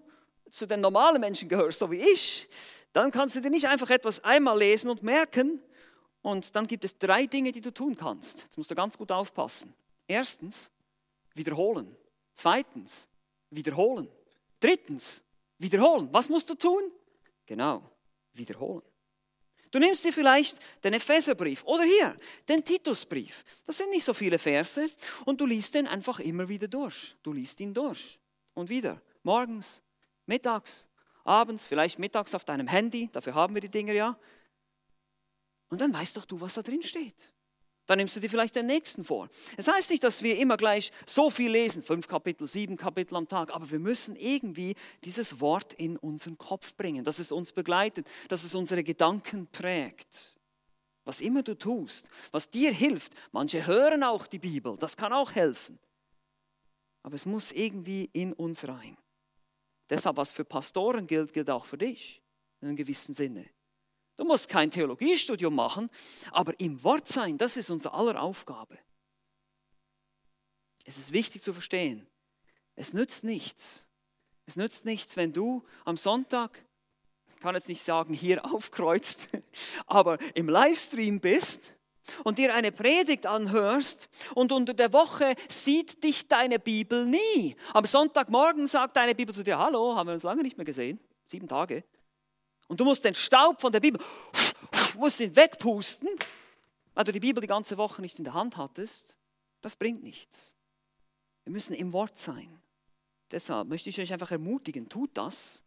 zu 0.50 0.66
den 0.66 0.80
normalen 0.80 1.20
Menschen 1.20 1.48
gehörst, 1.48 1.78
so 1.78 1.90
wie 1.90 2.00
ich, 2.00 2.48
dann 2.92 3.12
kannst 3.12 3.36
du 3.36 3.40
dir 3.40 3.50
nicht 3.50 3.68
einfach 3.68 3.88
etwas 3.90 4.22
einmal 4.24 4.58
lesen 4.58 4.90
und 4.90 5.02
merken. 5.02 5.62
Und 6.22 6.54
dann 6.56 6.66
gibt 6.66 6.84
es 6.84 6.98
drei 6.98 7.26
Dinge, 7.26 7.52
die 7.52 7.60
du 7.60 7.72
tun 7.72 7.94
kannst. 7.94 8.42
Jetzt 8.42 8.58
musst 8.58 8.70
du 8.70 8.74
ganz 8.74 8.98
gut 8.98 9.12
aufpassen. 9.12 9.72
Erstens, 10.06 10.70
wiederholen. 11.34 11.96
Zweitens, 12.34 13.08
wiederholen. 13.50 14.08
Drittens, 14.58 15.22
wiederholen. 15.58 16.08
Was 16.12 16.28
musst 16.28 16.48
du 16.50 16.54
tun? 16.54 16.82
Genau, 17.46 17.82
wiederholen. 18.32 18.82
Du 19.70 19.78
nimmst 19.78 20.04
dir 20.04 20.12
vielleicht 20.12 20.58
den 20.82 20.94
Epheserbrief 20.94 21.62
oder 21.64 21.84
hier 21.84 22.16
den 22.48 22.64
Titusbrief. 22.64 23.44
Das 23.64 23.78
sind 23.78 23.90
nicht 23.90 24.04
so 24.04 24.12
viele 24.12 24.38
Verse 24.38 24.90
und 25.24 25.40
du 25.40 25.46
liest 25.46 25.74
den 25.74 25.86
einfach 25.86 26.18
immer 26.18 26.48
wieder 26.48 26.66
durch. 26.66 27.14
Du 27.22 27.32
liest 27.32 27.60
ihn 27.60 27.72
durch 27.72 28.18
und 28.54 28.68
wieder. 28.68 29.00
Morgens, 29.22 29.80
mittags, 30.26 30.88
abends, 31.24 31.66
vielleicht 31.66 31.98
mittags 31.98 32.34
auf 32.34 32.44
deinem 32.44 32.66
Handy, 32.66 33.08
dafür 33.12 33.34
haben 33.34 33.54
wir 33.54 33.60
die 33.60 33.68
Dinger 33.68 33.92
ja. 33.92 34.18
Und 35.68 35.80
dann 35.80 35.92
weißt 35.94 36.16
doch 36.16 36.24
du, 36.24 36.40
was 36.40 36.54
da 36.54 36.62
drin 36.62 36.82
steht. 36.82 37.32
Dann 37.90 37.98
nimmst 37.98 38.14
du 38.14 38.20
dir 38.20 38.30
vielleicht 38.30 38.54
den 38.54 38.66
nächsten 38.66 39.02
vor. 39.02 39.28
Es 39.56 39.66
heißt 39.66 39.90
nicht, 39.90 40.04
dass 40.04 40.22
wir 40.22 40.38
immer 40.38 40.56
gleich 40.56 40.92
so 41.06 41.28
viel 41.28 41.50
lesen, 41.50 41.82
fünf 41.82 42.06
Kapitel, 42.06 42.46
sieben 42.46 42.76
Kapitel 42.76 43.16
am 43.16 43.26
Tag, 43.26 43.52
aber 43.52 43.68
wir 43.68 43.80
müssen 43.80 44.14
irgendwie 44.14 44.76
dieses 45.02 45.40
Wort 45.40 45.72
in 45.72 45.96
unseren 45.96 46.38
Kopf 46.38 46.76
bringen, 46.76 47.02
dass 47.02 47.18
es 47.18 47.32
uns 47.32 47.50
begleitet, 47.50 48.06
dass 48.28 48.44
es 48.44 48.54
unsere 48.54 48.84
Gedanken 48.84 49.48
prägt. 49.48 50.38
Was 51.04 51.20
immer 51.20 51.42
du 51.42 51.58
tust, 51.58 52.08
was 52.30 52.48
dir 52.48 52.70
hilft, 52.70 53.12
manche 53.32 53.66
hören 53.66 54.04
auch 54.04 54.28
die 54.28 54.38
Bibel, 54.38 54.76
das 54.76 54.96
kann 54.96 55.12
auch 55.12 55.32
helfen. 55.32 55.76
Aber 57.02 57.16
es 57.16 57.26
muss 57.26 57.50
irgendwie 57.50 58.08
in 58.12 58.32
uns 58.34 58.68
rein. 58.68 58.96
Deshalb, 59.88 60.16
was 60.16 60.30
für 60.30 60.44
Pastoren 60.44 61.08
gilt, 61.08 61.32
gilt 61.32 61.50
auch 61.50 61.66
für 61.66 61.78
dich 61.78 62.22
in 62.60 62.68
einem 62.68 62.76
gewissen 62.76 63.14
Sinne. 63.14 63.50
Du 64.20 64.26
musst 64.26 64.50
kein 64.50 64.70
Theologiestudium 64.70 65.54
machen, 65.54 65.88
aber 66.30 66.52
im 66.60 66.84
Wort 66.84 67.08
sein, 67.08 67.38
das 67.38 67.56
ist 67.56 67.70
unsere 67.70 67.94
aller 67.94 68.20
Aufgabe. 68.20 68.76
Es 70.84 70.98
ist 70.98 71.14
wichtig 71.14 71.40
zu 71.40 71.54
verstehen, 71.54 72.06
es 72.76 72.92
nützt 72.92 73.24
nichts. 73.24 73.88
Es 74.44 74.56
nützt 74.56 74.84
nichts, 74.84 75.16
wenn 75.16 75.32
du 75.32 75.64
am 75.86 75.96
Sonntag, 75.96 76.66
ich 77.32 77.40
kann 77.40 77.54
jetzt 77.54 77.70
nicht 77.70 77.82
sagen, 77.82 78.12
hier 78.12 78.44
aufkreuzt, 78.54 79.30
aber 79.86 80.18
im 80.34 80.50
Livestream 80.50 81.20
bist 81.20 81.74
und 82.22 82.36
dir 82.36 82.54
eine 82.54 82.72
Predigt 82.72 83.24
anhörst 83.24 84.10
und 84.34 84.52
unter 84.52 84.74
der 84.74 84.92
Woche 84.92 85.34
sieht 85.48 86.04
dich 86.04 86.28
deine 86.28 86.58
Bibel 86.58 87.06
nie. 87.06 87.56
Am 87.72 87.86
Sonntagmorgen 87.86 88.66
sagt 88.66 88.96
deine 88.96 89.14
Bibel 89.14 89.34
zu 89.34 89.42
dir, 89.42 89.58
hallo, 89.58 89.96
haben 89.96 90.08
wir 90.08 90.12
uns 90.12 90.24
lange 90.24 90.42
nicht 90.42 90.58
mehr 90.58 90.66
gesehen, 90.66 91.00
sieben 91.26 91.48
Tage. 91.48 91.84
Und 92.70 92.78
du 92.78 92.84
musst 92.84 93.04
den 93.04 93.16
Staub 93.16 93.60
von 93.60 93.72
der 93.72 93.80
Bibel, 93.80 94.00
musst 94.96 95.18
ihn 95.18 95.34
wegpusten, 95.34 96.08
weil 96.94 97.02
du 97.02 97.10
die 97.10 97.18
Bibel 97.18 97.40
die 97.40 97.48
ganze 97.48 97.76
Woche 97.76 98.00
nicht 98.00 98.18
in 98.18 98.24
der 98.24 98.34
Hand 98.34 98.56
hattest. 98.56 99.16
Das 99.60 99.74
bringt 99.74 100.04
nichts. 100.04 100.54
Wir 101.42 101.52
müssen 101.52 101.72
im 101.72 101.92
Wort 101.92 102.16
sein. 102.16 102.62
Deshalb 103.32 103.66
möchte 103.66 103.90
ich 103.90 104.00
euch 104.00 104.12
einfach 104.12 104.30
ermutigen, 104.30 104.88
tut 104.88 105.10
das. 105.14 105.64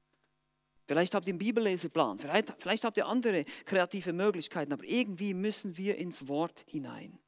Vielleicht 0.87 1.13
habt 1.13 1.27
ihr 1.27 1.31
einen 1.31 1.39
Bibelleseplan, 1.39 2.19
vielleicht, 2.19 2.55
vielleicht 2.57 2.85
habt 2.85 2.95
ihr 2.95 3.05
andere 3.05 3.43
kreative 3.65 4.13
Möglichkeiten, 4.13 4.71
aber 4.71 4.85
irgendwie 4.85 5.33
müssen 5.33 5.75
wir 5.75 5.97
ins 5.97 6.29
Wort 6.29 6.63
hinein. 6.69 7.19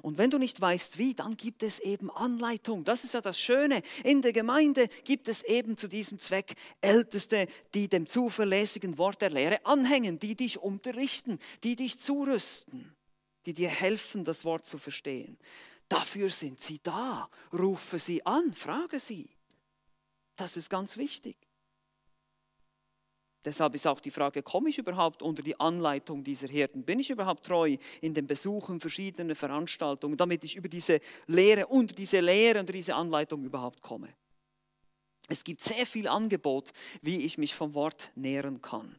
Und 0.00 0.18
wenn 0.18 0.30
du 0.30 0.38
nicht 0.38 0.60
weißt 0.60 0.98
wie, 0.98 1.14
dann 1.14 1.36
gibt 1.36 1.62
es 1.62 1.78
eben 1.78 2.10
Anleitung. 2.10 2.84
Das 2.84 3.04
ist 3.04 3.14
ja 3.14 3.20
das 3.20 3.38
Schöne. 3.38 3.82
In 4.04 4.22
der 4.22 4.32
Gemeinde 4.32 4.88
gibt 5.04 5.28
es 5.28 5.42
eben 5.42 5.76
zu 5.76 5.88
diesem 5.88 6.18
Zweck 6.18 6.54
Älteste, 6.80 7.46
die 7.74 7.88
dem 7.88 8.06
zuverlässigen 8.06 8.98
Wort 8.98 9.22
der 9.22 9.30
Lehre 9.30 9.64
anhängen, 9.64 10.18
die 10.18 10.34
dich 10.34 10.58
unterrichten, 10.58 11.38
die 11.64 11.76
dich 11.76 11.98
zurüsten, 11.98 12.94
die 13.46 13.54
dir 13.54 13.68
helfen, 13.68 14.24
das 14.24 14.44
Wort 14.44 14.66
zu 14.66 14.78
verstehen. 14.78 15.38
Dafür 15.88 16.30
sind 16.30 16.60
sie 16.60 16.80
da. 16.82 17.28
Rufe 17.52 17.98
sie 17.98 18.24
an, 18.24 18.54
frage 18.54 18.98
sie. 18.98 19.28
Das 20.36 20.56
ist 20.56 20.70
ganz 20.70 20.96
wichtig. 20.96 21.36
Deshalb 23.44 23.74
ist 23.74 23.86
auch 23.86 24.00
die 24.00 24.10
Frage, 24.10 24.42
komme 24.42 24.68
ich 24.70 24.78
überhaupt 24.78 25.22
unter 25.22 25.42
die 25.42 25.58
Anleitung 25.58 26.22
dieser 26.22 26.46
Hirten? 26.46 26.84
Bin 26.84 27.00
ich 27.00 27.10
überhaupt 27.10 27.46
treu 27.46 27.76
in 28.00 28.14
den 28.14 28.26
Besuchen 28.26 28.78
verschiedener 28.78 29.34
Veranstaltungen, 29.34 30.16
damit 30.16 30.44
ich 30.44 30.56
über 30.56 30.68
diese 30.68 31.00
Lehre, 31.26 31.66
unter 31.66 31.94
diese 31.94 32.20
Lehre, 32.20 32.60
unter 32.60 32.72
diese 32.72 32.94
Anleitung 32.94 33.44
überhaupt 33.44 33.80
komme? 33.80 34.08
Es 35.28 35.42
gibt 35.42 35.60
sehr 35.60 35.86
viel 35.86 36.06
Angebot, 36.08 36.72
wie 37.00 37.24
ich 37.24 37.38
mich 37.38 37.54
vom 37.54 37.74
Wort 37.74 38.12
nähren 38.14 38.60
kann. 38.60 38.96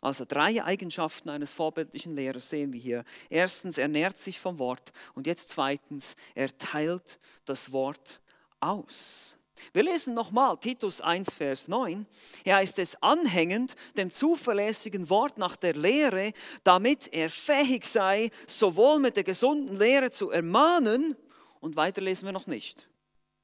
Also 0.00 0.24
drei 0.26 0.64
Eigenschaften 0.64 1.28
eines 1.28 1.52
vorbildlichen 1.52 2.14
Lehrers 2.14 2.48
sehen 2.48 2.72
wir 2.72 2.80
hier. 2.80 3.04
Erstens, 3.28 3.76
er 3.76 3.88
nährt 3.88 4.16
sich 4.16 4.40
vom 4.40 4.58
Wort 4.58 4.92
und 5.14 5.26
jetzt 5.26 5.50
zweitens, 5.50 6.16
er 6.34 6.56
teilt 6.56 7.18
das 7.44 7.72
Wort 7.72 8.20
aus. 8.60 9.36
Wir 9.72 9.82
lesen 9.82 10.14
nochmal 10.14 10.56
Titus 10.58 11.00
1, 11.00 11.34
Vers 11.34 11.68
9. 11.68 12.06
Hier 12.44 12.56
heißt 12.56 12.78
es 12.78 13.00
anhängend 13.02 13.76
dem 13.96 14.10
zuverlässigen 14.10 15.08
Wort 15.10 15.38
nach 15.38 15.56
der 15.56 15.74
Lehre, 15.74 16.32
damit 16.64 17.12
er 17.12 17.30
fähig 17.30 17.84
sei, 17.84 18.30
sowohl 18.46 19.00
mit 19.00 19.16
der 19.16 19.24
gesunden 19.24 19.76
Lehre 19.76 20.10
zu 20.10 20.30
ermahnen, 20.30 21.16
und 21.60 21.76
weiter 21.76 22.00
lesen 22.00 22.24
wir 22.24 22.32
noch 22.32 22.46
nicht. 22.46 22.88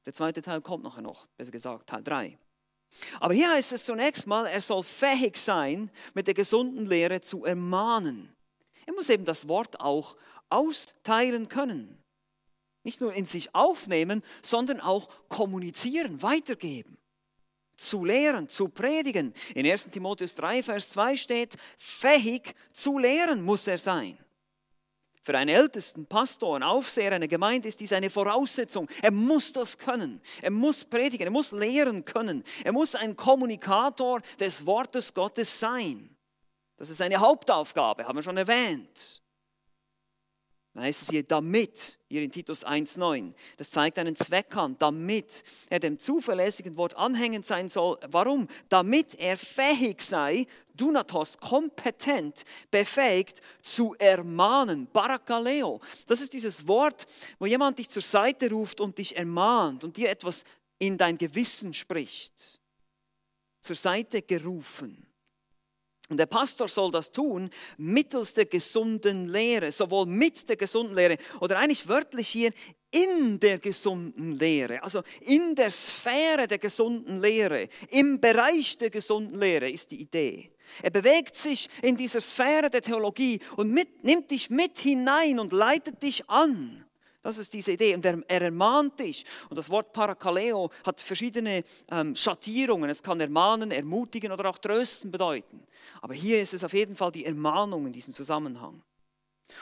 Der 0.07 0.14
zweite 0.14 0.40
Teil 0.40 0.61
kommt 0.62 0.85
nachher 0.85 1.02
noch, 1.02 1.26
besser 1.37 1.50
gesagt, 1.50 1.88
Teil 1.88 2.02
3. 2.02 2.38
Aber 3.20 3.35
hier 3.35 3.50
heißt 3.50 3.72
es 3.72 3.85
zunächst 3.85 4.26
mal, 4.26 4.46
er 4.46 4.61
soll 4.61 4.83
fähig 4.83 5.37
sein, 5.37 5.90
mit 6.14 6.26
der 6.26 6.35
gesunden 6.35 6.87
Lehre 6.87 7.20
zu 7.20 7.44
ermahnen. 7.44 8.35
Er 8.87 8.94
muss 8.94 9.11
eben 9.11 9.24
das 9.24 9.48
Wort 9.48 9.81
auch 9.81 10.16
austeilen 10.48 11.48
können. 11.48 12.02
Nicht 12.87 13.01
nur 13.01 13.12
in 13.12 13.27
sich 13.27 13.53
aufnehmen, 13.53 14.22
sondern 14.42 14.81
auch 14.81 15.09
kommunizieren, 15.29 16.22
weitergeben. 16.22 16.96
Zu 17.77 18.05
lehren, 18.05 18.49
zu 18.49 18.68
predigen. 18.68 19.35
In 19.57 19.66
1 19.66 19.90
Timotheus 19.90 20.37
3, 20.37 20.62
Vers 20.62 20.90
2 20.90 21.16
steht, 21.16 21.57
fähig 21.77 22.55
zu 22.72 23.01
lehren 23.01 23.42
muss 23.42 23.66
er 23.66 23.79
sein. 23.79 24.16
Für 25.20 25.37
einen 25.37 25.49
ältesten 25.49 26.07
Pastor, 26.07 26.55
einen 26.55 26.62
Aufseher 26.62 27.11
einer 27.11 27.27
Gemeinde 27.27 27.66
ist 27.66 27.81
dies 27.81 27.92
eine 27.92 28.09
Voraussetzung. 28.09 28.88
Er 29.03 29.11
muss 29.11 29.53
das 29.53 29.77
können. 29.79 30.20
Er 30.40 30.53
muss 30.53 30.85
predigen, 30.85 31.27
er 31.27 31.33
muss 31.33 31.51
lehren 31.51 32.05
können. 32.05 32.44
Er 32.62 32.70
muss 32.70 32.94
ein 32.94 33.16
Kommunikator 33.16 34.22
des 34.38 34.64
Wortes 34.64 35.12
Gottes 35.12 35.59
sein. 35.59 36.16
Das 36.77 36.88
ist 36.88 36.99
seine 36.99 37.16
Hauptaufgabe, 37.16 38.07
haben 38.07 38.16
wir 38.16 38.22
schon 38.22 38.37
erwähnt. 38.37 39.25
Da 40.76 40.82
heißt 40.82 41.02
es 41.04 41.08
hier, 41.08 41.22
damit, 41.22 41.98
hier 42.06 42.20
in 42.20 42.30
Titus 42.30 42.62
1,9, 42.62 43.32
das 43.56 43.70
zeigt 43.70 43.98
einen 43.98 44.14
Zweck 44.14 44.54
an, 44.58 44.76
damit 44.78 45.42
er 45.70 45.80
dem 45.80 45.98
zuverlässigen 45.98 46.76
Wort 46.76 46.94
anhängend 46.96 47.46
sein 47.46 47.70
soll. 47.70 47.98
Warum? 48.08 48.46
Damit 48.68 49.14
er 49.14 49.38
fähig 49.38 50.02
sei, 50.02 50.46
Dunatos, 50.74 51.38
kompetent, 51.38 52.44
befähigt 52.70 53.40
zu 53.62 53.94
ermahnen. 53.98 54.86
Barakaleo. 54.92 55.80
Das 56.06 56.20
ist 56.20 56.34
dieses 56.34 56.68
Wort, 56.68 57.06
wo 57.38 57.46
jemand 57.46 57.78
dich 57.78 57.88
zur 57.88 58.02
Seite 58.02 58.50
ruft 58.50 58.78
und 58.78 58.98
dich 58.98 59.16
ermahnt 59.16 59.82
und 59.82 59.96
dir 59.96 60.10
etwas 60.10 60.44
in 60.78 60.98
dein 60.98 61.16
Gewissen 61.16 61.72
spricht. 61.72 62.60
zur 63.62 63.76
Seite 63.76 64.20
gerufen. 64.20 65.05
Und 66.08 66.18
der 66.18 66.26
Pastor 66.26 66.68
soll 66.68 66.90
das 66.92 67.10
tun 67.10 67.50
mittels 67.78 68.34
der 68.34 68.46
gesunden 68.46 69.28
Lehre, 69.28 69.72
sowohl 69.72 70.06
mit 70.06 70.48
der 70.48 70.56
gesunden 70.56 70.94
Lehre 70.94 71.16
oder 71.40 71.58
eigentlich 71.58 71.88
wörtlich 71.88 72.28
hier 72.28 72.52
in 72.92 73.40
der 73.40 73.58
gesunden 73.58 74.38
Lehre, 74.38 74.82
also 74.82 75.02
in 75.20 75.54
der 75.54 75.70
Sphäre 75.70 76.46
der 76.46 76.58
gesunden 76.58 77.20
Lehre, 77.20 77.68
im 77.90 78.20
Bereich 78.20 78.78
der 78.78 78.90
gesunden 78.90 79.38
Lehre 79.38 79.68
ist 79.68 79.90
die 79.90 80.00
Idee. 80.00 80.52
Er 80.82 80.90
bewegt 80.90 81.36
sich 81.36 81.68
in 81.82 81.96
dieser 81.96 82.20
Sphäre 82.20 82.70
der 82.70 82.82
Theologie 82.82 83.40
und 83.56 83.70
mit, 83.70 84.04
nimmt 84.04 84.30
dich 84.30 84.50
mit 84.50 84.78
hinein 84.78 85.38
und 85.38 85.52
leitet 85.52 86.02
dich 86.02 86.28
an. 86.30 86.86
Das 87.26 87.38
ist 87.38 87.52
diese 87.52 87.72
Idee. 87.72 87.92
Und 87.96 88.04
er, 88.04 88.22
er 88.28 88.42
ermahnt 88.42 89.00
dich. 89.00 89.24
Und 89.50 89.56
das 89.56 89.68
Wort 89.68 89.92
Parakaleo 89.92 90.70
hat 90.84 91.00
verschiedene 91.00 91.64
ähm, 91.90 92.14
Schattierungen. 92.14 92.88
Es 92.88 93.02
kann 93.02 93.18
ermahnen, 93.18 93.72
ermutigen 93.72 94.30
oder 94.30 94.48
auch 94.48 94.58
trösten 94.58 95.10
bedeuten. 95.10 95.60
Aber 96.02 96.14
hier 96.14 96.40
ist 96.40 96.54
es 96.54 96.62
auf 96.62 96.72
jeden 96.72 96.94
Fall 96.94 97.10
die 97.10 97.24
Ermahnung 97.24 97.84
in 97.88 97.92
diesem 97.92 98.12
Zusammenhang. 98.12 98.80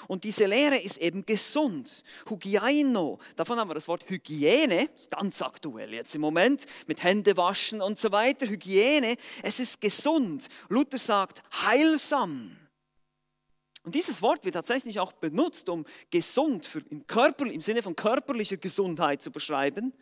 Und 0.09 0.24
diese 0.24 0.44
Lehre 0.44 0.77
ist 0.77 0.98
eben 0.98 1.24
gesund. 1.24 2.05
Hygieno, 2.29 3.18
davon 3.35 3.59
haben 3.59 3.70
wir 3.70 3.74
das 3.74 3.88
Wort 3.88 4.05
Hygiene, 4.11 4.90
ganz 5.09 5.40
aktuell 5.40 5.94
jetzt 5.94 6.14
im 6.14 6.20
Moment, 6.20 6.66
mit 6.87 7.03
Händewaschen 7.03 7.81
und 7.81 7.98
so 7.98 8.12
weiter. 8.12 8.46
Hygiene, 8.46 9.16
es 9.42 9.59
ist 9.59 9.81
gesund. 9.81 10.48
Luther 10.68 10.98
sagt 10.98 11.42
heilsam. 11.64 12.59
Und 13.85 13.94
dieses 13.94 14.23
Wort 14.23 14.44
wird 14.44 14.55
tatsächlich 14.55 14.99
auch 14.99 15.12
benutzt, 15.12 15.68
um 15.68 15.85
gesund 16.11 16.64
für 16.64 16.81
im, 16.90 17.07
Körper, 17.07 17.47
im 17.47 17.61
Sinne 17.61 17.83
von 17.83 17.94
körperlicher 17.94 18.57
Gesundheit 18.57 19.20
zu 19.20 19.31
beschreiben, 19.31 19.92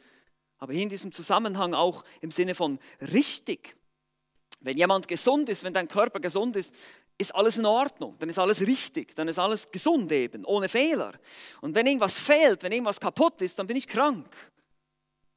aber 0.58 0.72
hier 0.72 0.84
in 0.84 0.88
diesem 0.88 1.10
Zusammenhang 1.10 1.74
auch 1.74 2.04
im 2.20 2.30
Sinne 2.30 2.54
von 2.54 2.78
richtig. 3.00 3.74
Wenn 4.60 4.78
jemand 4.78 5.08
gesund 5.08 5.48
ist, 5.48 5.64
wenn 5.64 5.74
dein 5.74 5.88
Körper 5.88 6.20
gesund 6.20 6.54
ist, 6.54 6.76
ist 7.18 7.34
alles 7.34 7.58
in 7.58 7.66
Ordnung, 7.66 8.16
dann 8.20 8.28
ist 8.28 8.38
alles 8.38 8.60
richtig, 8.60 9.16
dann 9.16 9.26
ist 9.26 9.40
alles 9.40 9.68
gesund 9.68 10.12
eben, 10.12 10.44
ohne 10.44 10.68
Fehler. 10.68 11.12
Und 11.60 11.74
wenn 11.74 11.86
irgendwas 11.86 12.16
fehlt, 12.16 12.62
wenn 12.62 12.70
irgendwas 12.70 13.00
kaputt 13.00 13.42
ist, 13.42 13.58
dann 13.58 13.66
bin 13.66 13.76
ich 13.76 13.88
krank. 13.88 14.28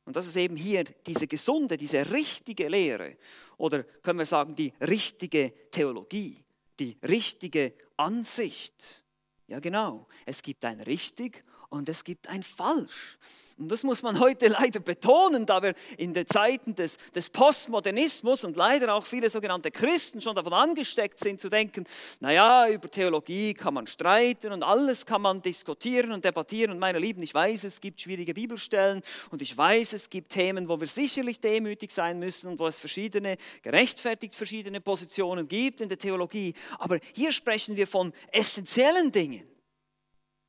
Und 0.05 0.15
das 0.15 0.27
ist 0.27 0.35
eben 0.35 0.55
hier 0.55 0.83
diese 0.83 1.25
gesunde, 1.25 1.77
diese 1.77 2.11
richtige 2.11 2.67
Lehre 2.67 3.17
oder 3.57 3.83
können 3.83 4.19
wir 4.19 4.27
sagen 4.27 4.53
die 4.53 4.71
richtige 4.79 5.51
Theologie 5.71 6.44
die 6.79 6.97
richtige 7.03 7.73
Ansicht. 7.97 9.03
Ja 9.47 9.59
genau, 9.59 10.07
es 10.25 10.41
gibt 10.41 10.65
ein 10.65 10.81
richtig 10.81 11.43
und 11.69 11.89
es 11.89 12.03
gibt 12.03 12.29
ein 12.29 12.43
falsch. 12.43 13.17
Und 13.57 13.69
das 13.69 13.83
muss 13.83 14.03
man 14.03 14.19
heute 14.19 14.49
leider 14.49 14.81
betonen, 14.81 15.45
da 15.45 15.63
wir 15.63 15.75
in 15.97 16.13
den 16.13 16.27
Zeiten 16.27 16.75
des, 16.75 16.97
des, 17.15 17.29
Postmodernismus 17.29 18.43
und 18.43 18.57
leider 18.57 18.93
auch 18.93 19.05
viele 19.05 19.29
sogenannte 19.29 19.71
Christen 19.71 20.19
schon 20.19 20.35
davon 20.35 20.51
angesteckt 20.51 21.21
sind 21.21 21.39
zu 21.39 21.47
denken, 21.47 21.85
naja, 22.19 22.67
über 22.67 22.91
Theologie 22.91 23.53
kann 23.53 23.73
man 23.73 23.87
streiten 23.87 24.51
und 24.51 24.61
alles 24.61 25.05
kann 25.05 25.21
man 25.21 25.41
diskutieren 25.41 26.11
und 26.11 26.25
debattieren. 26.25 26.71
Und 26.71 26.79
meine 26.79 26.99
Lieben, 26.99 27.23
ich 27.23 27.33
weiß, 27.33 27.63
es 27.63 27.79
gibt 27.79 28.01
schwierige 28.01 28.33
Bibelstellen 28.33 29.01
und 29.31 29.41
ich 29.41 29.55
weiß, 29.55 29.93
es 29.93 30.09
gibt 30.09 30.33
Themen, 30.33 30.67
wo 30.67 30.77
wir 30.77 30.87
sicherlich 30.87 31.39
demütig 31.39 31.91
sein 31.91 32.19
müssen 32.19 32.49
und 32.49 32.59
wo 32.59 32.67
es 32.67 32.77
verschiedene, 32.77 33.37
gerechtfertigt 33.61 34.35
verschiedene 34.35 34.81
Positionen 34.81 35.47
gibt 35.47 35.79
in 35.79 35.87
der 35.87 35.97
Theologie. 35.97 36.55
Aber 36.77 36.99
hier 37.13 37.31
sprechen 37.31 37.77
wir 37.77 37.87
von 37.87 38.11
essentiellen 38.33 39.13
Dingen, 39.13 39.47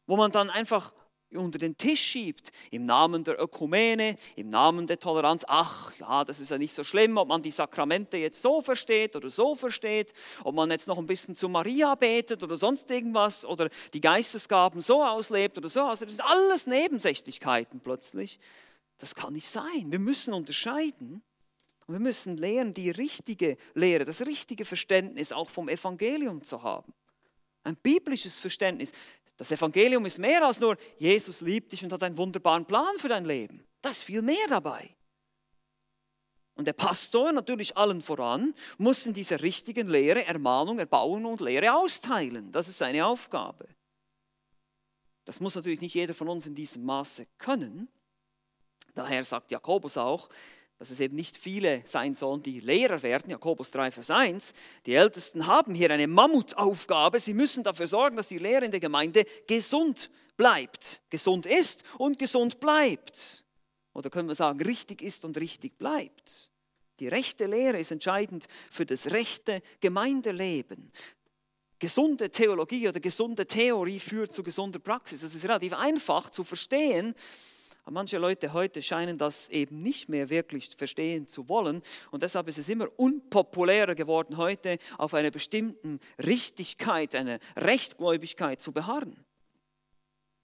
wo 0.09 0.17
man 0.17 0.33
dann 0.33 0.51
einfach 0.51 0.93
unter 1.35 1.59
den 1.59 1.77
Tisch 1.77 2.01
schiebt, 2.01 2.51
im 2.71 2.87
Namen 2.87 3.25
der 3.25 3.41
Ökumene, 3.41 4.17
im 4.37 4.51
Namen 4.51 4.87
der 4.87 4.99
Toleranz. 4.99 5.45
Ach 5.49 5.93
ja, 5.99 6.25
das 6.25 6.41
ist 6.41 6.51
ja 6.51 6.59
nicht 6.59 6.75
so 6.75 6.85
schlimm, 6.85 7.17
ob 7.17 7.29
man 7.29 7.43
die 7.43 7.51
Sakramente 7.51 8.17
jetzt 8.17 8.41
so 8.41 8.61
versteht 8.61 9.17
oder 9.17 9.31
so 9.31 9.55
versteht, 9.55 10.13
ob 10.45 10.55
man 10.55 10.71
jetzt 10.71 10.87
noch 10.87 10.99
ein 10.99 11.07
bisschen 11.07 11.35
zu 11.35 11.49
Maria 11.49 11.95
betet 11.95 12.43
oder 12.43 12.57
sonst 12.57 12.91
irgendwas 12.91 13.45
oder 13.45 13.69
die 13.93 14.01
Geistesgaben 14.01 14.81
so 14.81 15.03
auslebt 15.05 15.59
oder 15.59 15.69
so 15.69 15.83
auslebt. 15.83 16.13
Das 16.13 16.17
sind 16.17 16.27
alles 16.27 16.67
Nebensächlichkeiten 16.67 17.81
plötzlich. 17.81 18.39
Das 18.99 19.15
kann 19.15 19.33
nicht 19.33 19.49
sein. 19.49 19.91
Wir 19.91 19.99
müssen 19.99 20.33
unterscheiden. 20.33 21.23
Und 21.87 21.95
wir 21.95 22.01
müssen 22.01 22.37
lernen, 22.37 22.75
die 22.75 22.91
richtige 22.91 23.57
Lehre, 23.75 24.05
das 24.05 24.21
richtige 24.23 24.65
Verständnis 24.65 25.31
auch 25.31 25.49
vom 25.49 25.69
Evangelium 25.69 26.43
zu 26.43 26.63
haben. 26.63 26.93
Ein 27.63 27.77
biblisches 27.77 28.39
Verständnis. 28.39 28.93
Das 29.37 29.53
Evangelium 29.53 30.07
ist 30.07 30.19
mehr 30.19 30.43
als 30.45 30.61
nur, 30.61 30.77
Jesus 30.99 31.41
liebt 31.41 31.73
dich 31.73 31.85
und 31.85 31.93
hat 31.93 32.03
einen 32.03 32.17
wunderbaren 32.17 32.65
Plan 32.65 32.99
für 32.99 33.09
dein 33.09 33.25
Leben. 33.25 33.67
Da 33.83 33.91
ist 33.91 34.03
viel 34.03 34.23
mehr 34.23 34.47
dabei. 34.49 34.97
Und 36.55 36.65
der 36.67 36.73
Pastor, 36.73 37.33
natürlich 37.33 37.77
allen 37.77 38.01
voran, 38.01 38.55
muss 38.79 39.05
in 39.05 39.13
dieser 39.13 39.43
richtigen 39.43 39.89
Lehre 39.89 40.25
Ermahnung, 40.25 40.79
Erbauung 40.79 41.27
und 41.27 41.43
Lehre 41.43 41.75
austeilen. 41.75 42.51
Das 42.51 42.67
ist 42.67 42.79
seine 42.79 43.05
Aufgabe. 43.05 43.69
Das 45.27 45.39
muss 45.41 45.55
natürlich 45.55 45.83
nicht 45.83 45.95
jeder 45.95 46.15
von 46.15 46.29
uns 46.29 46.47
in 46.47 46.55
diesem 46.55 46.85
Maße 46.85 47.27
können. 47.37 47.89
Daher 48.95 49.23
sagt 49.23 49.51
Jakobus 49.51 49.99
auch, 49.99 50.31
dass 50.79 50.91
es 50.91 51.01
eben 51.01 51.17
nicht 51.17 51.37
viele 51.37 51.83
sein 51.87 52.15
sollen, 52.15 52.43
die 52.43 52.61
Lehrer 52.61 53.03
werden, 53.03 53.31
Jakobus 53.31 53.71
3, 53.71 53.91
Vers 53.91 54.11
1. 54.11 54.53
Die 54.85 54.95
Ältesten 54.95 55.47
haben 55.47 55.75
hier 55.75 55.91
eine 55.91 56.07
Mammutaufgabe. 56.07 57.19
Sie 57.19 57.33
müssen 57.33 57.65
dafür 57.65 57.89
sorgen, 57.89 58.17
dass 58.17 58.29
die 58.29 58.39
Lehre 58.39 58.67
in 58.67 58.71
der 58.71 58.81
Gemeinde 58.81 59.25
gesund 59.47 60.11
bleibt, 60.37 61.03
gesund 61.09 61.47
ist 61.47 61.83
und 61.97 62.19
gesund 62.19 62.61
bleibt. 62.61 63.45
Oder 63.95 64.11
können 64.11 64.29
wir 64.29 64.35
sagen, 64.35 64.61
richtig 64.61 65.01
ist 65.01 65.25
und 65.25 65.39
richtig 65.39 65.79
bleibt. 65.79 66.51
Die 67.01 67.09
rechte 67.09 67.47
Lehre 67.47 67.79
ist 67.79 67.91
entscheidend 67.91 68.47
für 68.71 68.85
das 68.85 69.11
rechte 69.11 69.63
Gemeindeleben. 69.81 70.93
Gesunde 71.79 72.31
Theologie 72.31 72.89
oder 72.89 73.01
gesunde 73.01 73.47
Theorie 73.47 74.01
führt 74.01 74.33
zu 74.33 74.43
gesunder 74.43 74.79
Praxis. 74.79 75.21
Das 75.23 75.35
ist 75.35 75.45
relativ 75.45 75.75
einfach 75.75 76.31
zu 76.31 76.45
verstehen, 76.45 77.15
aber 77.87 77.95
manche 77.95 78.19
Leute 78.19 78.53
heute 78.53 78.83
scheinen 78.83 79.17
das 79.17 79.49
eben 79.49 79.81
nicht 79.81 80.09
mehr 80.09 80.29
wirklich 80.29 80.75
verstehen 80.75 81.29
zu 81.29 81.49
wollen. 81.49 81.83
Und 82.11 82.25
deshalb 82.25 82.49
ist 82.49 82.59
es 82.59 82.69
immer 82.69 82.89
unpopulärer 82.97 83.95
geworden, 83.95 84.39
heute 84.39 84.79
auf 84.99 85.15
einer 85.15 85.31
bestimmten 85.31 86.01
Richtigkeit, 86.19 87.15
einer 87.15 87.39
Rechtgläubigkeit 87.57 88.61
zu 88.61 88.73
beharren. 88.73 89.25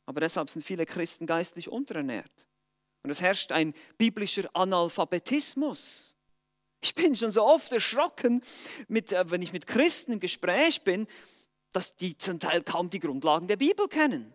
Aber 0.06 0.20
deshalb 0.20 0.50
sind 0.50 0.64
viele 0.64 0.86
Christen 0.86 1.26
geistlich 1.26 1.68
unterernährt. 1.68 2.46
Und 3.02 3.10
es 3.10 3.20
herrscht 3.20 3.50
ein 3.50 3.74
biblischer 3.98 4.48
Analphabetismus. 4.54 6.14
Ich 6.80 6.94
bin 6.94 7.16
schon 7.16 7.32
so 7.32 7.42
oft 7.42 7.72
erschrocken, 7.72 8.40
mit, 8.86 9.12
äh, 9.12 9.28
wenn 9.32 9.42
ich 9.42 9.52
mit 9.52 9.66
Christen 9.66 10.12
im 10.12 10.20
Gespräch 10.20 10.82
bin, 10.82 11.08
dass 11.72 11.96
die 11.96 12.16
zum 12.16 12.38
Teil 12.38 12.62
kaum 12.62 12.88
die 12.88 13.00
Grundlagen 13.00 13.48
der 13.48 13.56
Bibel 13.56 13.88
kennen 13.88 14.32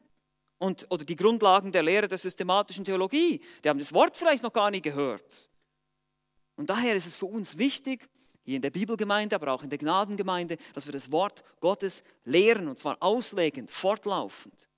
und, 0.59 0.87
oder 0.89 1.05
die 1.05 1.15
Grundlagen 1.15 1.71
der 1.71 1.83
Lehre 1.83 2.07
der 2.07 2.17
systematischen 2.17 2.85
Theologie. 2.85 3.41
Die 3.63 3.69
haben 3.69 3.79
das 3.79 3.93
Wort 3.93 4.17
vielleicht 4.17 4.43
noch 4.43 4.53
gar 4.53 4.71
nie 4.71 4.81
gehört. 4.81 5.49
Und 6.55 6.69
daher 6.69 6.95
ist 6.95 7.05
es 7.05 7.15
für 7.15 7.27
uns 7.27 7.57
wichtig, 7.57 8.09
hier 8.43 8.55
in 8.55 8.61
der 8.61 8.71
Bibelgemeinde, 8.71 9.35
aber 9.35 9.51
auch 9.51 9.61
in 9.61 9.69
der 9.69 9.77
Gnadengemeinde, 9.77 10.57
dass 10.73 10.85
wir 10.85 10.93
das 10.93 11.11
Wort 11.11 11.43
Gottes 11.59 12.03
lehren, 12.23 12.67
und 12.67 12.79
zwar 12.79 12.97
auslegend, 13.01 13.69
fortlaufend. 13.69 14.69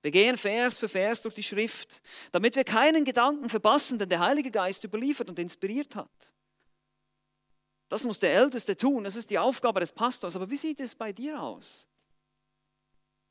Wir 0.00 0.10
gehen 0.10 0.38
Vers 0.38 0.78
für 0.78 0.88
Vers 0.88 1.22
durch 1.22 1.34
die 1.34 1.42
Schrift, 1.42 2.00
damit 2.32 2.56
wir 2.56 2.64
keinen 2.64 3.04
Gedanken 3.04 3.50
verpassen, 3.50 3.98
den 3.98 4.08
der 4.08 4.20
Heilige 4.20 4.50
Geist 4.50 4.82
überliefert 4.84 5.28
und 5.28 5.38
inspiriert 5.38 5.94
hat. 5.94 6.34
Das 7.88 8.04
muss 8.04 8.18
der 8.18 8.34
Älteste 8.34 8.76
tun, 8.76 9.04
das 9.04 9.16
ist 9.16 9.30
die 9.30 9.38
Aufgabe 9.38 9.80
des 9.80 9.92
Pastors. 9.92 10.36
Aber 10.36 10.48
wie 10.50 10.56
sieht 10.56 10.80
es 10.80 10.94
bei 10.94 11.12
dir 11.12 11.40
aus? 11.40 11.88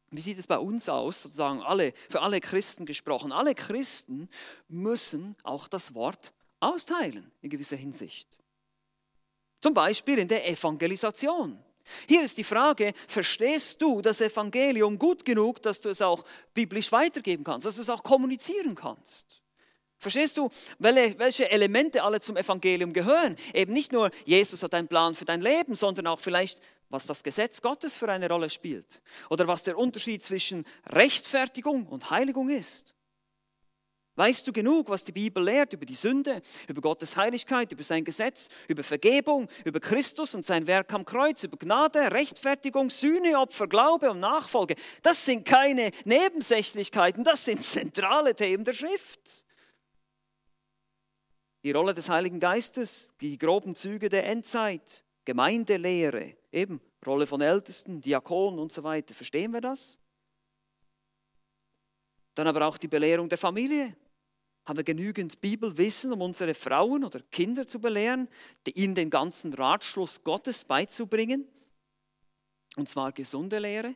Wie 0.10 0.22
sieht 0.22 0.39
es 0.39 0.48
bei 0.48 0.58
uns 0.58 0.88
aus, 0.88 1.24
sozusagen 1.24 1.62
alle, 1.62 1.93
für 2.10 2.22
alle 2.22 2.39
Christen 2.39 2.86
gesprochen? 2.86 3.32
Alle 3.32 3.56
Christen 3.56 4.30
müssen 4.70 5.36
auch 5.43 5.67
das 5.67 5.93
Wort 5.93 6.34
austeilen 6.60 7.30
in 7.41 7.50
gewisser 7.50 7.76
Hinsicht. 7.76 8.38
Zum 9.60 9.74
Beispiel 9.74 10.20
in 10.20 10.28
der 10.28 10.50
Evangelisation. 10.50 11.62
Hier 12.08 12.24
ist 12.24 12.38
die 12.38 12.43
Frage, 12.43 12.93
verstehst 13.08 13.82
du 13.82 14.02
das 14.02 14.22
Evangelium 14.22 14.98
gut 14.98 15.26
genug, 15.26 15.62
dass 15.62 15.82
du 15.82 15.89
es 15.89 16.02
auch 16.02 16.24
biblisch 16.54 16.91
weitergeben 16.91 17.43
kannst, 17.43 17.65
dass 17.65 17.76
du 17.76 17.82
es 17.82 17.89
auch 17.89 18.04
kommunizieren 18.04 18.76
kannst? 18.76 19.41
Verstehst 20.00 20.38
du, 20.38 20.50
welche 20.78 21.50
Elemente 21.50 22.04
alle 22.04 22.22
zum 22.22 22.38
Evangelium 22.38 22.93
gehören? 22.93 23.36
Eben 23.54 23.74
nicht 23.74 23.91
nur, 23.91 24.12
Jesus 24.26 24.62
hat 24.62 24.74
einen 24.76 24.88
Plan 24.88 25.15
für 25.15 25.26
dein 25.26 25.41
Leben, 25.41 25.76
sondern 25.76 26.06
auch 26.08 26.20
vielleicht, 26.20 26.62
was 26.89 27.06
das 27.06 27.23
Gesetz 27.23 27.62
Gottes 27.62 27.95
für 27.95 28.10
eine 28.10 28.30
Rolle 28.30 28.50
spielt 28.50 29.02
oder 29.30 29.47
was 29.47 29.63
der 29.63 29.78
Unterschied 29.78 30.23
zwischen 30.23 30.65
Rechtfertigung 30.88 31.88
und 31.88 32.10
Heiligung 32.10 32.50
ist. 32.50 32.95
Weißt 34.17 34.47
du 34.47 34.52
genug, 34.52 34.89
was 34.89 35.04
die 35.04 35.12
Bibel 35.12 35.43
lehrt 35.43 35.73
über 35.73 35.86
die 35.86 35.93
Sünde, 35.93 36.41
über 36.67 36.82
Gottes 36.82 37.15
Heiligkeit, 37.15 37.71
über 37.71 37.84
sein 37.84 38.04
Gesetz, 38.04 38.50
über 38.67 38.84
Vergebung, 38.84 39.47
über 39.63 39.80
Christus 39.80 40.34
und 40.34 40.43
sein 40.43 40.65
Werk 40.65 40.91
am 40.91 41.06
Kreuz, 41.06 41.43
über 41.43 41.56
Gnade, 41.56 42.12
Rechtfertigung, 42.12 42.89
Sühne, 42.89 43.39
Opfer, 43.39 43.67
Glaube 43.67 44.10
und 44.10 44.19
Nachfolge? 44.19 44.73
Das 45.04 45.23
sind 45.23 45.45
keine 45.45 45.91
Nebensächlichkeiten, 46.06 47.23
das 47.23 47.45
sind 47.45 47.63
zentrale 47.63 48.36
Themen 48.36 48.63
der 48.63 48.73
Schrift. 48.73 49.45
Die 51.63 51.71
Rolle 51.71 51.93
des 51.93 52.10
Heiligen 52.10 52.39
Geistes, 52.39 53.13
die 53.21 53.38
groben 53.38 53.76
Züge 53.76 54.10
der 54.10 54.26
Endzeit, 54.26 55.06
Gemeindelehre, 55.26 56.37
eben 56.51 56.81
Rolle 57.05 57.27
von 57.27 57.41
Ältesten, 57.41 58.01
Diakonen 58.01 58.60
und 58.60 58.71
so 58.71 58.83
weiter. 58.83 59.13
Verstehen 59.13 59.51
wir 59.51 59.62
das? 59.62 59.99
Dann 62.36 62.47
aber 62.47 62.67
auch 62.67 62.77
die 62.77 62.88
Belehrung 62.88 63.29
der 63.29 63.38
Familie. 63.38 63.95
Haben 64.65 64.77
wir 64.77 64.83
genügend 64.83 65.39
Bibelwissen, 65.39 66.12
um 66.12 66.21
unsere 66.21 66.53
Frauen 66.53 67.03
oder 67.05 67.21
Kinder 67.31 67.65
zu 67.65 67.79
belehren, 67.79 68.27
ihnen 68.67 68.95
den 68.95 69.10
ganzen 69.10 69.53
Ratschluss 69.53 70.23
Gottes 70.23 70.65
beizubringen? 70.65 71.47
Und 72.75 72.89
zwar 72.89 73.12
gesunde 73.12 73.60
Lehre. 73.60 73.95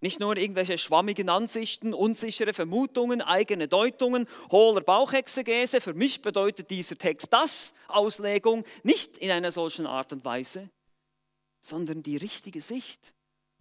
Nicht 0.00 0.20
nur 0.20 0.36
irgendwelche 0.36 0.78
schwammigen 0.78 1.28
Ansichten, 1.28 1.94
unsichere 1.94 2.52
Vermutungen, 2.52 3.22
eigene 3.22 3.66
Deutungen, 3.66 4.26
hohler 4.50 4.82
Bauchexegese. 4.82 5.80
Für 5.80 5.94
mich 5.94 6.20
bedeutet 6.22 6.70
dieser 6.70 6.98
Text 6.98 7.32
das, 7.32 7.72
Auslegung, 7.88 8.64
nicht 8.82 9.16
in 9.18 9.30
einer 9.30 9.52
solchen 9.52 9.86
Art 9.86 10.12
und 10.12 10.24
Weise, 10.24 10.70
sondern 11.62 12.02
die 12.02 12.18
richtige 12.18 12.60
Sicht. 12.60 13.14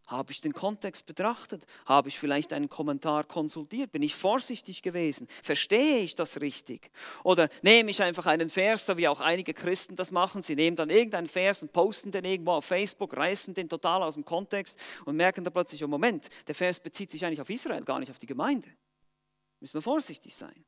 Habe 0.08 0.34
ich 0.34 0.42
den 0.42 0.52
Kontext 0.52 1.06
betrachtet? 1.06 1.64
Habe 1.86 2.10
ich 2.10 2.20
vielleicht 2.20 2.52
einen 2.52 2.68
Kommentar 2.68 3.24
konsultiert? 3.24 3.94
Bin 3.94 4.04
ich 4.04 4.14
vorsichtig 4.14 4.82
gewesen? 4.82 5.26
Verstehe 5.42 6.00
ich 6.00 6.16
das 6.16 6.42
richtig? 6.42 6.92
Oder 7.24 7.48
nehme 7.62 7.92
ich 7.92 8.04
einfach 8.04 8.26
einen 8.26 8.50
Vers, 8.50 8.86
so 8.86 8.98
wie 8.98 9.08
auch 9.08 9.22
einige 9.22 9.54
Christen 9.54 9.96
das 9.96 10.12
machen? 10.12 10.42
Sie 10.42 10.56
nehmen 10.56 10.76
dann 10.76 10.90
irgendeinen 10.90 11.30
Vers 11.30 11.62
und 11.62 11.72
posten 11.72 12.12
den 12.12 12.26
irgendwo 12.26 12.52
auf 12.52 12.66
Facebook, 12.66 13.16
reißen 13.16 13.54
den 13.54 13.70
total 13.70 14.04
aus 14.04 14.16
dem 14.16 14.26
Kontext 14.26 14.78
und 15.06 15.16
merken 15.16 15.46
dann 15.46 15.54
plötzlich, 15.54 15.82
oh 15.82 15.88
Moment, 15.88 16.28
der 16.46 16.56
Vers 16.56 16.82
bezieht 16.82 17.10
sich 17.10 17.24
eigentlich 17.24 17.40
auf 17.40 17.50
Israel, 17.50 17.86
gar 17.86 18.00
nicht 18.00 18.12
auf 18.12 18.20
die 18.20 18.28
Gemeinde. 18.28 18.68
Müssen 19.62 19.76
wir 19.76 19.82
vorsichtig 19.82 20.36
sein. 20.36 20.66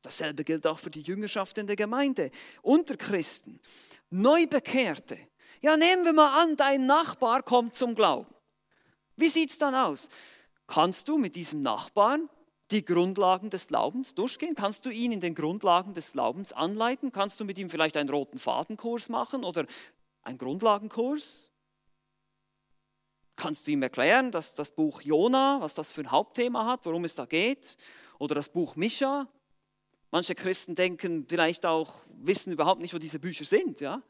Dasselbe 0.00 0.42
gilt 0.44 0.66
auch 0.66 0.78
für 0.78 0.90
die 0.90 1.02
Jüngerschaft 1.02 1.58
in 1.58 1.66
der 1.66 1.76
Gemeinde, 1.76 2.30
unter 2.62 2.96
Christen, 2.96 3.60
Neubekehrte. 4.08 5.18
Ja, 5.60 5.76
nehmen 5.76 6.04
wir 6.04 6.12
mal 6.12 6.42
an, 6.42 6.56
dein 6.56 6.86
Nachbar 6.86 7.42
kommt 7.42 7.74
zum 7.74 7.94
Glauben. 7.94 8.32
Wie 9.16 9.28
sieht 9.28 9.50
es 9.50 9.58
dann 9.58 9.74
aus? 9.74 10.08
Kannst 10.68 11.08
du 11.08 11.18
mit 11.18 11.34
diesem 11.34 11.62
Nachbarn 11.62 12.28
die 12.70 12.84
Grundlagen 12.84 13.50
des 13.50 13.66
Glaubens 13.66 14.14
durchgehen? 14.14 14.54
Kannst 14.54 14.86
du 14.86 14.90
ihn 14.90 15.10
in 15.10 15.20
den 15.20 15.34
Grundlagen 15.34 15.94
des 15.94 16.12
Glaubens 16.12 16.52
anleiten? 16.52 17.10
Kannst 17.10 17.40
du 17.40 17.44
mit 17.44 17.58
ihm 17.58 17.70
vielleicht 17.70 17.96
einen 17.96 18.10
roten 18.10 18.38
Fadenkurs 18.38 19.08
machen 19.08 19.42
oder 19.42 19.66
einen 20.22 20.38
Grundlagenkurs? 20.38 21.52
Kannst 23.34 23.66
du 23.66 23.70
ihm 23.72 23.82
erklären, 23.82 24.30
dass 24.30 24.54
das 24.54 24.70
Buch 24.72 25.00
Jona, 25.00 25.58
was 25.60 25.74
das 25.74 25.90
für 25.90 26.02
ein 26.02 26.10
Hauptthema 26.10 26.66
hat, 26.66 26.84
worum 26.84 27.04
es 27.04 27.14
da 27.14 27.24
geht? 27.24 27.76
Oder 28.18 28.34
das 28.34 28.48
Buch 28.48 28.76
Micha? 28.76 29.26
Manche 30.10 30.34
Christen 30.34 30.74
denken 30.74 31.26
vielleicht 31.28 31.66
auch, 31.66 31.92
wissen 32.08 32.52
überhaupt 32.52 32.80
nicht, 32.80 32.94
wo 32.94 32.98
diese 32.98 33.18
Bücher 33.18 33.44
sind. 33.44 33.80
Ja? 33.80 34.02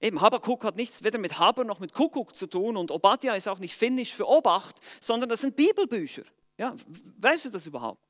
Eben, 0.00 0.20
Habakuk 0.20 0.64
hat 0.64 0.76
nichts 0.76 1.02
weder 1.02 1.18
mit 1.18 1.38
Haber 1.38 1.64
noch 1.64 1.80
mit 1.80 1.92
Kuckuck 1.92 2.34
zu 2.34 2.46
tun 2.46 2.76
und 2.76 2.90
Obadja 2.90 3.34
ist 3.34 3.48
auch 3.48 3.58
nicht 3.58 3.74
finnisch 3.74 4.12
für 4.12 4.28
Obacht, 4.28 4.76
sondern 5.00 5.30
das 5.30 5.40
sind 5.40 5.56
Bibelbücher. 5.56 6.22
Ja, 6.58 6.74
weißt 7.18 7.46
du 7.46 7.50
das 7.50 7.66
überhaupt? 7.66 8.02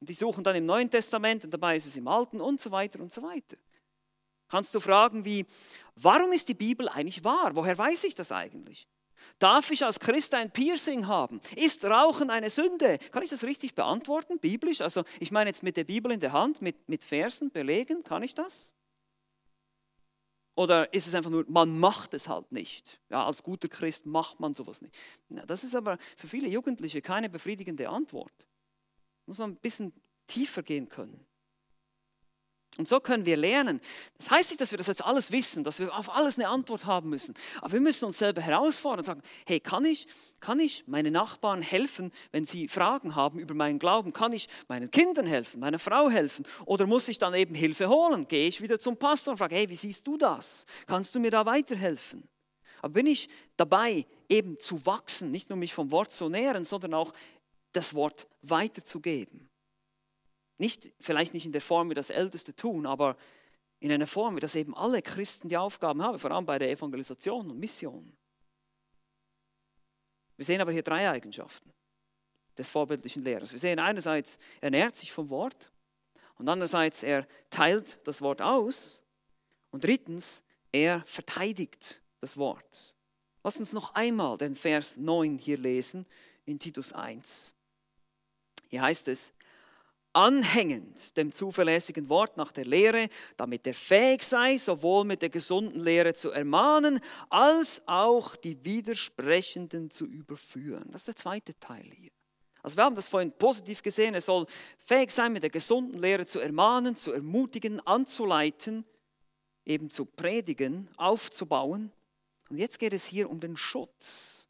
Und 0.00 0.10
die 0.10 0.14
suchen 0.14 0.44
dann 0.44 0.56
im 0.56 0.66
Neuen 0.66 0.90
Testament 0.90 1.44
und 1.44 1.50
dabei 1.50 1.76
ist 1.76 1.86
es 1.86 1.96
im 1.96 2.08
Alten 2.08 2.40
und 2.40 2.60
so 2.60 2.70
weiter 2.70 3.00
und 3.00 3.12
so 3.12 3.22
weiter. 3.22 3.56
Kannst 4.48 4.74
du 4.74 4.80
fragen 4.80 5.24
wie, 5.24 5.46
warum 5.96 6.32
ist 6.32 6.48
die 6.48 6.54
Bibel 6.54 6.88
eigentlich 6.88 7.24
wahr? 7.24 7.52
Woher 7.54 7.76
weiß 7.76 8.04
ich 8.04 8.14
das 8.14 8.30
eigentlich? 8.30 8.86
Darf 9.38 9.70
ich 9.70 9.84
als 9.84 10.00
Christ 10.00 10.34
ein 10.34 10.50
Piercing 10.50 11.06
haben? 11.06 11.40
Ist 11.56 11.84
Rauchen 11.84 12.30
eine 12.30 12.50
Sünde? 12.50 12.98
Kann 13.10 13.22
ich 13.22 13.30
das 13.30 13.44
richtig 13.44 13.74
beantworten, 13.74 14.38
biblisch? 14.38 14.82
Also 14.82 15.04
ich 15.18 15.32
meine 15.32 15.50
jetzt 15.50 15.62
mit 15.62 15.76
der 15.76 15.84
Bibel 15.84 16.12
in 16.12 16.20
der 16.20 16.32
Hand, 16.32 16.60
mit, 16.60 16.88
mit 16.88 17.02
Versen 17.02 17.50
belegen, 17.50 18.04
kann 18.04 18.22
ich 18.22 18.34
das? 18.34 18.74
Oder 20.56 20.92
ist 20.94 21.08
es 21.08 21.14
einfach 21.14 21.30
nur, 21.30 21.44
man 21.48 21.78
macht 21.78 22.14
es 22.14 22.28
halt 22.28 22.52
nicht? 22.52 23.00
Ja, 23.10 23.26
als 23.26 23.42
guter 23.42 23.68
Christ 23.68 24.06
macht 24.06 24.38
man 24.38 24.54
sowas 24.54 24.82
nicht. 24.82 24.94
Na, 25.28 25.44
das 25.44 25.64
ist 25.64 25.74
aber 25.74 25.98
für 26.16 26.28
viele 26.28 26.48
Jugendliche 26.48 27.02
keine 27.02 27.28
befriedigende 27.28 27.88
Antwort. 27.88 28.46
Muss 29.26 29.38
man 29.38 29.50
ein 29.50 29.56
bisschen 29.56 29.92
tiefer 30.26 30.62
gehen 30.62 30.88
können. 30.88 31.26
Und 32.76 32.88
so 32.88 32.98
können 32.98 33.24
wir 33.24 33.36
lernen. 33.36 33.80
Das 34.18 34.30
heißt 34.30 34.50
nicht, 34.50 34.60
dass 34.60 34.72
wir 34.72 34.78
das 34.78 34.88
jetzt 34.88 35.04
alles 35.04 35.30
wissen, 35.30 35.62
dass 35.62 35.78
wir 35.78 35.94
auf 35.96 36.14
alles 36.14 36.38
eine 36.38 36.48
Antwort 36.48 36.86
haben 36.86 37.08
müssen. 37.08 37.34
Aber 37.60 37.72
wir 37.72 37.80
müssen 37.80 38.04
uns 38.06 38.18
selber 38.18 38.40
herausfordern 38.40 39.00
und 39.00 39.04
sagen, 39.04 39.22
hey, 39.46 39.60
kann 39.60 39.84
ich, 39.84 40.08
kann 40.40 40.58
ich 40.58 40.84
meinen 40.88 41.12
Nachbarn 41.12 41.62
helfen, 41.62 42.10
wenn 42.32 42.44
sie 42.44 42.66
Fragen 42.66 43.14
haben 43.14 43.38
über 43.38 43.54
meinen 43.54 43.78
Glauben? 43.78 44.12
Kann 44.12 44.32
ich 44.32 44.48
meinen 44.66 44.90
Kindern 44.90 45.26
helfen, 45.26 45.60
meiner 45.60 45.78
Frau 45.78 46.10
helfen? 46.10 46.44
Oder 46.64 46.86
muss 46.86 47.06
ich 47.06 47.18
dann 47.18 47.34
eben 47.34 47.54
Hilfe 47.54 47.88
holen? 47.88 48.26
Gehe 48.26 48.48
ich 48.48 48.60
wieder 48.60 48.80
zum 48.80 48.96
Pastor 48.96 49.32
und 49.32 49.38
frage, 49.38 49.54
hey, 49.54 49.68
wie 49.68 49.76
siehst 49.76 50.04
du 50.04 50.16
das? 50.16 50.66
Kannst 50.86 51.14
du 51.14 51.20
mir 51.20 51.30
da 51.30 51.46
weiterhelfen? 51.46 52.28
Aber 52.82 52.92
bin 52.92 53.06
ich 53.06 53.28
dabei, 53.56 54.04
eben 54.28 54.58
zu 54.58 54.84
wachsen, 54.84 55.30
nicht 55.30 55.48
nur 55.48 55.56
mich 55.56 55.72
vom 55.72 55.92
Wort 55.92 56.12
zu 56.12 56.28
nähren, 56.28 56.64
sondern 56.64 56.94
auch 56.94 57.12
das 57.72 57.94
Wort 57.94 58.26
weiterzugeben? 58.42 59.48
Nicht, 60.58 60.92
vielleicht 61.00 61.34
nicht 61.34 61.46
in 61.46 61.52
der 61.52 61.60
Form, 61.60 61.90
wie 61.90 61.94
das 61.94 62.10
Älteste 62.10 62.54
tun, 62.54 62.86
aber 62.86 63.16
in 63.80 63.90
einer 63.92 64.06
Form, 64.06 64.36
wie 64.36 64.40
das 64.40 64.54
eben 64.54 64.74
alle 64.74 65.02
Christen 65.02 65.48
die 65.48 65.56
Aufgaben 65.56 66.02
haben, 66.02 66.18
vor 66.18 66.30
allem 66.30 66.46
bei 66.46 66.58
der 66.58 66.70
Evangelisation 66.70 67.50
und 67.50 67.58
Mission. 67.58 68.16
Wir 70.36 70.44
sehen 70.44 70.60
aber 70.60 70.72
hier 70.72 70.82
drei 70.82 71.08
Eigenschaften 71.10 71.72
des 72.56 72.70
vorbildlichen 72.70 73.22
Lehrers. 73.22 73.52
Wir 73.52 73.58
sehen 73.58 73.78
einerseits, 73.78 74.38
er 74.60 74.70
nährt 74.70 74.96
sich 74.96 75.12
vom 75.12 75.28
Wort 75.28 75.70
und 76.36 76.48
andererseits, 76.48 77.02
er 77.02 77.26
teilt 77.50 77.98
das 78.04 78.22
Wort 78.22 78.42
aus 78.42 79.04
und 79.70 79.84
drittens, 79.84 80.42
er 80.72 81.02
verteidigt 81.06 82.02
das 82.20 82.36
Wort. 82.36 82.96
Lass 83.42 83.58
uns 83.58 83.72
noch 83.72 83.94
einmal 83.94 84.38
den 84.38 84.56
Vers 84.56 84.96
9 84.96 85.38
hier 85.38 85.58
lesen 85.58 86.06
in 86.46 86.58
Titus 86.58 86.92
1. 86.92 87.54
Hier 88.70 88.82
heißt 88.82 89.08
es, 89.08 89.34
anhängend 90.14 91.16
dem 91.16 91.32
zuverlässigen 91.32 92.08
Wort 92.08 92.36
nach 92.36 92.52
der 92.52 92.64
Lehre, 92.64 93.08
damit 93.36 93.66
er 93.66 93.74
fähig 93.74 94.22
sei, 94.22 94.56
sowohl 94.56 95.04
mit 95.04 95.20
der 95.22 95.28
gesunden 95.28 95.82
Lehre 95.82 96.14
zu 96.14 96.30
ermahnen, 96.30 97.00
als 97.28 97.82
auch 97.86 98.36
die 98.36 98.64
Widersprechenden 98.64 99.90
zu 99.90 100.06
überführen. 100.06 100.88
Das 100.92 101.02
ist 101.02 101.08
der 101.08 101.16
zweite 101.16 101.58
Teil 101.58 101.90
hier. 101.96 102.10
Also 102.62 102.78
wir 102.78 102.84
haben 102.84 102.96
das 102.96 103.08
vorhin 103.08 103.32
positiv 103.32 103.82
gesehen, 103.82 104.14
er 104.14 104.22
soll 104.22 104.46
fähig 104.78 105.10
sein, 105.10 105.34
mit 105.34 105.42
der 105.42 105.50
gesunden 105.50 106.00
Lehre 106.00 106.24
zu 106.24 106.40
ermahnen, 106.40 106.96
zu 106.96 107.12
ermutigen, 107.12 107.78
anzuleiten, 107.86 108.86
eben 109.66 109.90
zu 109.90 110.06
predigen, 110.06 110.88
aufzubauen. 110.96 111.92
Und 112.48 112.56
jetzt 112.56 112.78
geht 112.78 112.94
es 112.94 113.04
hier 113.04 113.28
um 113.28 113.40
den 113.40 113.56
Schutz 113.56 114.48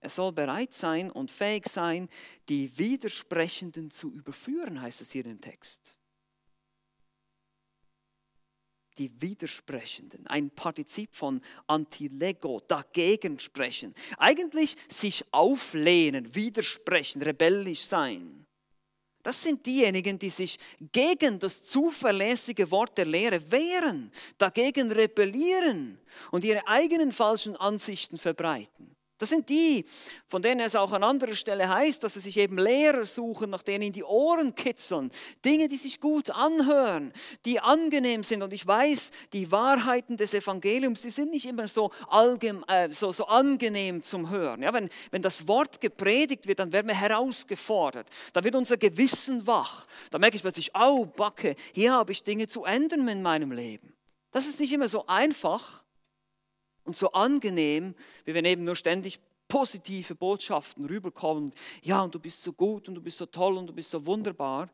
er 0.00 0.10
soll 0.10 0.32
bereit 0.32 0.74
sein 0.74 1.10
und 1.10 1.30
fähig 1.30 1.66
sein, 1.68 2.08
die 2.48 2.76
Widersprechenden 2.78 3.90
zu 3.90 4.12
überführen, 4.12 4.80
heißt 4.80 5.00
es 5.00 5.10
hier 5.10 5.26
im 5.26 5.40
Text. 5.40 5.96
Die 8.98 9.20
Widersprechenden, 9.20 10.26
ein 10.26 10.50
Partizip 10.50 11.14
von 11.14 11.42
antilego, 11.66 12.60
dagegen 12.66 13.38
sprechen. 13.38 13.94
Eigentlich 14.16 14.76
sich 14.88 15.22
auflehnen, 15.32 16.34
widersprechen, 16.34 17.20
rebellisch 17.20 17.84
sein. 17.84 18.46
Das 19.22 19.42
sind 19.42 19.66
diejenigen, 19.66 20.18
die 20.18 20.30
sich 20.30 20.56
gegen 20.92 21.40
das 21.40 21.62
zuverlässige 21.62 22.70
Wort 22.70 22.96
der 22.96 23.06
Lehre 23.06 23.50
wehren, 23.50 24.12
dagegen 24.38 24.92
rebellieren 24.92 25.98
und 26.30 26.44
ihre 26.44 26.66
eigenen 26.68 27.10
falschen 27.12 27.56
Ansichten 27.56 28.18
verbreiten. 28.18 28.95
Das 29.18 29.30
sind 29.30 29.48
die, 29.48 29.86
von 30.26 30.42
denen 30.42 30.60
es 30.60 30.76
auch 30.76 30.92
an 30.92 31.02
anderer 31.02 31.34
Stelle 31.34 31.66
heißt, 31.68 32.04
dass 32.04 32.14
sie 32.14 32.20
sich 32.20 32.36
eben 32.36 32.58
Lehrer 32.58 33.06
suchen, 33.06 33.48
nach 33.48 33.62
denen 33.62 33.90
die 33.90 34.04
Ohren 34.04 34.54
kitzeln. 34.54 35.10
Dinge, 35.42 35.68
die 35.68 35.78
sich 35.78 36.00
gut 36.00 36.28
anhören, 36.28 37.14
die 37.46 37.58
angenehm 37.58 38.22
sind. 38.22 38.42
Und 38.42 38.52
ich 38.52 38.66
weiß, 38.66 39.12
die 39.32 39.50
Wahrheiten 39.50 40.18
des 40.18 40.34
Evangeliums, 40.34 41.00
die 41.00 41.08
sind 41.08 41.30
nicht 41.30 41.46
immer 41.46 41.66
so, 41.66 41.90
allgem, 42.08 42.62
äh, 42.68 42.92
so, 42.92 43.10
so 43.10 43.26
angenehm 43.26 44.02
zum 44.02 44.28
Hören. 44.28 44.62
Ja, 44.62 44.74
wenn, 44.74 44.90
wenn 45.10 45.22
das 45.22 45.48
Wort 45.48 45.80
gepredigt 45.80 46.46
wird, 46.46 46.58
dann 46.58 46.72
werden 46.72 46.88
wir 46.88 46.94
herausgefordert. 46.94 48.08
Da 48.34 48.44
wird 48.44 48.54
unser 48.54 48.76
Gewissen 48.76 49.46
wach. 49.46 49.86
Da 50.10 50.18
merke 50.18 50.36
ich 50.36 50.42
plötzlich, 50.42 50.76
au, 50.76 51.06
Backe, 51.06 51.56
hier 51.72 51.94
habe 51.94 52.12
ich 52.12 52.22
Dinge 52.22 52.48
zu 52.48 52.64
ändern 52.64 53.08
in 53.08 53.22
meinem 53.22 53.50
Leben. 53.50 53.94
Das 54.30 54.46
ist 54.46 54.60
nicht 54.60 54.74
immer 54.74 54.88
so 54.88 55.06
einfach 55.06 55.85
und 56.86 56.96
so 56.96 57.12
angenehm, 57.12 57.94
wie 58.24 58.34
wenn 58.34 58.44
eben 58.44 58.64
nur 58.64 58.76
ständig 58.76 59.20
positive 59.48 60.14
Botschaften 60.14 60.84
rüberkommen. 60.86 61.52
Ja, 61.82 62.02
und 62.02 62.14
du 62.14 62.18
bist 62.18 62.42
so 62.42 62.52
gut 62.52 62.88
und 62.88 62.94
du 62.94 63.02
bist 63.02 63.18
so 63.18 63.26
toll 63.26 63.56
und 63.58 63.66
du 63.66 63.72
bist 63.72 63.90
so 63.90 64.04
wunderbar. 64.06 64.68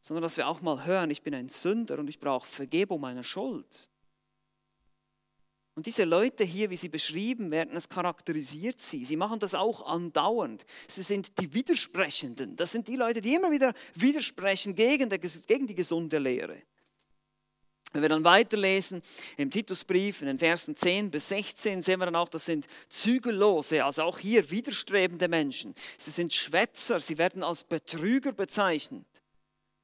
Sondern 0.00 0.22
dass 0.22 0.36
wir 0.36 0.48
auch 0.48 0.60
mal 0.60 0.84
hören, 0.84 1.10
ich 1.10 1.22
bin 1.22 1.34
ein 1.34 1.48
Sünder 1.48 1.98
und 1.98 2.08
ich 2.08 2.20
brauche 2.20 2.46
Vergebung 2.46 3.00
meiner 3.00 3.22
Schuld. 3.22 3.88
Und 5.76 5.86
diese 5.86 6.04
Leute 6.04 6.44
hier, 6.44 6.70
wie 6.70 6.76
sie 6.76 6.88
beschrieben 6.88 7.50
werden, 7.50 7.76
es 7.76 7.88
charakterisiert 7.88 8.80
sie. 8.80 9.04
Sie 9.04 9.16
machen 9.16 9.40
das 9.40 9.54
auch 9.54 9.84
andauernd. 9.86 10.64
Sie 10.86 11.02
sind 11.02 11.40
die 11.40 11.52
Widersprechenden. 11.52 12.54
Das 12.54 12.70
sind 12.70 12.86
die 12.86 12.94
Leute, 12.94 13.20
die 13.20 13.34
immer 13.34 13.50
wieder 13.50 13.74
widersprechen 13.94 14.74
gegen, 14.76 15.08
die 15.08 15.74
gesunde 15.74 16.18
Lehre. 16.18 16.62
Wenn 17.94 18.02
wir 18.02 18.08
dann 18.08 18.24
weiterlesen 18.24 19.02
im 19.36 19.52
Titusbrief, 19.52 20.20
in 20.20 20.26
den 20.26 20.40
Versen 20.40 20.74
10 20.74 21.12
bis 21.12 21.28
16, 21.28 21.80
sehen 21.80 22.00
wir 22.00 22.06
dann 22.06 22.16
auch, 22.16 22.28
das 22.28 22.44
sind 22.44 22.66
zügellose, 22.88 23.84
also 23.84 24.02
auch 24.02 24.18
hier 24.18 24.50
widerstrebende 24.50 25.28
Menschen. 25.28 25.76
Sie 25.96 26.10
sind 26.10 26.32
Schwätzer, 26.32 26.98
sie 26.98 27.18
werden 27.18 27.44
als 27.44 27.62
Betrüger 27.62 28.32
bezeichnet. 28.32 29.06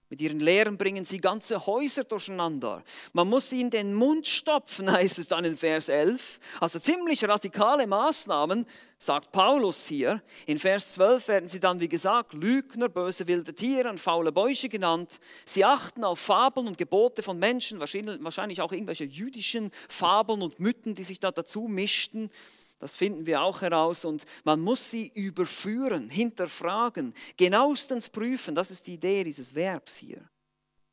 Mit 0.09 0.21
ihren 0.21 0.41
Lehren 0.41 0.77
bringen 0.77 1.05
sie 1.05 1.21
ganze 1.21 1.67
Häuser 1.67 2.03
durcheinander. 2.03 2.83
Man 3.13 3.29
muss 3.29 3.53
ihnen 3.53 3.71
den 3.71 3.95
Mund 3.95 4.27
stopfen, 4.27 4.91
heißt 4.93 5.21
es 5.21 5.29
dann 5.29 5.45
in 5.45 5.57
Vers 5.57 5.89
11. 5.89 6.41
Also 6.59 6.81
ziemlich 6.81 7.23
radikale 7.23 7.87
Maßnahmen, 7.87 8.67
sagt 9.01 9.33
Paulus 9.33 9.87
hier. 9.87 10.23
In 10.47 10.59
Vers 10.59 10.93
12 10.93 11.29
werden 11.29 11.49
sie 11.49 11.59
dann, 11.59 11.81
wie 11.81 11.89
gesagt, 11.89 12.35
Lügner, 12.35 12.91
böse 12.91 13.27
wilde 13.27 13.55
Tiere 13.55 13.89
und 13.89 13.99
faule 13.99 14.31
Bäuche 14.31 14.69
genannt. 14.69 15.21
Sie 15.47 15.65
achten 15.65 16.05
auf 16.05 16.21
Fabeln 16.21 16.69
und 16.69 16.77
Gebote 16.77 17.23
von 17.23 17.39
Menschen, 17.39 17.81
wahrscheinlich 17.81 18.61
auch 18.61 18.73
irgendwelche 18.73 19.05
jüdischen 19.05 19.71
Fabeln 19.89 20.43
und 20.43 20.61
Mythen, 20.61 20.95
die 20.95 21.03
sich 21.03 21.19
da 21.19 21.33
dazu 21.33 21.63
mischten. 21.63 22.31
Das 22.79 22.95
finden 22.95 23.25
wir 23.25 23.41
auch 23.41 23.63
heraus 23.63 24.05
und 24.05 24.25
man 24.45 24.61
muss 24.61 24.91
sie 24.91 25.11
überführen, 25.15 26.11
hinterfragen, 26.11 27.15
genauestens 27.39 28.11
prüfen. 28.11 28.55
Das 28.55 28.71
ist 28.71 28.87
die 28.87 28.95
Idee 28.95 29.25
dieses 29.25 29.55
Verbs 29.55 29.97
hier. 29.97 30.29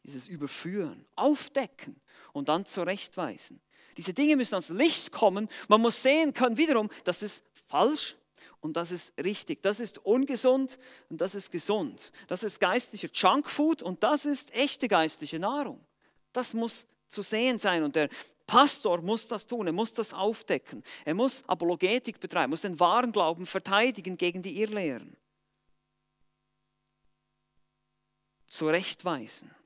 Dieses 0.03 0.29
Überführen, 0.29 1.05
aufdecken 1.17 1.99
und 2.31 2.47
dann 2.47 2.65
zurechtweisen. 2.65 3.59
Diese 3.97 4.13
Dinge 4.13 4.35
müssen 4.35 4.53
ans 4.53 4.69
Licht 4.69 5.11
kommen. 5.11 5.49
Man 5.67 5.81
muss 5.81 6.01
sehen 6.01 6.33
können 6.33 6.57
wiederum, 6.57 6.89
das 7.03 7.23
ist 7.23 7.43
falsch 7.67 8.15
und 8.61 8.77
das 8.77 8.91
ist 8.91 9.13
richtig. 9.21 9.61
Das 9.63 9.79
ist 9.79 9.97
ungesund 10.05 10.77
und 11.09 11.19
das 11.19 11.35
ist 11.35 11.51
gesund. 11.51 12.11
Das 12.27 12.43
ist 12.43 12.59
geistlicher 12.59 13.09
Junkfood 13.11 13.81
und 13.81 14.03
das 14.03 14.25
ist 14.25 14.53
echte 14.53 14.87
geistliche 14.87 15.39
Nahrung. 15.39 15.83
Das 16.31 16.53
muss 16.53 16.87
zu 17.07 17.21
sehen 17.21 17.57
sein 17.57 17.83
und 17.83 17.95
der 17.95 18.09
Pastor 18.45 19.01
muss 19.01 19.27
das 19.27 19.45
tun, 19.45 19.67
er 19.67 19.73
muss 19.73 19.91
das 19.91 20.13
aufdecken. 20.13 20.83
Er 21.03 21.13
muss 21.13 21.43
Apologetik 21.47 22.19
betreiben, 22.19 22.51
muss 22.51 22.61
den 22.61 22.79
wahren 22.79 23.11
Glauben 23.11 23.45
verteidigen 23.45 24.17
gegen 24.17 24.41
die 24.41 24.61
Irrlehren. 24.61 25.17
Zurechtweisen. 28.47 29.56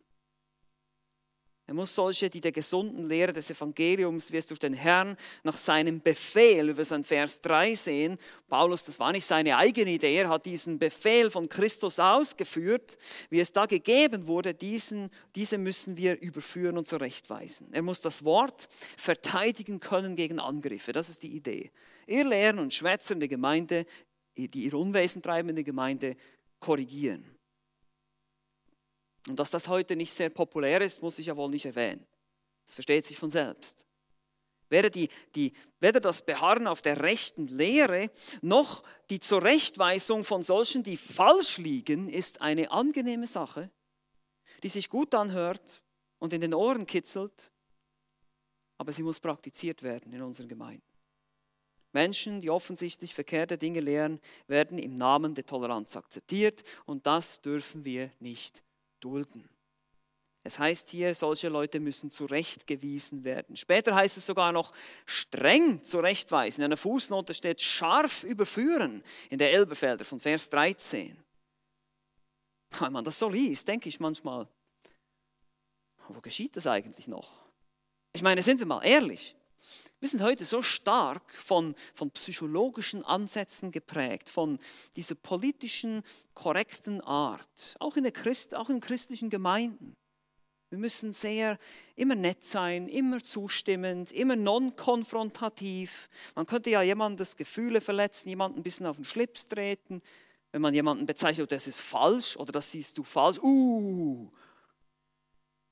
Er 1.67 1.75
muss 1.75 1.95
solche, 1.95 2.29
die 2.29 2.41
der 2.41 2.51
gesunden 2.51 3.07
Lehre 3.07 3.31
des 3.31 3.49
Evangeliums, 3.49 4.31
wie 4.31 4.37
es 4.37 4.47
durch 4.47 4.59
den 4.59 4.73
Herrn 4.73 5.15
nach 5.43 5.57
seinem 5.57 6.01
Befehl, 6.01 6.69
über 6.69 6.83
sein 6.83 7.03
Vers 7.03 7.39
3 7.41 7.75
sehen, 7.75 8.17
Paulus, 8.49 8.83
das 8.83 8.99
war 8.99 9.11
nicht 9.11 9.25
seine 9.25 9.55
eigene 9.55 9.91
Idee, 9.91 10.17
er 10.17 10.29
hat 10.29 10.45
diesen 10.45 10.79
Befehl 10.79 11.29
von 11.29 11.47
Christus 11.47 11.99
ausgeführt, 11.99 12.97
wie 13.29 13.39
es 13.39 13.53
da 13.53 13.67
gegeben 13.67 14.27
wurde, 14.27 14.53
diesen, 14.53 15.11
diese 15.35 15.57
müssen 15.57 15.95
wir 15.95 16.19
überführen 16.19 16.77
und 16.77 16.87
zurechtweisen. 16.87 17.67
Er 17.71 17.83
muss 17.83 18.01
das 18.01 18.25
Wort 18.25 18.67
verteidigen 18.97 19.79
können 19.79 20.15
gegen 20.15 20.39
Angriffe, 20.39 20.91
das 20.91 21.09
ist 21.09 21.23
die 21.23 21.35
Idee. 21.35 21.71
Ihr 22.07 22.25
Lehren 22.25 22.59
und 22.59 22.73
Schwätzer 22.73 23.13
in 23.13 23.19
der 23.19 23.29
Gemeinde, 23.29 23.85
die 24.35 24.63
ihr 24.65 24.73
Unwesen 24.73 25.21
treiben 25.21 25.49
in 25.49 25.55
der 25.55 25.63
Gemeinde, 25.63 26.17
korrigieren. 26.59 27.23
Und 29.27 29.39
dass 29.39 29.51
das 29.51 29.67
heute 29.67 29.95
nicht 29.95 30.13
sehr 30.13 30.29
populär 30.29 30.81
ist, 30.81 31.01
muss 31.01 31.19
ich 31.19 31.27
ja 31.27 31.37
wohl 31.37 31.49
nicht 31.49 31.65
erwähnen. 31.65 32.05
Das 32.65 32.73
versteht 32.73 33.05
sich 33.05 33.17
von 33.17 33.29
selbst. 33.29 33.85
Weder, 34.69 34.89
die, 34.89 35.09
die, 35.35 35.51
weder 35.81 35.99
das 35.99 36.25
Beharren 36.25 36.65
auf 36.65 36.81
der 36.81 37.01
rechten 37.01 37.45
Lehre 37.47 38.09
noch 38.41 38.83
die 39.09 39.19
Zurechtweisung 39.19 40.23
von 40.23 40.43
solchen, 40.43 40.81
die 40.81 40.95
falsch 40.95 41.57
liegen, 41.57 42.07
ist 42.07 42.41
eine 42.41 42.71
angenehme 42.71 43.27
Sache, 43.27 43.69
die 44.63 44.69
sich 44.69 44.89
gut 44.89 45.13
anhört 45.13 45.83
und 46.19 46.31
in 46.31 46.39
den 46.39 46.53
Ohren 46.53 46.87
kitzelt, 46.87 47.51
aber 48.77 48.93
sie 48.93 49.03
muss 49.03 49.19
praktiziert 49.19 49.83
werden 49.83 50.13
in 50.13 50.21
unseren 50.21 50.47
Gemeinden. 50.47 50.81
Menschen, 51.91 52.39
die 52.39 52.49
offensichtlich 52.49 53.13
verkehrte 53.13 53.57
Dinge 53.57 53.81
lehren, 53.81 54.21
werden 54.47 54.77
im 54.77 54.97
Namen 54.97 55.35
der 55.35 55.45
Toleranz 55.45 55.97
akzeptiert 55.97 56.63
und 56.85 57.05
das 57.05 57.41
dürfen 57.41 57.83
wir 57.83 58.09
nicht 58.19 58.63
dulden. 59.01 59.49
Es 60.43 60.57
heißt 60.57 60.89
hier, 60.89 61.13
solche 61.13 61.49
Leute 61.49 61.79
müssen 61.79 62.09
zurechtgewiesen 62.09 63.23
werden. 63.23 63.55
Später 63.55 63.93
heißt 63.93 64.17
es 64.17 64.25
sogar 64.25 64.51
noch 64.51 64.73
streng 65.05 65.83
zurechtweisen. 65.83 66.61
In 66.61 66.65
einer 66.65 66.77
Fußnote 66.77 67.33
steht 67.35 67.61
scharf 67.61 68.23
überführen 68.23 69.03
in 69.29 69.37
der 69.37 69.53
Elberfelder 69.53 70.03
von 70.03 70.19
Vers 70.19 70.49
13. 70.49 71.15
Wenn 72.79 72.93
man 72.93 73.03
das 73.03 73.19
so 73.19 73.29
liest, 73.29 73.67
denke 73.67 73.89
ich 73.89 73.99
manchmal, 73.99 74.47
wo 76.07 76.21
geschieht 76.21 76.55
das 76.55 76.65
eigentlich 76.65 77.07
noch? 77.07 77.31
Ich 78.13 78.23
meine, 78.23 78.41
sind 78.41 78.59
wir 78.59 78.65
mal 78.65 78.83
ehrlich. 78.83 79.35
Wir 79.99 80.09
sind 80.09 80.21
heute 80.21 80.45
so 80.45 80.61
stark 80.61 81.31
von, 81.35 81.75
von 81.93 82.09
psychologischen 82.11 83.05
Ansätzen 83.05 83.71
geprägt, 83.71 84.29
von 84.29 84.57
dieser 84.95 85.15
politischen, 85.15 86.03
korrekten 86.33 87.01
Art, 87.01 87.75
auch 87.79 87.95
in, 87.97 88.03
der 88.03 88.11
Christ, 88.11 88.55
auch 88.55 88.69
in 88.69 88.79
christlichen 88.79 89.29
Gemeinden. 89.29 89.95
Wir 90.71 90.79
müssen 90.79 91.11
sehr 91.11 91.59
immer 91.97 92.15
nett 92.15 92.45
sein, 92.45 92.87
immer 92.87 93.21
zustimmend, 93.21 94.13
immer 94.13 94.37
non-konfrontativ. 94.37 96.09
Man 96.33 96.45
könnte 96.45 96.69
ja 96.69 96.81
jemandes 96.81 97.35
Gefühle 97.35 97.81
verletzen, 97.81 98.29
jemanden 98.29 98.61
ein 98.61 98.63
bisschen 98.63 98.85
auf 98.85 98.95
den 98.95 99.03
Schlips 99.03 99.49
treten. 99.49 100.01
Wenn 100.53 100.61
man 100.61 100.73
jemanden 100.73 101.05
bezeichnet, 101.05 101.43
oh, 101.43 101.53
das 101.53 101.67
ist 101.67 101.81
falsch 101.81 102.37
oder 102.37 102.53
das 102.53 102.71
siehst 102.71 102.97
du 102.97 103.03
falsch, 103.03 103.39
uh, 103.43 104.29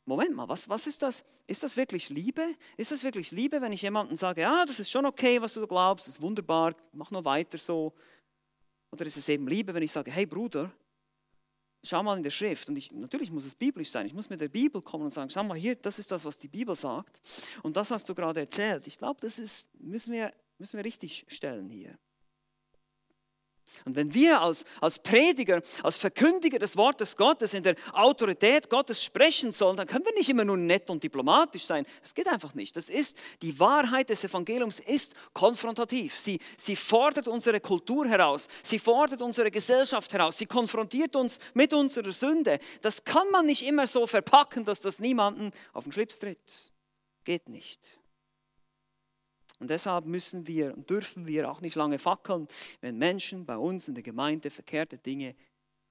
Moment 0.10 0.36
mal, 0.36 0.49
was, 0.49 0.68
was 0.68 0.88
ist 0.88 1.03
das? 1.03 1.24
Ist 1.45 1.62
das 1.62 1.78
wirklich 1.78 2.10
Liebe? 2.10 2.55
Ist 2.78 2.91
das 2.91 3.03
wirklich 3.03 3.32
Liebe, 3.32 3.62
wenn 3.62 3.72
ich 3.72 3.84
jemandem 3.84 4.18
sage, 4.18 4.41
ja, 4.41 4.66
das 4.66 4.80
ist 4.80 4.89
schon 4.89 5.05
okay, 5.05 5.39
was 5.39 5.53
du 5.53 5.66
glaubst, 5.68 6.07
das 6.07 6.16
ist 6.16 6.22
wunderbar, 6.22 6.76
mach 6.93 7.12
nur 7.12 7.24
weiter 7.24 7.57
so? 7.57 7.93
Oder 8.91 9.05
ist 9.05 9.18
es 9.18 9.30
eben 9.30 9.47
Liebe, 9.47 9.72
wenn 9.74 9.84
ich 9.84 9.91
sage, 9.91 10.10
hey 10.10 10.26
Bruder, 10.26 10.72
schau 11.84 12.01
mal 12.01 12.18
in 12.18 12.24
der 12.24 12.32
Schrift. 12.32 12.68
Und 12.70 12.76
ich, 12.76 12.91
natürlich 12.91 13.32
muss 13.32 13.45
es 13.45 13.53
biblisch 13.53 13.91
sein. 13.91 14.07
Ich 14.07 14.14
muss 14.14 14.30
mit 14.30 14.41
der 14.41 14.49
Bibel 14.49 14.82
kommen 14.82 15.05
und 15.05 15.12
sagen, 15.12 15.30
schau 15.30 15.43
mal 15.43 15.57
hier, 15.57 15.76
das 15.76 15.99
ist 15.99 16.12
das, 16.12 16.26
was 16.26 16.38
die 16.38 16.47
Bibel 16.47 16.74
sagt. 16.74 17.22
Und 17.62 17.78
das 17.78 17.91
hast 17.91 18.10
du 18.10 18.16
gerade 18.16 18.39
erzählt. 18.39 18.88
Ich 18.88 18.97
glaube, 18.97 19.22
das 19.22 19.38
ist, 19.38 19.70
müssen 19.80 20.12
wir, 20.12 20.34
müssen 20.57 20.78
wir 20.78 20.86
richtig 20.86 21.26
stellen 21.30 21.70
hier. 21.70 21.97
Und 23.86 23.95
wenn 23.95 24.13
wir 24.13 24.41
als, 24.41 24.63
als 24.82 24.99
Prediger, 24.99 25.61
als 25.84 25.97
Verkündiger 25.97 26.59
des 26.59 26.76
Wortes 26.78 27.15
Gottes 27.15 27.53
in 27.53 27.63
der 27.63 27.76
Autorität 27.93 28.70
Gottes 28.70 29.03
sprechen 29.03 29.51
sollen, 29.51 29.78
dann 29.78 29.88
können 29.88 30.05
wir 30.05 30.13
nicht 30.13 30.30
immer 30.30 30.45
nur 30.45 30.57
nett 30.57 30.89
und 30.89 31.03
diplomatisch 31.03 31.65
sein. 31.65 31.86
Das 32.01 32.13
geht 32.13 32.28
einfach 32.28 32.53
nicht. 32.53 32.76
Das 32.76 32.89
ist, 32.89 33.17
die 33.41 33.59
Wahrheit 33.59 34.09
des 34.09 34.24
Evangeliums 34.24 34.80
ist 34.80 35.13
konfrontativ. 35.34 36.17
Sie, 36.17 36.39
sie 36.57 36.76
fordert 36.76 37.28
unsere 37.28 37.59
Kultur 37.59 38.07
heraus. 38.07 38.47
Sie 38.63 38.80
fordert 38.80 39.22
unsere 39.22 39.51
Gesellschaft 39.51 40.13
heraus. 40.13 40.38
Sie 40.38 40.45
konfrontiert 40.45 41.15
uns 41.15 41.39
mit 41.53 41.74
unserer 41.74 42.11
Sünde. 42.11 42.59
Das 42.82 43.03
kann 43.03 43.30
man 43.32 43.45
nicht 43.45 43.63
immer 43.65 43.88
so 43.88 44.07
verpacken, 44.07 44.65
dass 44.65 44.82
das 44.82 44.99
niemanden 44.99 45.51
auf 45.74 45.84
den 45.84 45.93
Schlips 45.93 46.20
tritt. 46.20 46.72
Geht 47.24 47.49
nicht. 47.49 47.98
Und 49.60 49.70
deshalb 49.70 50.05
müssen 50.05 50.47
wir 50.47 50.74
und 50.74 50.89
dürfen 50.89 51.28
wir 51.28 51.51
auch 51.51 51.62
nicht 51.62 51.76
lange 51.76 51.99
fackeln, 51.99 52.47
wenn 52.82 52.97
Menschen 52.97 53.45
bei 53.45 53.57
uns 53.57 53.88
in 53.88 53.93
der 53.93 54.03
Gemeinde 54.03 54.49
verkehrte 54.49 54.97
Dinge 54.97 55.36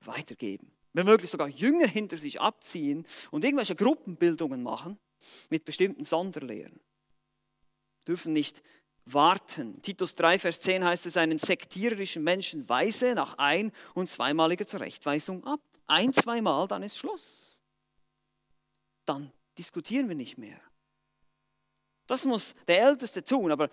weitergeben. 0.00 0.72
Wenn 0.94 1.06
möglich 1.06 1.30
sogar 1.30 1.48
Jünger 1.48 1.86
hinter 1.86 2.16
sich 2.16 2.40
abziehen 2.40 3.06
und 3.30 3.44
irgendwelche 3.44 3.74
Gruppenbildungen 3.74 4.62
machen 4.62 4.98
mit 5.50 5.64
bestimmten 5.64 6.04
Sonderlehren. 6.04 6.80
Dürfen 8.06 8.32
nicht 8.32 8.62
warten. 9.04 9.80
Titus 9.82 10.14
3, 10.14 10.38
Vers 10.38 10.60
10 10.60 10.84
heißt 10.84 11.06
es, 11.06 11.16
einen 11.16 11.38
sektiererischen 11.38 12.24
Menschen 12.24 12.68
weise 12.68 13.14
nach 13.14 13.36
ein- 13.38 13.72
und 13.94 14.08
zweimaliger 14.08 14.66
Zurechtweisung 14.66 15.44
ab. 15.44 15.60
Ein, 15.86 16.12
zweimal, 16.12 16.68
dann 16.68 16.82
ist 16.82 16.96
Schluss. 16.96 17.62
Dann 19.04 19.32
diskutieren 19.56 20.08
wir 20.08 20.14
nicht 20.14 20.38
mehr. 20.38 20.60
Das 22.08 22.24
muss 22.24 22.56
der 22.66 22.82
Älteste 22.82 23.22
tun. 23.22 23.52
Aber 23.52 23.68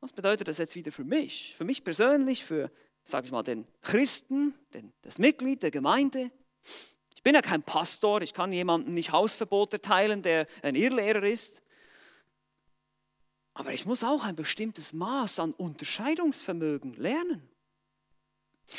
was 0.00 0.12
bedeutet 0.12 0.48
das 0.48 0.56
jetzt 0.58 0.74
wieder 0.74 0.92
für 0.92 1.04
mich? 1.04 1.54
Für 1.58 1.64
mich 1.64 1.84
persönlich, 1.84 2.44
für, 2.44 2.70
sage 3.02 3.26
ich 3.26 3.32
mal, 3.32 3.42
den 3.42 3.66
Christen, 3.82 4.54
den, 4.72 4.94
das 5.02 5.18
Mitglied 5.18 5.62
der 5.62 5.70
Gemeinde. 5.70 6.30
Ich 7.14 7.22
bin 7.22 7.34
ja 7.34 7.42
kein 7.42 7.62
Pastor, 7.62 8.22
ich 8.22 8.32
kann 8.32 8.52
jemandem 8.52 8.94
nicht 8.94 9.12
Hausverbote 9.12 9.76
erteilen, 9.76 10.22
der 10.22 10.46
ein 10.62 10.74
Irrlehrer 10.74 11.24
ist. 11.24 11.62
Aber 13.54 13.72
ich 13.72 13.86
muss 13.86 14.02
auch 14.02 14.24
ein 14.24 14.36
bestimmtes 14.36 14.92
Maß 14.92 15.38
an 15.40 15.52
Unterscheidungsvermögen 15.52 16.94
lernen. 16.94 17.48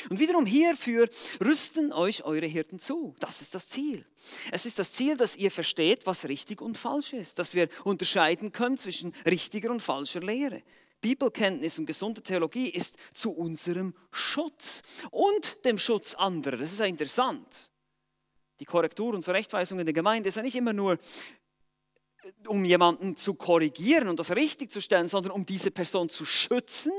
Und 0.10 0.20
wiederum 0.20 0.46
hierfür 0.46 1.08
rüsten 1.44 1.94
euch 1.94 2.24
eure 2.24 2.46
Hirten 2.46 2.80
zu. 2.80 3.16
Das 3.20 3.42
ist 3.42 3.54
das 3.56 3.68
Ziel. 3.68 4.06
Es 4.52 4.66
ist 4.66 4.80
das 4.80 4.94
Ziel, 4.94 5.16
dass 5.16 5.36
ihr 5.36 5.52
versteht, 5.52 6.06
was 6.06 6.26
richtig 6.26 6.62
und 6.62 6.78
falsch 6.78 7.14
ist, 7.14 7.40
dass 7.40 7.54
wir 7.54 7.70
unterscheiden 7.84 8.52
können 8.52 8.78
zwischen 8.78 9.14
richtiger 9.26 9.70
und 9.70 9.82
falscher 9.82 10.22
Lehre. 10.22 10.64
Bibelkenntnis 11.02 11.78
und 11.78 11.86
gesunde 11.86 12.24
Theologie 12.24 12.70
ist 12.70 12.96
zu 13.14 13.32
unserem 13.32 13.94
Schutz 14.12 14.82
und 15.12 15.64
dem 15.66 15.78
Schutz 15.78 16.16
anderer. 16.16 16.58
Das 16.58 16.72
ist 16.72 16.80
ja 16.80 16.86
interessant. 16.86 17.70
Die 18.60 18.66
Korrektur 18.66 19.14
und 19.14 19.24
Zurechtweisung 19.24 19.80
in 19.80 19.86
der 19.86 19.94
Gemeinde 19.94 20.30
ist 20.30 20.36
ja 20.36 20.42
nicht 20.42 20.56
immer 20.56 20.74
nur 20.74 20.98
um 22.48 22.66
jemanden 22.66 23.18
zu 23.18 23.36
korrigieren 23.36 24.08
und 24.08 24.20
das 24.20 24.32
richtig 24.32 24.72
zu 24.72 24.82
stellen, 24.82 25.08
sondern 25.08 25.32
um 25.32 25.46
diese 25.46 25.70
Person 25.70 26.10
zu 26.10 26.26
schützen 26.26 26.92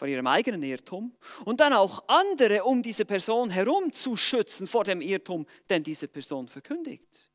vor 0.00 0.08
ihrem 0.08 0.26
eigenen 0.26 0.62
Irrtum 0.62 1.12
und 1.44 1.60
dann 1.60 1.74
auch 1.74 2.02
andere 2.06 2.64
um 2.64 2.82
diese 2.82 3.04
Person 3.04 3.50
herum 3.50 3.92
zu 3.92 4.16
schützen 4.16 4.66
vor 4.66 4.82
dem 4.82 5.02
Irrtum, 5.02 5.44
den 5.68 5.82
diese 5.82 6.08
Person 6.08 6.48
verkündigt. 6.48 7.28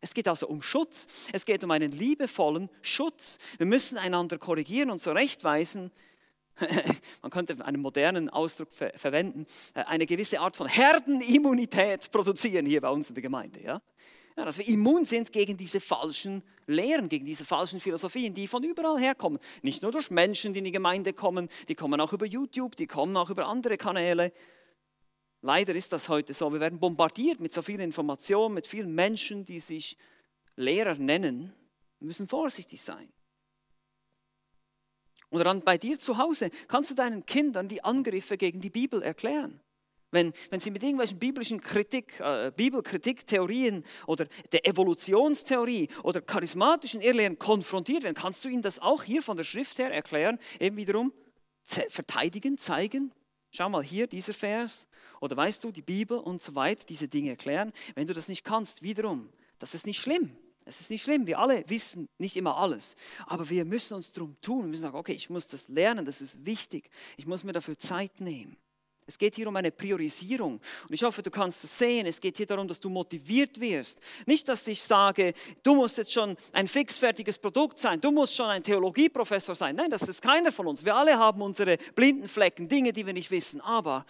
Es 0.00 0.14
geht 0.14 0.26
also 0.26 0.48
um 0.48 0.62
Schutz. 0.62 1.08
Es 1.34 1.44
geht 1.44 1.62
um 1.62 1.70
einen 1.70 1.92
liebevollen 1.92 2.70
Schutz. 2.80 3.36
Wir 3.58 3.66
müssen 3.66 3.98
einander 3.98 4.38
korrigieren 4.38 4.90
und 4.90 5.02
zurechtweisen. 5.02 5.92
Man 7.20 7.30
könnte 7.30 7.62
einen 7.62 7.82
modernen 7.82 8.30
Ausdruck 8.30 8.72
ver 8.72 8.94
verwenden, 8.96 9.44
äh, 9.74 9.84
eine 9.84 10.06
gewisse 10.06 10.40
Art 10.40 10.56
von 10.56 10.68
Herdenimmunität 10.68 12.10
produzieren 12.10 12.64
hier 12.64 12.80
bei 12.80 12.88
uns 12.88 13.10
in 13.10 13.14
der 13.14 13.22
Gemeinde. 13.22 13.60
Ja? 13.62 13.82
Dass 14.36 14.58
wir 14.58 14.68
immun 14.68 15.06
sind 15.06 15.32
gegen 15.32 15.56
diese 15.56 15.80
falschen 15.80 16.42
Lehren, 16.66 17.08
gegen 17.08 17.24
diese 17.24 17.44
falschen 17.44 17.80
Philosophien, 17.80 18.34
die 18.34 18.46
von 18.46 18.62
überall 18.62 19.00
herkommen. 19.00 19.38
Nicht 19.62 19.82
nur 19.82 19.92
durch 19.92 20.10
Menschen, 20.10 20.52
die 20.52 20.58
in 20.58 20.66
die 20.66 20.72
Gemeinde 20.72 21.14
kommen, 21.14 21.48
die 21.68 21.74
kommen 21.74 22.00
auch 22.00 22.12
über 22.12 22.26
YouTube, 22.26 22.76
die 22.76 22.86
kommen 22.86 23.16
auch 23.16 23.30
über 23.30 23.46
andere 23.46 23.78
Kanäle. 23.78 24.32
Leider 25.40 25.74
ist 25.74 25.92
das 25.92 26.08
heute 26.08 26.34
so. 26.34 26.52
Wir 26.52 26.60
werden 26.60 26.78
bombardiert 26.78 27.40
mit 27.40 27.52
so 27.52 27.62
viel 27.62 27.80
Information, 27.80 28.52
mit 28.52 28.66
vielen 28.66 28.94
Menschen, 28.94 29.44
die 29.44 29.58
sich 29.58 29.96
Lehrer 30.54 30.96
nennen. 30.96 31.52
Wir 31.98 32.06
müssen 32.06 32.28
vorsichtig 32.28 32.82
sein. 32.82 33.10
Oder 35.30 35.44
dann 35.44 35.62
bei 35.62 35.78
dir 35.78 35.98
zu 35.98 36.18
Hause 36.18 36.50
kannst 36.68 36.90
du 36.90 36.94
deinen 36.94 37.24
Kindern 37.26 37.68
die 37.68 37.82
Angriffe 37.82 38.36
gegen 38.36 38.60
die 38.60 38.70
Bibel 38.70 39.02
erklären. 39.02 39.60
Wenn, 40.10 40.32
wenn 40.50 40.60
sie 40.60 40.70
mit 40.70 40.82
irgendwelchen 40.82 41.18
biblischen 41.18 41.60
Kritik, 41.60 42.20
äh, 42.20 42.52
Bibelkritiktheorien 42.54 43.84
oder 44.06 44.26
der 44.52 44.66
Evolutionstheorie 44.66 45.88
oder 46.04 46.20
charismatischen 46.20 47.00
Irrlehren 47.00 47.38
konfrontiert 47.38 48.04
werden, 48.04 48.14
kannst 48.14 48.44
du 48.44 48.48
ihnen 48.48 48.62
das 48.62 48.78
auch 48.78 49.02
hier 49.02 49.22
von 49.22 49.36
der 49.36 49.44
Schrift 49.44 49.78
her 49.78 49.92
erklären, 49.92 50.38
eben 50.60 50.76
wiederum 50.76 51.12
verteidigen, 51.64 52.56
zeigen. 52.56 53.12
Schau 53.50 53.68
mal 53.68 53.82
hier, 53.82 54.06
dieser 54.06 54.34
Vers. 54.34 54.86
Oder 55.20 55.36
weißt 55.36 55.64
du, 55.64 55.72
die 55.72 55.82
Bibel 55.82 56.18
und 56.18 56.42
so 56.42 56.54
weiter, 56.54 56.84
diese 56.88 57.08
Dinge 57.08 57.30
erklären. 57.30 57.72
Wenn 57.94 58.06
du 58.06 58.12
das 58.12 58.28
nicht 58.28 58.44
kannst, 58.44 58.82
wiederum, 58.82 59.28
das 59.58 59.74
ist 59.74 59.86
nicht 59.86 60.00
schlimm. 60.00 60.36
Es 60.68 60.80
ist 60.80 60.90
nicht 60.90 61.04
schlimm, 61.04 61.28
wir 61.28 61.38
alle 61.38 61.62
wissen 61.68 62.08
nicht 62.18 62.36
immer 62.36 62.56
alles, 62.56 62.96
aber 63.26 63.48
wir 63.48 63.64
müssen 63.64 63.94
uns 63.94 64.10
darum 64.10 64.36
tun. 64.40 64.62
Wir 64.62 64.68
müssen 64.68 64.82
sagen, 64.82 64.96
okay, 64.96 65.12
ich 65.12 65.30
muss 65.30 65.46
das 65.46 65.68
lernen, 65.68 66.04
das 66.04 66.20
ist 66.20 66.44
wichtig. 66.44 66.90
Ich 67.16 67.24
muss 67.24 67.44
mir 67.44 67.52
dafür 67.52 67.78
Zeit 67.78 68.20
nehmen. 68.20 68.56
Es 69.08 69.16
geht 69.18 69.36
hier 69.36 69.46
um 69.46 69.54
eine 69.54 69.70
Priorisierung. 69.70 70.60
Und 70.88 70.92
ich 70.92 71.04
hoffe, 71.04 71.22
du 71.22 71.30
kannst 71.30 71.62
es 71.62 71.78
sehen. 71.78 72.06
Es 72.06 72.20
geht 72.20 72.36
hier 72.38 72.46
darum, 72.46 72.66
dass 72.66 72.80
du 72.80 72.88
motiviert 72.88 73.60
wirst. 73.60 74.00
Nicht, 74.26 74.48
dass 74.48 74.66
ich 74.66 74.82
sage, 74.82 75.32
du 75.62 75.76
musst 75.76 75.98
jetzt 75.98 76.12
schon 76.12 76.36
ein 76.52 76.66
fixfertiges 76.66 77.38
Produkt 77.38 77.78
sein. 77.78 78.00
Du 78.00 78.10
musst 78.10 78.34
schon 78.34 78.46
ein 78.46 78.64
Theologieprofessor 78.64 79.54
sein. 79.54 79.76
Nein, 79.76 79.90
das 79.90 80.02
ist 80.02 80.20
keiner 80.20 80.50
von 80.50 80.66
uns. 80.66 80.84
Wir 80.84 80.96
alle 80.96 81.16
haben 81.16 81.40
unsere 81.40 81.76
blinden 81.94 82.26
Flecken, 82.26 82.66
Dinge, 82.66 82.92
die 82.92 83.06
wir 83.06 83.12
nicht 83.12 83.30
wissen. 83.30 83.60
Aber 83.60 84.04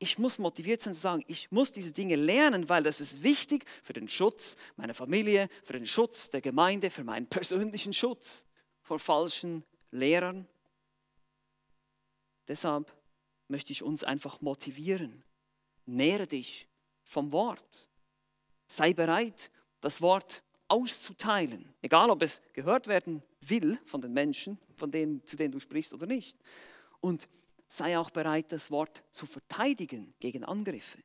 ich 0.00 0.18
muss 0.18 0.40
motiviert 0.40 0.82
sein 0.82 0.94
zu 0.94 1.00
sagen, 1.00 1.24
ich 1.28 1.52
muss 1.52 1.70
diese 1.70 1.92
Dinge 1.92 2.16
lernen, 2.16 2.68
weil 2.68 2.82
das 2.82 3.00
ist 3.00 3.22
wichtig 3.22 3.64
für 3.84 3.92
den 3.92 4.08
Schutz 4.08 4.56
meiner 4.76 4.94
Familie, 4.94 5.48
für 5.62 5.74
den 5.74 5.86
Schutz 5.86 6.28
der 6.28 6.40
Gemeinde, 6.40 6.90
für 6.90 7.04
meinen 7.04 7.28
persönlichen 7.28 7.92
Schutz 7.92 8.46
vor 8.82 8.98
falschen 8.98 9.62
Lehrern. 9.92 10.48
Deshalb 12.48 12.92
möchte 13.50 13.72
ich 13.72 13.82
uns 13.82 14.04
einfach 14.04 14.40
motivieren. 14.40 15.22
Nähre 15.86 16.26
dich 16.26 16.68
vom 17.02 17.32
Wort. 17.32 17.88
Sei 18.68 18.94
bereit, 18.94 19.50
das 19.80 20.00
Wort 20.00 20.42
auszuteilen, 20.68 21.68
egal 21.82 22.10
ob 22.10 22.22
es 22.22 22.40
gehört 22.52 22.86
werden 22.86 23.22
will 23.40 23.78
von 23.84 24.00
den 24.00 24.12
Menschen, 24.12 24.58
von 24.76 24.90
denen, 24.90 25.26
zu 25.26 25.36
denen 25.36 25.50
du 25.52 25.58
sprichst 25.58 25.92
oder 25.92 26.06
nicht. 26.06 26.38
Und 27.00 27.28
sei 27.66 27.98
auch 27.98 28.10
bereit, 28.10 28.52
das 28.52 28.70
Wort 28.70 29.02
zu 29.10 29.26
verteidigen 29.26 30.14
gegen 30.20 30.44
Angriffe. 30.44 30.98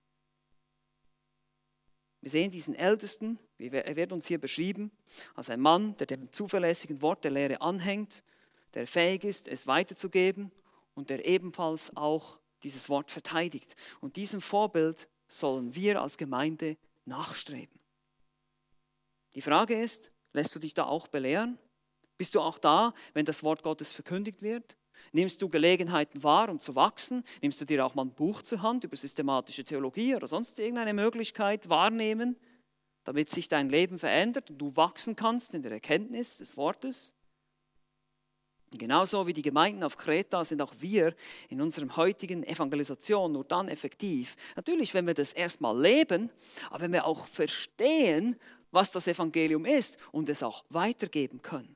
Wir 2.21 2.31
sehen 2.31 2.51
diesen 2.51 2.75
Ältesten, 2.75 3.39
er 3.57 3.95
wird 3.95 4.11
uns 4.11 4.27
hier 4.27 4.39
beschrieben, 4.39 4.91
als 5.35 5.49
ein 5.49 5.61
Mann, 5.61 5.95
der 5.95 6.07
dem 6.07 6.31
zuverlässigen 6.31 7.01
Wort 7.01 7.23
der 7.23 7.31
Lehre 7.31 7.61
anhängt, 7.61 8.23
der 8.73 8.87
fähig 8.87 9.23
ist, 9.23 9.47
es 9.47 9.67
weiterzugeben 9.67 10.51
und 10.95 11.09
der 11.09 11.25
ebenfalls 11.25 11.95
auch 11.95 12.39
dieses 12.63 12.89
Wort 12.89 13.11
verteidigt. 13.11 13.75
Und 14.01 14.15
diesem 14.15 14.41
Vorbild 14.41 15.07
sollen 15.27 15.75
wir 15.75 16.01
als 16.01 16.17
Gemeinde 16.17 16.77
nachstreben. 17.05 17.79
Die 19.35 19.41
Frage 19.41 19.79
ist, 19.79 20.11
lässt 20.33 20.55
du 20.55 20.59
dich 20.59 20.73
da 20.73 20.85
auch 20.85 21.07
belehren? 21.07 21.59
Bist 22.17 22.33
du 22.33 22.41
auch 22.41 22.57
da, 22.57 22.93
wenn 23.13 23.25
das 23.25 23.43
Wort 23.43 23.61
Gottes 23.63 23.91
verkündigt 23.91 24.41
wird? 24.41 24.77
Nimmst 25.11 25.41
du 25.41 25.49
Gelegenheiten 25.49 26.23
wahr, 26.23 26.49
um 26.49 26.59
zu 26.59 26.75
wachsen? 26.75 27.23
Nimmst 27.41 27.59
du 27.59 27.65
dir 27.65 27.85
auch 27.85 27.95
mal 27.95 28.05
ein 28.05 28.13
Buch 28.13 28.41
zur 28.41 28.61
Hand 28.61 28.85
über 28.85 28.95
systematische 28.95 29.65
Theologie 29.65 30.15
oder 30.15 30.27
sonst 30.27 30.57
irgendeine 30.57 30.93
Möglichkeit 30.93 31.67
wahrnehmen, 31.67 32.37
damit 33.03 33.29
sich 33.29 33.49
dein 33.49 33.69
Leben 33.69 33.99
verändert 33.99 34.49
und 34.49 34.57
du 34.57 34.75
wachsen 34.75 35.15
kannst 35.15 35.53
in 35.53 35.63
der 35.63 35.73
Erkenntnis 35.73 36.37
des 36.37 36.55
Wortes? 36.55 37.13
Genauso 38.71 39.25
wie 39.27 39.33
die 39.33 39.41
Gemeinden 39.41 39.83
auf 39.83 39.95
Kreta 39.95 40.43
sind 40.43 40.61
auch 40.61 40.73
wir 40.79 41.15
in 41.49 41.61
unserer 41.61 41.95
heutigen 41.95 42.43
Evangelisation 42.43 43.31
nur 43.31 43.45
dann 43.45 43.69
effektiv. 43.69 44.35
Natürlich, 44.55 44.93
wenn 44.93 45.07
wir 45.07 45.13
das 45.13 45.33
erstmal 45.33 45.79
leben, 45.79 46.29
aber 46.69 46.81
wenn 46.81 46.93
wir 46.93 47.05
auch 47.05 47.25
verstehen, 47.27 48.35
was 48.71 48.91
das 48.91 49.07
Evangelium 49.07 49.65
ist 49.65 49.97
und 50.11 50.29
es 50.29 50.43
auch 50.43 50.65
weitergeben 50.69 51.41
können. 51.41 51.75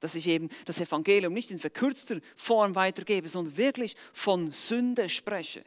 Dass 0.00 0.14
ich 0.14 0.26
eben 0.28 0.50
das 0.66 0.80
Evangelium 0.80 1.32
nicht 1.32 1.50
in 1.50 1.58
verkürzter 1.58 2.20
Form 2.34 2.74
weitergebe, 2.74 3.28
sondern 3.28 3.56
wirklich 3.56 3.96
von 4.12 4.50
Sünde 4.50 5.08
spreche. 5.08 5.64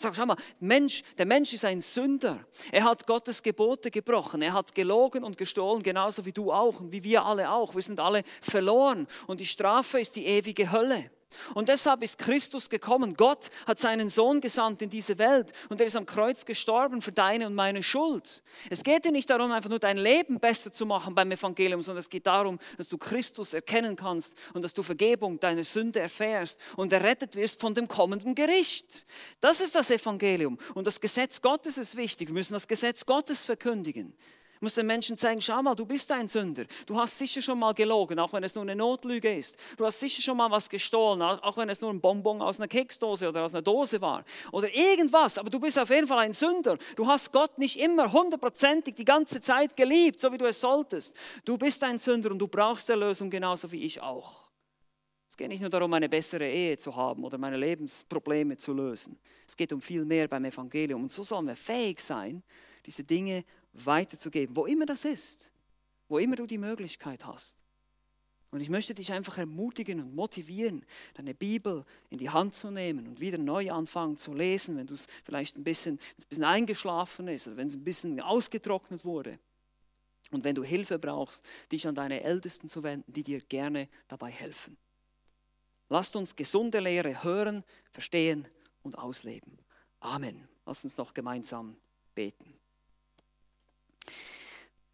Sag, 0.00 0.14
schau 0.14 0.26
mal, 0.26 0.36
Mensch, 0.60 1.02
der 1.18 1.26
Mensch 1.26 1.52
ist 1.52 1.64
ein 1.64 1.80
Sünder. 1.80 2.38
Er 2.70 2.84
hat 2.84 3.04
Gottes 3.04 3.42
Gebote 3.42 3.90
gebrochen. 3.90 4.42
Er 4.42 4.52
hat 4.52 4.72
gelogen 4.72 5.24
und 5.24 5.36
gestohlen, 5.36 5.82
genauso 5.82 6.24
wie 6.24 6.30
du 6.30 6.52
auch 6.52 6.80
und 6.80 6.92
wie 6.92 7.02
wir 7.02 7.24
alle 7.24 7.50
auch. 7.50 7.74
Wir 7.74 7.82
sind 7.82 7.98
alle 7.98 8.22
verloren. 8.40 9.08
Und 9.26 9.40
die 9.40 9.46
Strafe 9.46 9.98
ist 9.98 10.14
die 10.14 10.24
ewige 10.26 10.70
Hölle. 10.70 11.10
Und 11.54 11.68
deshalb 11.68 12.02
ist 12.02 12.18
Christus 12.18 12.70
gekommen. 12.70 13.14
Gott 13.14 13.50
hat 13.66 13.78
seinen 13.78 14.08
Sohn 14.08 14.40
gesandt 14.40 14.82
in 14.82 14.90
diese 14.90 15.18
Welt 15.18 15.52
und 15.68 15.80
er 15.80 15.86
ist 15.86 15.96
am 15.96 16.06
Kreuz 16.06 16.44
gestorben 16.44 17.02
für 17.02 17.12
deine 17.12 17.46
und 17.46 17.54
meine 17.54 17.82
Schuld. 17.82 18.42
Es 18.70 18.82
geht 18.82 19.04
dir 19.04 19.12
nicht 19.12 19.30
darum, 19.30 19.52
einfach 19.52 19.70
nur 19.70 19.78
dein 19.78 19.98
Leben 19.98 20.40
besser 20.40 20.72
zu 20.72 20.86
machen 20.86 21.14
beim 21.14 21.30
Evangelium, 21.30 21.82
sondern 21.82 22.00
es 22.00 22.10
geht 22.10 22.26
darum, 22.26 22.58
dass 22.76 22.88
du 22.88 22.98
Christus 22.98 23.52
erkennen 23.52 23.96
kannst 23.96 24.34
und 24.54 24.62
dass 24.62 24.74
du 24.74 24.82
Vergebung 24.82 25.38
deiner 25.38 25.64
Sünde 25.64 26.00
erfährst 26.00 26.60
und 26.76 26.92
errettet 26.92 27.36
wirst 27.36 27.60
von 27.60 27.74
dem 27.74 27.88
kommenden 27.88 28.34
Gericht. 28.34 29.06
Das 29.40 29.60
ist 29.60 29.74
das 29.74 29.90
Evangelium. 29.90 30.58
Und 30.74 30.86
das 30.86 31.00
Gesetz 31.00 31.40
Gottes 31.40 31.78
ist 31.78 31.96
wichtig. 31.96 32.28
Wir 32.28 32.34
müssen 32.34 32.54
das 32.54 32.68
Gesetz 32.68 33.04
Gottes 33.06 33.44
verkündigen. 33.44 34.14
Du 34.60 34.64
musst 34.64 34.76
den 34.76 34.86
Menschen 34.86 35.16
zeigen, 35.16 35.40
schau 35.40 35.62
mal, 35.62 35.76
du 35.76 35.86
bist 35.86 36.10
ein 36.10 36.26
Sünder. 36.26 36.64
Du 36.84 36.98
hast 36.98 37.16
sicher 37.16 37.40
schon 37.40 37.60
mal 37.60 37.74
gelogen, 37.74 38.18
auch 38.18 38.32
wenn 38.32 38.42
es 38.42 38.56
nur 38.56 38.62
eine 38.62 38.74
Notlüge 38.74 39.36
ist. 39.36 39.56
Du 39.76 39.86
hast 39.86 40.00
sicher 40.00 40.20
schon 40.20 40.36
mal 40.36 40.50
was 40.50 40.68
gestohlen, 40.68 41.22
auch 41.22 41.56
wenn 41.56 41.68
es 41.68 41.80
nur 41.80 41.90
ein 41.90 42.00
Bonbon 42.00 42.42
aus 42.42 42.58
einer 42.58 42.66
Keksdose 42.66 43.28
oder 43.28 43.44
aus 43.44 43.54
einer 43.54 43.62
Dose 43.62 44.00
war. 44.00 44.24
Oder 44.50 44.74
irgendwas, 44.74 45.38
aber 45.38 45.48
du 45.48 45.60
bist 45.60 45.78
auf 45.78 45.90
jeden 45.90 46.08
Fall 46.08 46.18
ein 46.18 46.32
Sünder. 46.32 46.76
Du 46.96 47.06
hast 47.06 47.32
Gott 47.32 47.56
nicht 47.58 47.78
immer 47.78 48.12
hundertprozentig 48.12 48.96
die 48.96 49.04
ganze 49.04 49.40
Zeit 49.40 49.76
geliebt, 49.76 50.18
so 50.18 50.32
wie 50.32 50.38
du 50.38 50.46
es 50.46 50.60
solltest. 50.60 51.14
Du 51.44 51.56
bist 51.56 51.82
ein 51.84 52.00
Sünder 52.00 52.32
und 52.32 52.40
du 52.40 52.48
brauchst 52.48 52.90
Erlösung 52.90 53.30
genauso 53.30 53.70
wie 53.70 53.84
ich 53.84 54.00
auch. 54.00 54.48
Es 55.28 55.36
geht 55.36 55.48
nicht 55.50 55.60
nur 55.60 55.70
darum, 55.70 55.92
eine 55.92 56.08
bessere 56.08 56.48
Ehe 56.48 56.76
zu 56.78 56.96
haben 56.96 57.22
oder 57.22 57.38
meine 57.38 57.56
Lebensprobleme 57.56 58.56
zu 58.56 58.72
lösen. 58.72 59.18
Es 59.46 59.56
geht 59.56 59.72
um 59.72 59.80
viel 59.80 60.04
mehr 60.04 60.26
beim 60.26 60.44
Evangelium. 60.46 61.02
Und 61.02 61.12
so 61.12 61.22
sollen 61.22 61.46
wir 61.46 61.54
fähig 61.54 62.00
sein, 62.00 62.42
diese 62.86 63.04
Dinge 63.04 63.44
weiterzugeben, 63.84 64.56
wo 64.56 64.66
immer 64.66 64.86
das 64.86 65.04
ist, 65.04 65.50
wo 66.08 66.18
immer 66.18 66.36
du 66.36 66.46
die 66.46 66.58
Möglichkeit 66.58 67.24
hast. 67.24 67.56
Und 68.50 68.60
ich 68.60 68.70
möchte 68.70 68.94
dich 68.94 69.12
einfach 69.12 69.36
ermutigen 69.36 70.00
und 70.00 70.14
motivieren, 70.14 70.84
deine 71.14 71.34
Bibel 71.34 71.84
in 72.08 72.16
die 72.16 72.30
Hand 72.30 72.54
zu 72.54 72.70
nehmen 72.70 73.06
und 73.06 73.20
wieder 73.20 73.36
neu 73.36 73.70
anfangen 73.70 74.16
zu 74.16 74.32
lesen, 74.32 74.76
wenn 74.78 74.86
du 74.86 74.94
es 74.94 75.06
vielleicht 75.24 75.56
ein 75.56 75.64
bisschen, 75.64 75.94
ein 75.96 76.28
bisschen 76.28 76.44
eingeschlafen 76.44 77.28
ist 77.28 77.46
oder 77.46 77.58
wenn 77.58 77.68
es 77.68 77.74
ein 77.74 77.84
bisschen 77.84 78.20
ausgetrocknet 78.20 79.04
wurde. 79.04 79.38
Und 80.30 80.44
wenn 80.44 80.54
du 80.54 80.64
Hilfe 80.64 80.98
brauchst, 80.98 81.44
dich 81.72 81.86
an 81.86 81.94
deine 81.94 82.22
Ältesten 82.22 82.68
zu 82.68 82.82
wenden, 82.82 83.12
die 83.12 83.22
dir 83.22 83.40
gerne 83.40 83.88
dabei 84.08 84.30
helfen. 84.30 84.76
Lasst 85.90 86.16
uns 86.16 86.36
gesunde 86.36 86.80
Lehre 86.80 87.22
hören, 87.22 87.64
verstehen 87.90 88.46
und 88.82 88.96
ausleben. 88.98 89.58
Amen. 90.00 90.48
Lasst 90.66 90.84
uns 90.84 90.96
noch 90.96 91.14
gemeinsam 91.14 91.76
beten. 92.14 92.57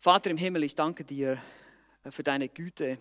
Vater 0.05 0.31
im 0.31 0.37
Himmel, 0.37 0.65
ich 0.65 0.75
danke 0.75 1.03
dir 1.03 1.43
äh, 2.03 2.11
für 2.11 2.23
deine 2.23 2.51
Güte, 2.51 2.99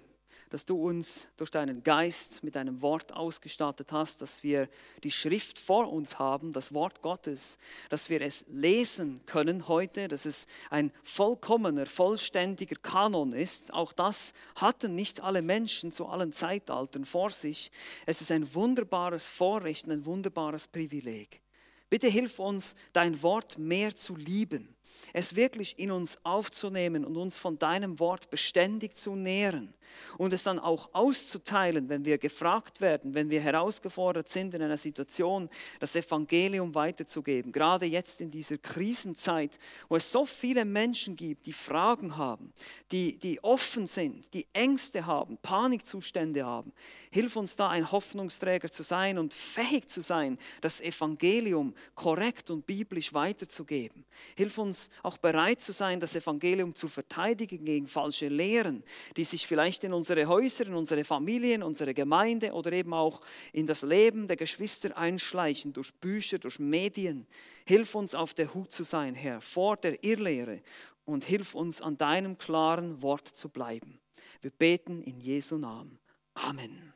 dass 0.49 0.63
du 0.63 0.81
uns 0.81 1.27
durch 1.35 1.51
deinen 1.51 1.83
Geist 1.83 2.45
mit 2.45 2.55
deinem 2.55 2.81
Wort 2.81 3.11
ausgestattet 3.11 3.91
hast, 3.91 4.21
dass 4.21 4.41
wir 4.41 4.69
die 5.03 5.11
Schrift 5.11 5.59
vor 5.59 5.91
uns 5.91 6.17
haben, 6.17 6.53
das 6.53 6.73
Wort 6.73 7.01
Gottes, 7.01 7.57
dass 7.89 8.09
wir 8.09 8.21
es 8.21 8.45
lesen 8.47 9.19
können 9.25 9.67
heute, 9.67 10.07
dass 10.07 10.23
es 10.23 10.47
ein 10.69 10.93
vollkommener, 11.03 11.87
vollständiger 11.87 12.77
Kanon 12.81 13.33
ist. 13.33 13.73
Auch 13.73 13.91
das 13.91 14.33
hatten 14.55 14.95
nicht 14.95 15.19
alle 15.19 15.41
Menschen 15.41 15.91
zu 15.91 16.07
allen 16.07 16.31
Zeitaltern 16.31 17.03
vor 17.03 17.31
sich. 17.31 17.69
Es 18.05 18.21
ist 18.21 18.31
ein 18.31 18.55
wunderbares 18.55 19.27
Vorrecht, 19.27 19.89
ein 19.89 20.05
wunderbares 20.05 20.69
Privileg. 20.69 21.41
Bitte 21.89 22.07
hilf 22.07 22.39
uns, 22.39 22.75
dein 22.93 23.21
Wort 23.21 23.57
mehr 23.57 23.93
zu 23.93 24.15
lieben 24.15 24.73
es 25.13 25.35
wirklich 25.35 25.77
in 25.79 25.91
uns 25.91 26.17
aufzunehmen 26.23 27.05
und 27.05 27.17
uns 27.17 27.37
von 27.37 27.57
deinem 27.59 27.99
Wort 27.99 28.29
beständig 28.29 28.95
zu 28.95 29.15
nähren 29.15 29.73
und 30.17 30.33
es 30.33 30.43
dann 30.43 30.59
auch 30.59 30.89
auszuteilen, 30.93 31.89
wenn 31.89 32.05
wir 32.05 32.17
gefragt 32.17 32.81
werden, 32.81 33.13
wenn 33.13 33.29
wir 33.29 33.41
herausgefordert 33.41 34.29
sind 34.29 34.53
in 34.53 34.61
einer 34.61 34.77
Situation, 34.77 35.49
das 35.79 35.95
Evangelium 35.95 36.75
weiterzugeben. 36.75 37.51
Gerade 37.51 37.85
jetzt 37.85 38.21
in 38.21 38.31
dieser 38.31 38.57
Krisenzeit, 38.57 39.57
wo 39.89 39.95
es 39.95 40.11
so 40.11 40.25
viele 40.25 40.65
Menschen 40.65 41.15
gibt, 41.15 41.45
die 41.45 41.53
Fragen 41.53 42.17
haben, 42.17 42.53
die, 42.91 43.17
die 43.17 43.43
offen 43.43 43.87
sind, 43.87 44.33
die 44.33 44.47
Ängste 44.53 45.05
haben, 45.05 45.37
Panikzustände 45.37 46.45
haben. 46.45 46.73
Hilf 47.11 47.35
uns 47.35 47.55
da 47.55 47.69
ein 47.69 47.91
Hoffnungsträger 47.91 48.71
zu 48.71 48.83
sein 48.83 49.17
und 49.17 49.33
fähig 49.33 49.87
zu 49.89 50.01
sein, 50.01 50.37
das 50.61 50.81
Evangelium 50.81 51.73
korrekt 51.95 52.49
und 52.49 52.65
biblisch 52.65 53.13
weiterzugeben. 53.13 54.05
Hilf 54.35 54.57
uns 54.73 54.89
auch 55.03 55.17
bereit 55.19 55.61
zu 55.61 55.71
sein, 55.71 55.99
das 55.99 56.15
Evangelium 56.15 56.73
zu 56.73 56.87
verteidigen 56.87 57.63
gegen 57.63 57.87
falsche 57.87 58.27
Lehren, 58.27 58.83
die 59.15 59.23
sich 59.23 59.45
vielleicht 59.45 59.83
in 59.83 59.93
unsere 59.93 60.25
Häuser, 60.25 60.65
in 60.65 60.73
unsere 60.73 61.03
Familien, 61.03 61.61
unsere 61.61 61.93
Gemeinde 61.93 62.53
oder 62.53 62.71
eben 62.71 62.91
auch 62.91 63.21
in 63.51 63.67
das 63.67 63.83
Leben 63.83 64.27
der 64.27 64.35
Geschwister 64.35 64.97
einschleichen, 64.97 65.73
durch 65.73 65.93
Bücher, 65.93 66.39
durch 66.39 66.57
Medien. 66.57 67.27
Hilf 67.67 67.93
uns 67.93 68.15
auf 68.15 68.33
der 68.33 68.51
Hut 68.55 68.71
zu 68.71 68.83
sein, 68.83 69.13
Herr, 69.13 69.41
vor 69.41 69.77
der 69.77 70.03
Irrlehre 70.03 70.61
und 71.05 71.23
hilf 71.23 71.53
uns 71.53 71.79
an 71.79 71.95
deinem 71.95 72.39
klaren 72.39 73.03
Wort 73.03 73.27
zu 73.27 73.49
bleiben. 73.49 73.99
Wir 74.41 74.51
beten 74.51 75.03
in 75.03 75.19
Jesu 75.19 75.57
Namen. 75.57 75.99
Amen. 76.33 76.92